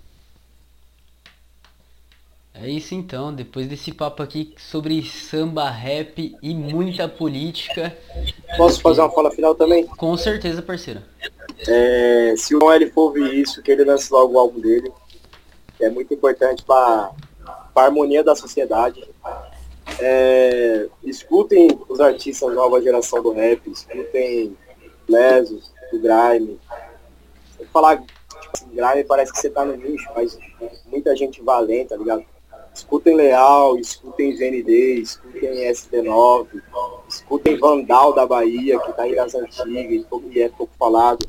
É 2.64 2.70
isso 2.70 2.94
então, 2.94 3.34
depois 3.34 3.68
desse 3.68 3.92
papo 3.92 4.22
aqui 4.22 4.54
sobre 4.56 5.02
samba, 5.04 5.68
rap 5.68 6.38
e 6.44 6.54
muita 6.54 7.10
política. 7.10 7.98
Posso 8.56 8.80
fazer 8.82 9.02
uma 9.02 9.10
fala 9.10 9.32
final 9.32 9.56
também? 9.56 9.88
Com 9.88 10.16
certeza, 10.16 10.62
parceiro. 10.62 11.02
É, 11.68 12.36
se 12.38 12.56
o 12.56 12.72
ele 12.72 12.92
for 12.92 13.06
ouvir 13.06 13.34
isso, 13.34 13.64
que 13.64 13.72
ele 13.72 13.84
lance 13.84 14.14
logo 14.14 14.36
o 14.36 14.40
álbum 14.40 14.60
dele, 14.60 14.92
é 15.80 15.90
muito 15.90 16.14
importante 16.14 16.64
para 16.64 17.10
a 17.76 17.82
harmonia 17.82 18.24
da 18.24 18.36
sociedade. 18.36 19.04
É, 20.00 20.88
escutem 21.04 21.68
os 21.90 22.00
artistas 22.00 22.54
nova 22.54 22.80
geração 22.80 23.24
do 23.24 23.32
rap, 23.32 23.68
escutem 23.72 24.56
Lesos, 25.10 25.72
do 25.92 26.00
Grime. 26.00 26.60
Falar, 27.74 27.98
tipo 27.98 28.52
assim, 28.54 28.68
Grime 28.70 29.04
parece 29.04 29.32
que 29.32 29.40
você 29.40 29.50
tá 29.50 29.66
no 29.66 29.76
nicho, 29.76 30.08
mas 30.16 30.38
muita 30.86 31.16
gente 31.16 31.42
valente, 31.42 31.90
tá 31.90 31.98
ligado? 31.98 32.24
Escutem 32.74 33.16
Leal, 33.16 33.78
escutem 33.78 34.36
GND, 34.36 35.02
escutem 35.02 35.72
SD9, 35.72 36.48
escutem 37.08 37.58
Vandal 37.58 38.14
da 38.14 38.26
Bahia, 38.26 38.80
que 38.80 38.94
tá 38.94 39.08
em 39.08 39.20
as 39.20 39.36
antigas, 39.36 40.06
e 40.32 40.42
é 40.42 40.50
pouco 40.50 40.74
falado. 40.80 41.26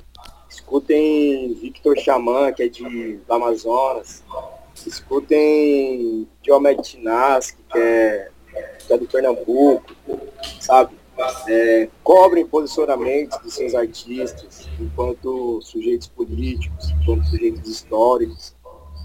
Escutem 0.48 1.54
Victor 1.54 1.98
Xamã, 1.98 2.52
que 2.52 2.62
é 2.62 2.68
de, 2.68 3.16
do 3.16 3.32
Amazonas. 3.32 4.22
Escutem 4.86 6.28
Diomed 6.42 6.82
Tinaski, 6.82 7.58
que 7.70 7.78
é 7.78 8.30
que 8.86 8.92
é 8.92 8.98
do 8.98 9.06
Pernambuco, 9.06 9.84
sabe? 10.60 10.94
É, 11.46 11.88
cobrem 12.02 12.46
posicionamentos 12.46 13.38
dos 13.42 13.54
seus 13.54 13.74
artistas 13.74 14.68
enquanto 14.80 15.60
sujeitos 15.62 16.08
políticos, 16.08 16.90
enquanto 16.90 17.26
sujeitos 17.26 17.68
históricos, 17.68 18.54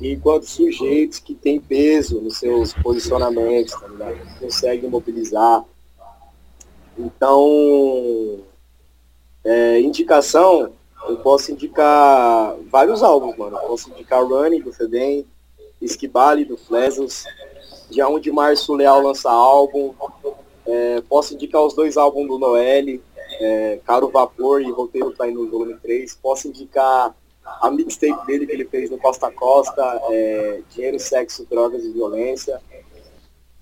enquanto 0.02 0.46
sujeitos 0.46 1.20
que 1.20 1.34
têm 1.34 1.60
peso 1.60 2.22
nos 2.22 2.38
seus 2.38 2.74
posicionamentos, 2.74 3.74
tá 3.74 3.88
ligado? 3.88 4.40
Conseguem 4.40 4.90
mobilizar. 4.90 5.64
Então, 6.98 8.40
é, 9.44 9.80
indicação, 9.80 10.72
eu 11.08 11.18
posso 11.18 11.52
indicar 11.52 12.56
vários 12.70 13.02
álbuns, 13.04 13.38
mano. 13.38 13.58
Eu 13.58 13.68
posso 13.68 13.90
indicar 13.90 14.24
Running 14.24 14.62
do 14.62 14.74
Febem, 14.74 15.26
Esquibale 15.82 16.46
do 16.46 16.58
Flesos, 16.58 17.24
Dia 17.90 18.10
1 18.10 18.20
de 18.20 18.32
março 18.32 18.74
Leal 18.74 19.02
lança 19.02 19.32
álbum. 19.32 19.94
É, 20.66 21.02
posso 21.08 21.34
indicar 21.34 21.62
os 21.64 21.74
dois 21.74 21.96
álbuns 21.96 22.28
do 22.28 22.38
Noelle, 22.38 23.02
é, 23.40 23.80
Caro 23.86 24.10
Vapor 24.10 24.62
e 24.62 24.70
Roteiro 24.70 25.12
tá 25.12 25.28
indo 25.30 25.44
no 25.44 25.50
volume 25.50 25.76
3. 25.76 26.16
Posso 26.22 26.50
indicar 26.50 27.16
a 27.62 27.72
mixtape 27.72 28.26
dele 28.26 28.46
que 28.46 28.52
ele 28.52 28.66
fez 28.66 28.90
no 28.90 28.98
Costa 28.98 29.32
Costa, 29.32 30.02
é, 30.10 30.62
Dinheiro, 30.70 31.00
Sexo, 31.00 31.46
Drogas 31.46 31.84
e 31.84 31.92
Violência. 31.92 32.62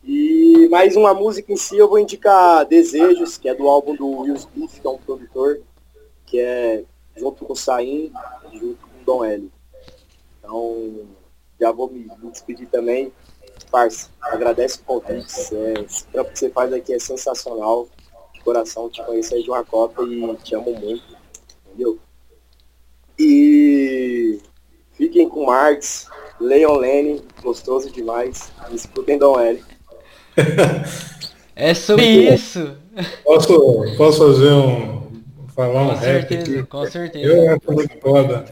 E 0.04 0.68
mais 0.70 0.96
uma 0.96 1.14
música 1.14 1.52
em 1.52 1.58
si 1.58 1.78
eu 1.78 1.90
vou 1.90 1.98
indicar 1.98 2.66
Desejos, 2.66 3.38
que 3.38 3.50
é 3.50 3.56
do 3.56 3.68
álbum 3.68 3.96
do 3.96 4.08
Will 4.08 4.36
Smith, 4.36 4.80
que 4.80 4.86
é 4.86 4.90
um 4.90 4.98
produtor, 4.98 5.62
que 6.26 6.40
é 6.40 6.84
junto 7.16 7.46
com 7.46 7.54
o 7.54 7.56
Saim, 7.56 8.12
junto 8.54 8.88
com 8.88 9.02
o 9.02 9.06
Dom 9.06 9.26
L. 9.26 9.52
Então, 10.40 11.08
já 11.60 11.72
vou 11.72 11.90
me 11.90 12.08
despedir 12.32 12.68
também. 12.68 13.12
Parça, 13.72 14.10
agradece 14.22 14.80
o 14.80 14.84
convite. 14.84 15.56
É, 15.56 15.74
esse 15.82 16.06
trampo 16.08 16.32
que 16.32 16.40
você 16.40 16.50
faz 16.50 16.72
aqui 16.72 16.94
é 16.94 17.00
sensacional. 17.00 17.88
De 18.34 18.42
coração, 18.42 18.90
te 18.90 19.04
conheço 19.04 19.34
aí 19.34 19.42
de 19.42 19.50
uma 19.50 19.64
Copa 19.64 20.04
e 20.04 20.36
te 20.38 20.54
amo 20.54 20.72
muito. 20.76 21.18
Entendeu? 21.66 22.00
E 23.18 24.40
fiquem 24.94 25.30
com 25.30 25.46
Marx, 25.46 26.08
Leon 26.40 26.78
Lenny, 26.78 27.22
gostoso 27.42 27.92
demais. 27.92 28.52
Escutem 28.72 29.18
Dom 29.18 29.40
L. 29.40 29.64
é 31.56 31.74
sobre 31.74 32.06
isso. 32.34 32.76
Posso, 33.24 33.84
posso 33.98 34.20
fazer 34.20 34.52
um. 34.52 35.06
Falar 35.56 35.84
um 35.84 35.90
com 35.90 35.96
rap 35.96 36.28
certeza, 36.28 36.60
aqui? 36.60 36.64
com 36.64 36.86
certeza. 36.86 37.26
Eu 37.26 37.50
acho 37.56 37.72
muito 37.72 38.02
foda. 38.02 38.46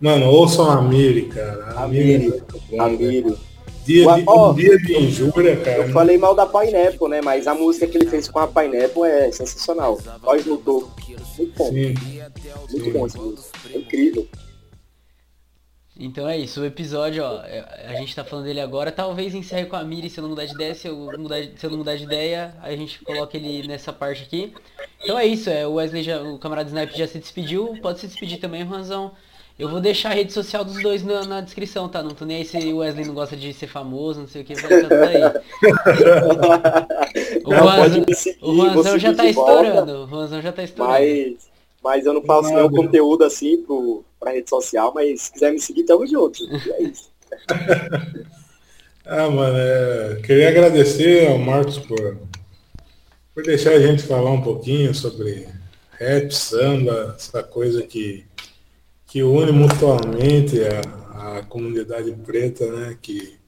Mano, 0.00 0.26
ouçam 0.26 0.70
a 0.70 0.80
Miri, 0.82 1.22
cara. 1.26 1.74
A 1.76 1.88
Miri. 1.88 2.42
é 2.72 2.78
A 2.80 2.88
Miri. 2.88 3.36
Dia 3.84 4.14
de, 4.14 4.24
Ó, 4.26 4.50
um 4.50 4.54
dia 4.54 4.78
de 4.78 4.96
injúria, 4.96 5.56
cara. 5.56 5.78
Eu 5.86 5.92
falei 5.92 6.16
mal 6.16 6.34
da 6.34 6.46
Pineapple, 6.46 7.08
né? 7.08 7.20
Mas 7.22 7.46
a 7.46 7.54
música 7.54 7.86
que 7.86 7.98
ele 7.98 8.06
fez 8.06 8.28
com 8.28 8.38
a 8.38 8.46
Pineapple 8.46 9.02
é 9.02 9.30
sensacional. 9.30 9.98
Nós 10.22 10.44
topo. 10.44 10.90
Muito 11.36 11.56
bom. 11.56 11.68
Sim. 11.70 11.94
Muito 12.70 12.92
bom. 12.92 13.34
É 13.72 13.78
incrível. 13.78 14.28
Então 15.96 16.28
é 16.28 16.36
isso, 16.36 16.60
o 16.60 16.64
episódio, 16.64 17.22
ó, 17.22 17.40
é- 17.44 17.86
a 17.86 17.94
gente 17.94 18.12
tá 18.16 18.24
falando 18.24 18.46
dele 18.46 18.60
agora, 18.60 18.90
talvez 18.90 19.32
encerre 19.32 19.66
com 19.66 19.76
a 19.76 19.84
Miri 19.84 20.10
se 20.10 20.18
eu 20.18 20.22
não 20.22 20.30
mudar 20.30 20.44
de 20.44 20.52
ideia, 20.52 20.74
se 20.74 20.88
eu, 20.88 20.96
mudar, 21.16 21.40
de- 21.40 21.56
se 21.58 21.64
eu 21.64 21.70
não 21.70 21.78
mudar 21.78 21.94
de 21.94 22.02
ideia, 22.02 22.52
aí 22.60 22.74
a 22.74 22.76
gente 22.76 22.98
coloca 23.04 23.36
ele 23.36 23.68
nessa 23.68 23.92
parte 23.92 24.24
aqui. 24.24 24.52
Então 25.00 25.16
é 25.16 25.24
isso, 25.24 25.48
é, 25.48 25.64
o 25.64 25.74
Wesley 25.74 26.02
já, 26.02 26.20
o 26.20 26.36
camarada 26.36 26.68
Snipe 26.68 26.98
já 26.98 27.06
se 27.06 27.20
despediu, 27.20 27.78
pode 27.80 28.00
se 28.00 28.08
despedir 28.08 28.40
também, 28.40 28.64
Ranzão. 28.64 29.12
Eu 29.56 29.68
vou 29.68 29.80
deixar 29.80 30.10
a 30.10 30.14
rede 30.14 30.32
social 30.32 30.64
dos 30.64 30.82
dois 30.82 31.04
na, 31.04 31.24
na 31.24 31.40
descrição, 31.40 31.88
tá? 31.88 32.02
Não 32.02 32.10
tô 32.10 32.24
nem 32.24 32.38
aí 32.38 32.44
se 32.44 32.56
o 32.56 32.78
Wesley 32.78 33.06
não 33.06 33.14
gosta 33.14 33.36
de 33.36 33.52
ser 33.54 33.68
famoso, 33.68 34.18
não 34.20 34.26
sei 34.26 34.42
o 34.42 34.44
que, 34.44 34.52
vai 34.54 34.72
estar 34.72 34.88
tudo 34.88 35.04
aí. 35.04 35.22
O 37.44 37.50
Não, 37.50 37.58
Juanzão, 37.58 38.04
o 38.42 38.54
Juanzão 38.56 38.98
já 38.98 39.14
tá 39.14 39.22
volta. 39.22 39.28
estourando, 39.30 40.04
o 40.04 40.08
Juanzão 40.08 40.42
já 40.42 40.52
tá 40.52 40.62
estourando. 40.64 40.98
Mas, 40.98 41.34
mas 41.82 42.06
eu 42.06 42.12
não 42.14 42.22
faço 42.22 42.52
nenhum 42.52 42.68
conteúdo 42.70 43.22
assim 43.24 43.62
pro, 43.62 44.04
pra 44.18 44.32
rede 44.32 44.50
social, 44.50 44.92
mas 44.94 45.22
se 45.22 45.32
quiser 45.32 45.52
me 45.52 45.60
seguir, 45.60 45.84
tamo 45.84 46.04
junto. 46.06 46.42
E 46.42 46.72
é 46.72 46.82
isso. 46.82 47.08
Ah, 49.06 49.28
mano, 49.28 49.54
é, 49.58 50.18
queria 50.24 50.48
agradecer 50.48 51.28
ao 51.28 51.36
Marcos 51.36 51.78
por, 51.78 52.16
por 53.34 53.42
deixar 53.42 53.72
a 53.72 53.78
gente 53.78 54.02
falar 54.02 54.30
um 54.30 54.40
pouquinho 54.40 54.94
sobre 54.94 55.46
rap, 55.98 56.34
samba, 56.34 57.14
essa 57.18 57.42
coisa 57.42 57.82
que, 57.82 58.24
que 59.14 59.22
une 59.22 59.52
mutuamente 59.52 60.60
a, 60.64 61.38
a 61.38 61.42
comunidade 61.44 62.10
preta, 62.26 62.66
né? 62.66 62.96
Que, 63.00 63.38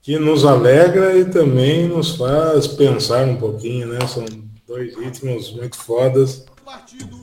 que 0.00 0.16
nos 0.16 0.44
alegra 0.44 1.18
e 1.18 1.24
também 1.24 1.88
nos 1.88 2.14
faz 2.14 2.68
pensar 2.68 3.26
um 3.26 3.34
pouquinho, 3.34 3.88
né? 3.88 3.98
São 4.06 4.24
dois 4.68 4.96
ritmos 4.96 5.52
muito 5.56 5.76
fodas. 5.76 6.44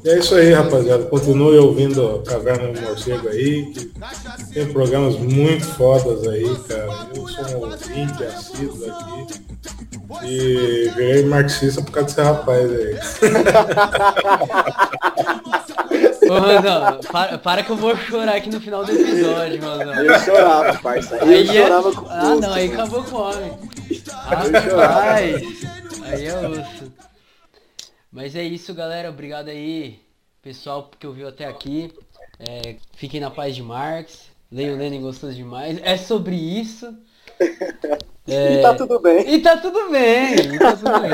E 0.03 0.09
é 0.09 0.19
isso 0.19 0.35
aí, 0.35 0.51
rapaziada. 0.51 1.05
Continue 1.05 1.57
ouvindo 1.57 2.21
Caverna 2.27 2.73
do 2.73 2.81
Morcego 2.81 3.29
aí, 3.29 3.71
que 3.71 3.93
tem 4.53 4.67
programas 4.73 5.17
muito 5.17 5.63
fodas 5.67 6.27
aí, 6.27 6.53
cara. 6.67 7.07
Eu 7.15 7.27
sou 7.29 7.45
um 7.45 7.59
ouvinte 7.71 8.25
assíduo 8.25 8.91
aqui. 8.91 9.47
E 10.25 10.91
virei 10.97 11.23
marxista 11.23 11.81
por 11.81 11.91
causa 11.91 12.09
desse 12.09 12.21
rapaz 12.21 12.69
aí. 12.69 12.97
Ô, 16.29 16.39
Ranzão, 16.39 16.99
para, 17.11 17.37
para 17.37 17.63
que 17.63 17.69
eu 17.69 17.75
vou 17.75 17.95
chorar 17.95 18.35
aqui 18.35 18.49
no 18.49 18.59
final 18.59 18.83
do 18.83 18.91
episódio. 18.91 19.61
Eu 19.63 20.19
chorava, 20.19 20.79
parça. 20.79 21.17
Eu 21.17 21.27
Aí 21.27 21.49
é... 21.49 21.63
chorava 21.63 21.93
com 21.93 22.07
Ah, 22.09 22.35
não, 22.35 22.53
aí 22.53 22.71
acabou 22.71 23.03
com 23.03 23.15
o 23.15 23.21
homem. 23.21 23.51
Rapaz, 24.25 25.41
aí 26.03 26.25
é 26.25 26.47
osso. 26.47 26.93
Mas 28.11 28.35
é 28.35 28.43
isso, 28.43 28.73
galera. 28.73 29.09
Obrigado 29.09 29.49
aí, 29.49 29.99
pessoal, 30.41 30.89
que 30.99 31.05
ouviu 31.05 31.27
até 31.27 31.45
aqui. 31.45 31.93
É, 32.39 32.75
fiquem 32.95 33.19
na 33.19 33.29
paz 33.29 33.55
de 33.55 33.63
Marx. 33.63 34.27
Leiam 34.51 34.77
Lenin 34.77 35.01
gostoso 35.01 35.33
demais. 35.33 35.79
É 35.83 35.97
sobre 35.97 36.35
isso. 36.35 36.97
É, 38.27 38.55
E 38.55 38.61
tá 38.61 38.73
tudo 38.75 38.99
bem. 38.99 39.33
e 39.35 39.41
tá 39.41 39.57
tudo 39.57 39.89
bem, 39.89 40.33
e 40.35 40.59
tá 40.59 40.75
tudo 40.75 40.99
bem. 40.99 41.11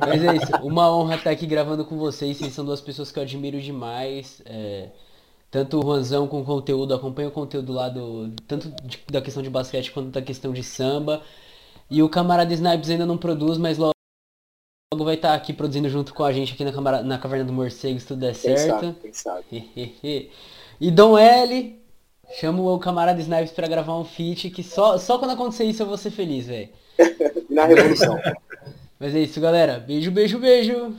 Mas 0.00 0.22
é 0.24 0.36
isso, 0.36 0.52
uma 0.62 0.88
honra 0.94 1.16
estar 1.16 1.30
aqui 1.30 1.46
gravando 1.46 1.84
com 1.84 1.96
vocês. 1.98 2.36
Vocês 2.36 2.52
são 2.52 2.64
duas 2.64 2.80
pessoas 2.80 3.10
que 3.10 3.18
eu 3.18 3.22
admiro 3.24 3.60
demais. 3.60 4.40
É, 4.46 4.90
tanto 5.50 5.78
o 5.78 5.82
Juanzão 5.82 6.28
com 6.28 6.44
conteúdo, 6.44 6.94
acompanha 6.94 7.28
o 7.28 7.32
conteúdo 7.32 7.72
lá 7.72 7.88
do. 7.88 8.30
Tanto 8.46 8.68
de, 8.84 9.00
da 9.10 9.20
questão 9.20 9.42
de 9.42 9.50
basquete 9.50 9.90
quanto 9.90 10.10
da 10.10 10.22
questão 10.22 10.52
de 10.52 10.62
samba. 10.62 11.22
E 11.90 12.02
o 12.02 12.08
camarada 12.08 12.52
Snipes 12.52 12.90
ainda 12.90 13.06
não 13.06 13.16
produz, 13.16 13.58
mas 13.58 13.78
logo, 13.78 13.92
logo 14.92 15.04
vai 15.04 15.14
estar 15.14 15.34
aqui 15.34 15.52
produzindo 15.52 15.88
junto 15.88 16.12
com 16.14 16.24
a 16.24 16.32
gente 16.32 16.52
aqui 16.54 16.64
na, 16.64 16.72
camara, 16.72 17.02
na 17.02 17.16
Caverna 17.18 17.44
do 17.44 17.52
Morcego, 17.52 17.98
se 18.00 18.06
tudo 18.06 18.20
der 18.20 18.34
Quem 18.36 18.56
certo. 18.56 18.80
sabe, 18.86 18.96
quem 19.00 19.12
sabe. 19.12 20.30
e 20.80 20.90
Dom 20.90 21.16
L, 21.16 21.80
chamo 22.40 22.72
o 22.72 22.78
camarada 22.78 23.20
Snipes 23.20 23.52
pra 23.52 23.66
gravar 23.66 23.98
um 23.98 24.04
feat 24.04 24.50
que 24.50 24.62
só, 24.62 24.98
só 24.98 25.18
quando 25.18 25.32
acontecer 25.32 25.64
isso 25.64 25.82
eu 25.82 25.86
vou 25.86 25.96
ser 25.96 26.10
feliz, 26.10 26.46
velho. 26.46 26.68
Na 27.50 27.64
Revolução. 27.64 28.18
Mas 28.98 29.14
é 29.14 29.20
isso, 29.20 29.40
galera. 29.40 29.78
Beijo, 29.78 30.10
beijo, 30.10 30.38
beijo. 30.38 30.94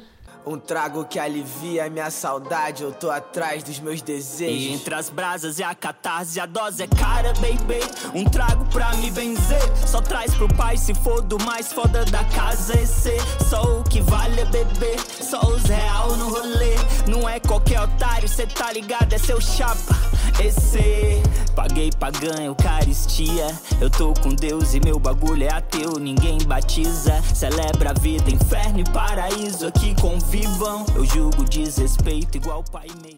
Um 0.45 0.57
trago 0.57 1.03
que 1.03 1.19
alivia 1.19 1.89
minha 1.89 2.09
saudade, 2.09 2.81
eu 2.81 2.93
tô 2.93 3.11
atrás 3.11 3.63
dos 3.63 3.81
meus 3.81 4.01
desejos. 4.01 4.55
E 4.55 4.71
entre 4.71 4.95
as 4.95 5.09
brasas 5.09 5.59
e 5.59 5.63
a 5.63 5.75
catarse, 5.75 6.39
a 6.39 6.45
dose 6.45 6.83
é 6.83 6.87
cara, 6.87 7.33
baby. 7.33 7.81
Um 8.17 8.23
trago 8.23 8.63
pra 8.71 8.95
me 8.95 9.11
benzer, 9.11 9.61
só 9.85 9.99
traz 9.99 10.33
pro 10.35 10.47
pai 10.55 10.77
se 10.77 10.93
for 10.93 11.21
do 11.21 11.37
mais 11.43 11.73
foda 11.73 12.05
da 12.05 12.23
casa. 12.23 12.79
Esse 12.79 13.17
só 13.49 13.61
o 13.61 13.83
que 13.83 13.99
vale 13.99 14.39
é 14.39 14.45
beber, 14.45 14.97
só 15.21 15.41
os 15.41 15.63
real 15.63 16.15
no 16.15 16.29
rolê. 16.29 16.75
Não 17.07 17.27
é 17.27 17.39
qualquer 17.39 17.79
otário, 17.79 18.27
cê 18.27 18.45
tá 18.45 18.71
ligado, 18.71 19.13
é 19.13 19.17
seu 19.17 19.39
chapa. 19.39 19.95
Esse 20.43 21.23
paguei 21.55 21.89
pra 21.97 22.11
ganho, 22.11 22.53
caristia. 22.53 23.47
Eu 23.79 23.89
tô 23.89 24.13
com 24.13 24.29
Deus 24.35 24.73
e 24.73 24.79
meu 24.79 24.99
bagulho 24.99 25.43
é 25.43 25.49
ateu, 25.49 25.97
ninguém 25.99 26.37
batiza. 26.45 27.21
Celebra 27.33 27.91
a 27.91 27.93
vida, 27.93 28.29
inferno 28.29 28.79
e 28.79 28.83
paraíso 28.91 29.67
aqui 29.67 29.95
convivam. 29.99 30.85
Eu 30.95 31.05
julgo 31.05 31.43
desrespeito 31.45 32.37
igual 32.37 32.63
pai 32.63 32.87
e 32.87 33.01
meio. 33.01 33.15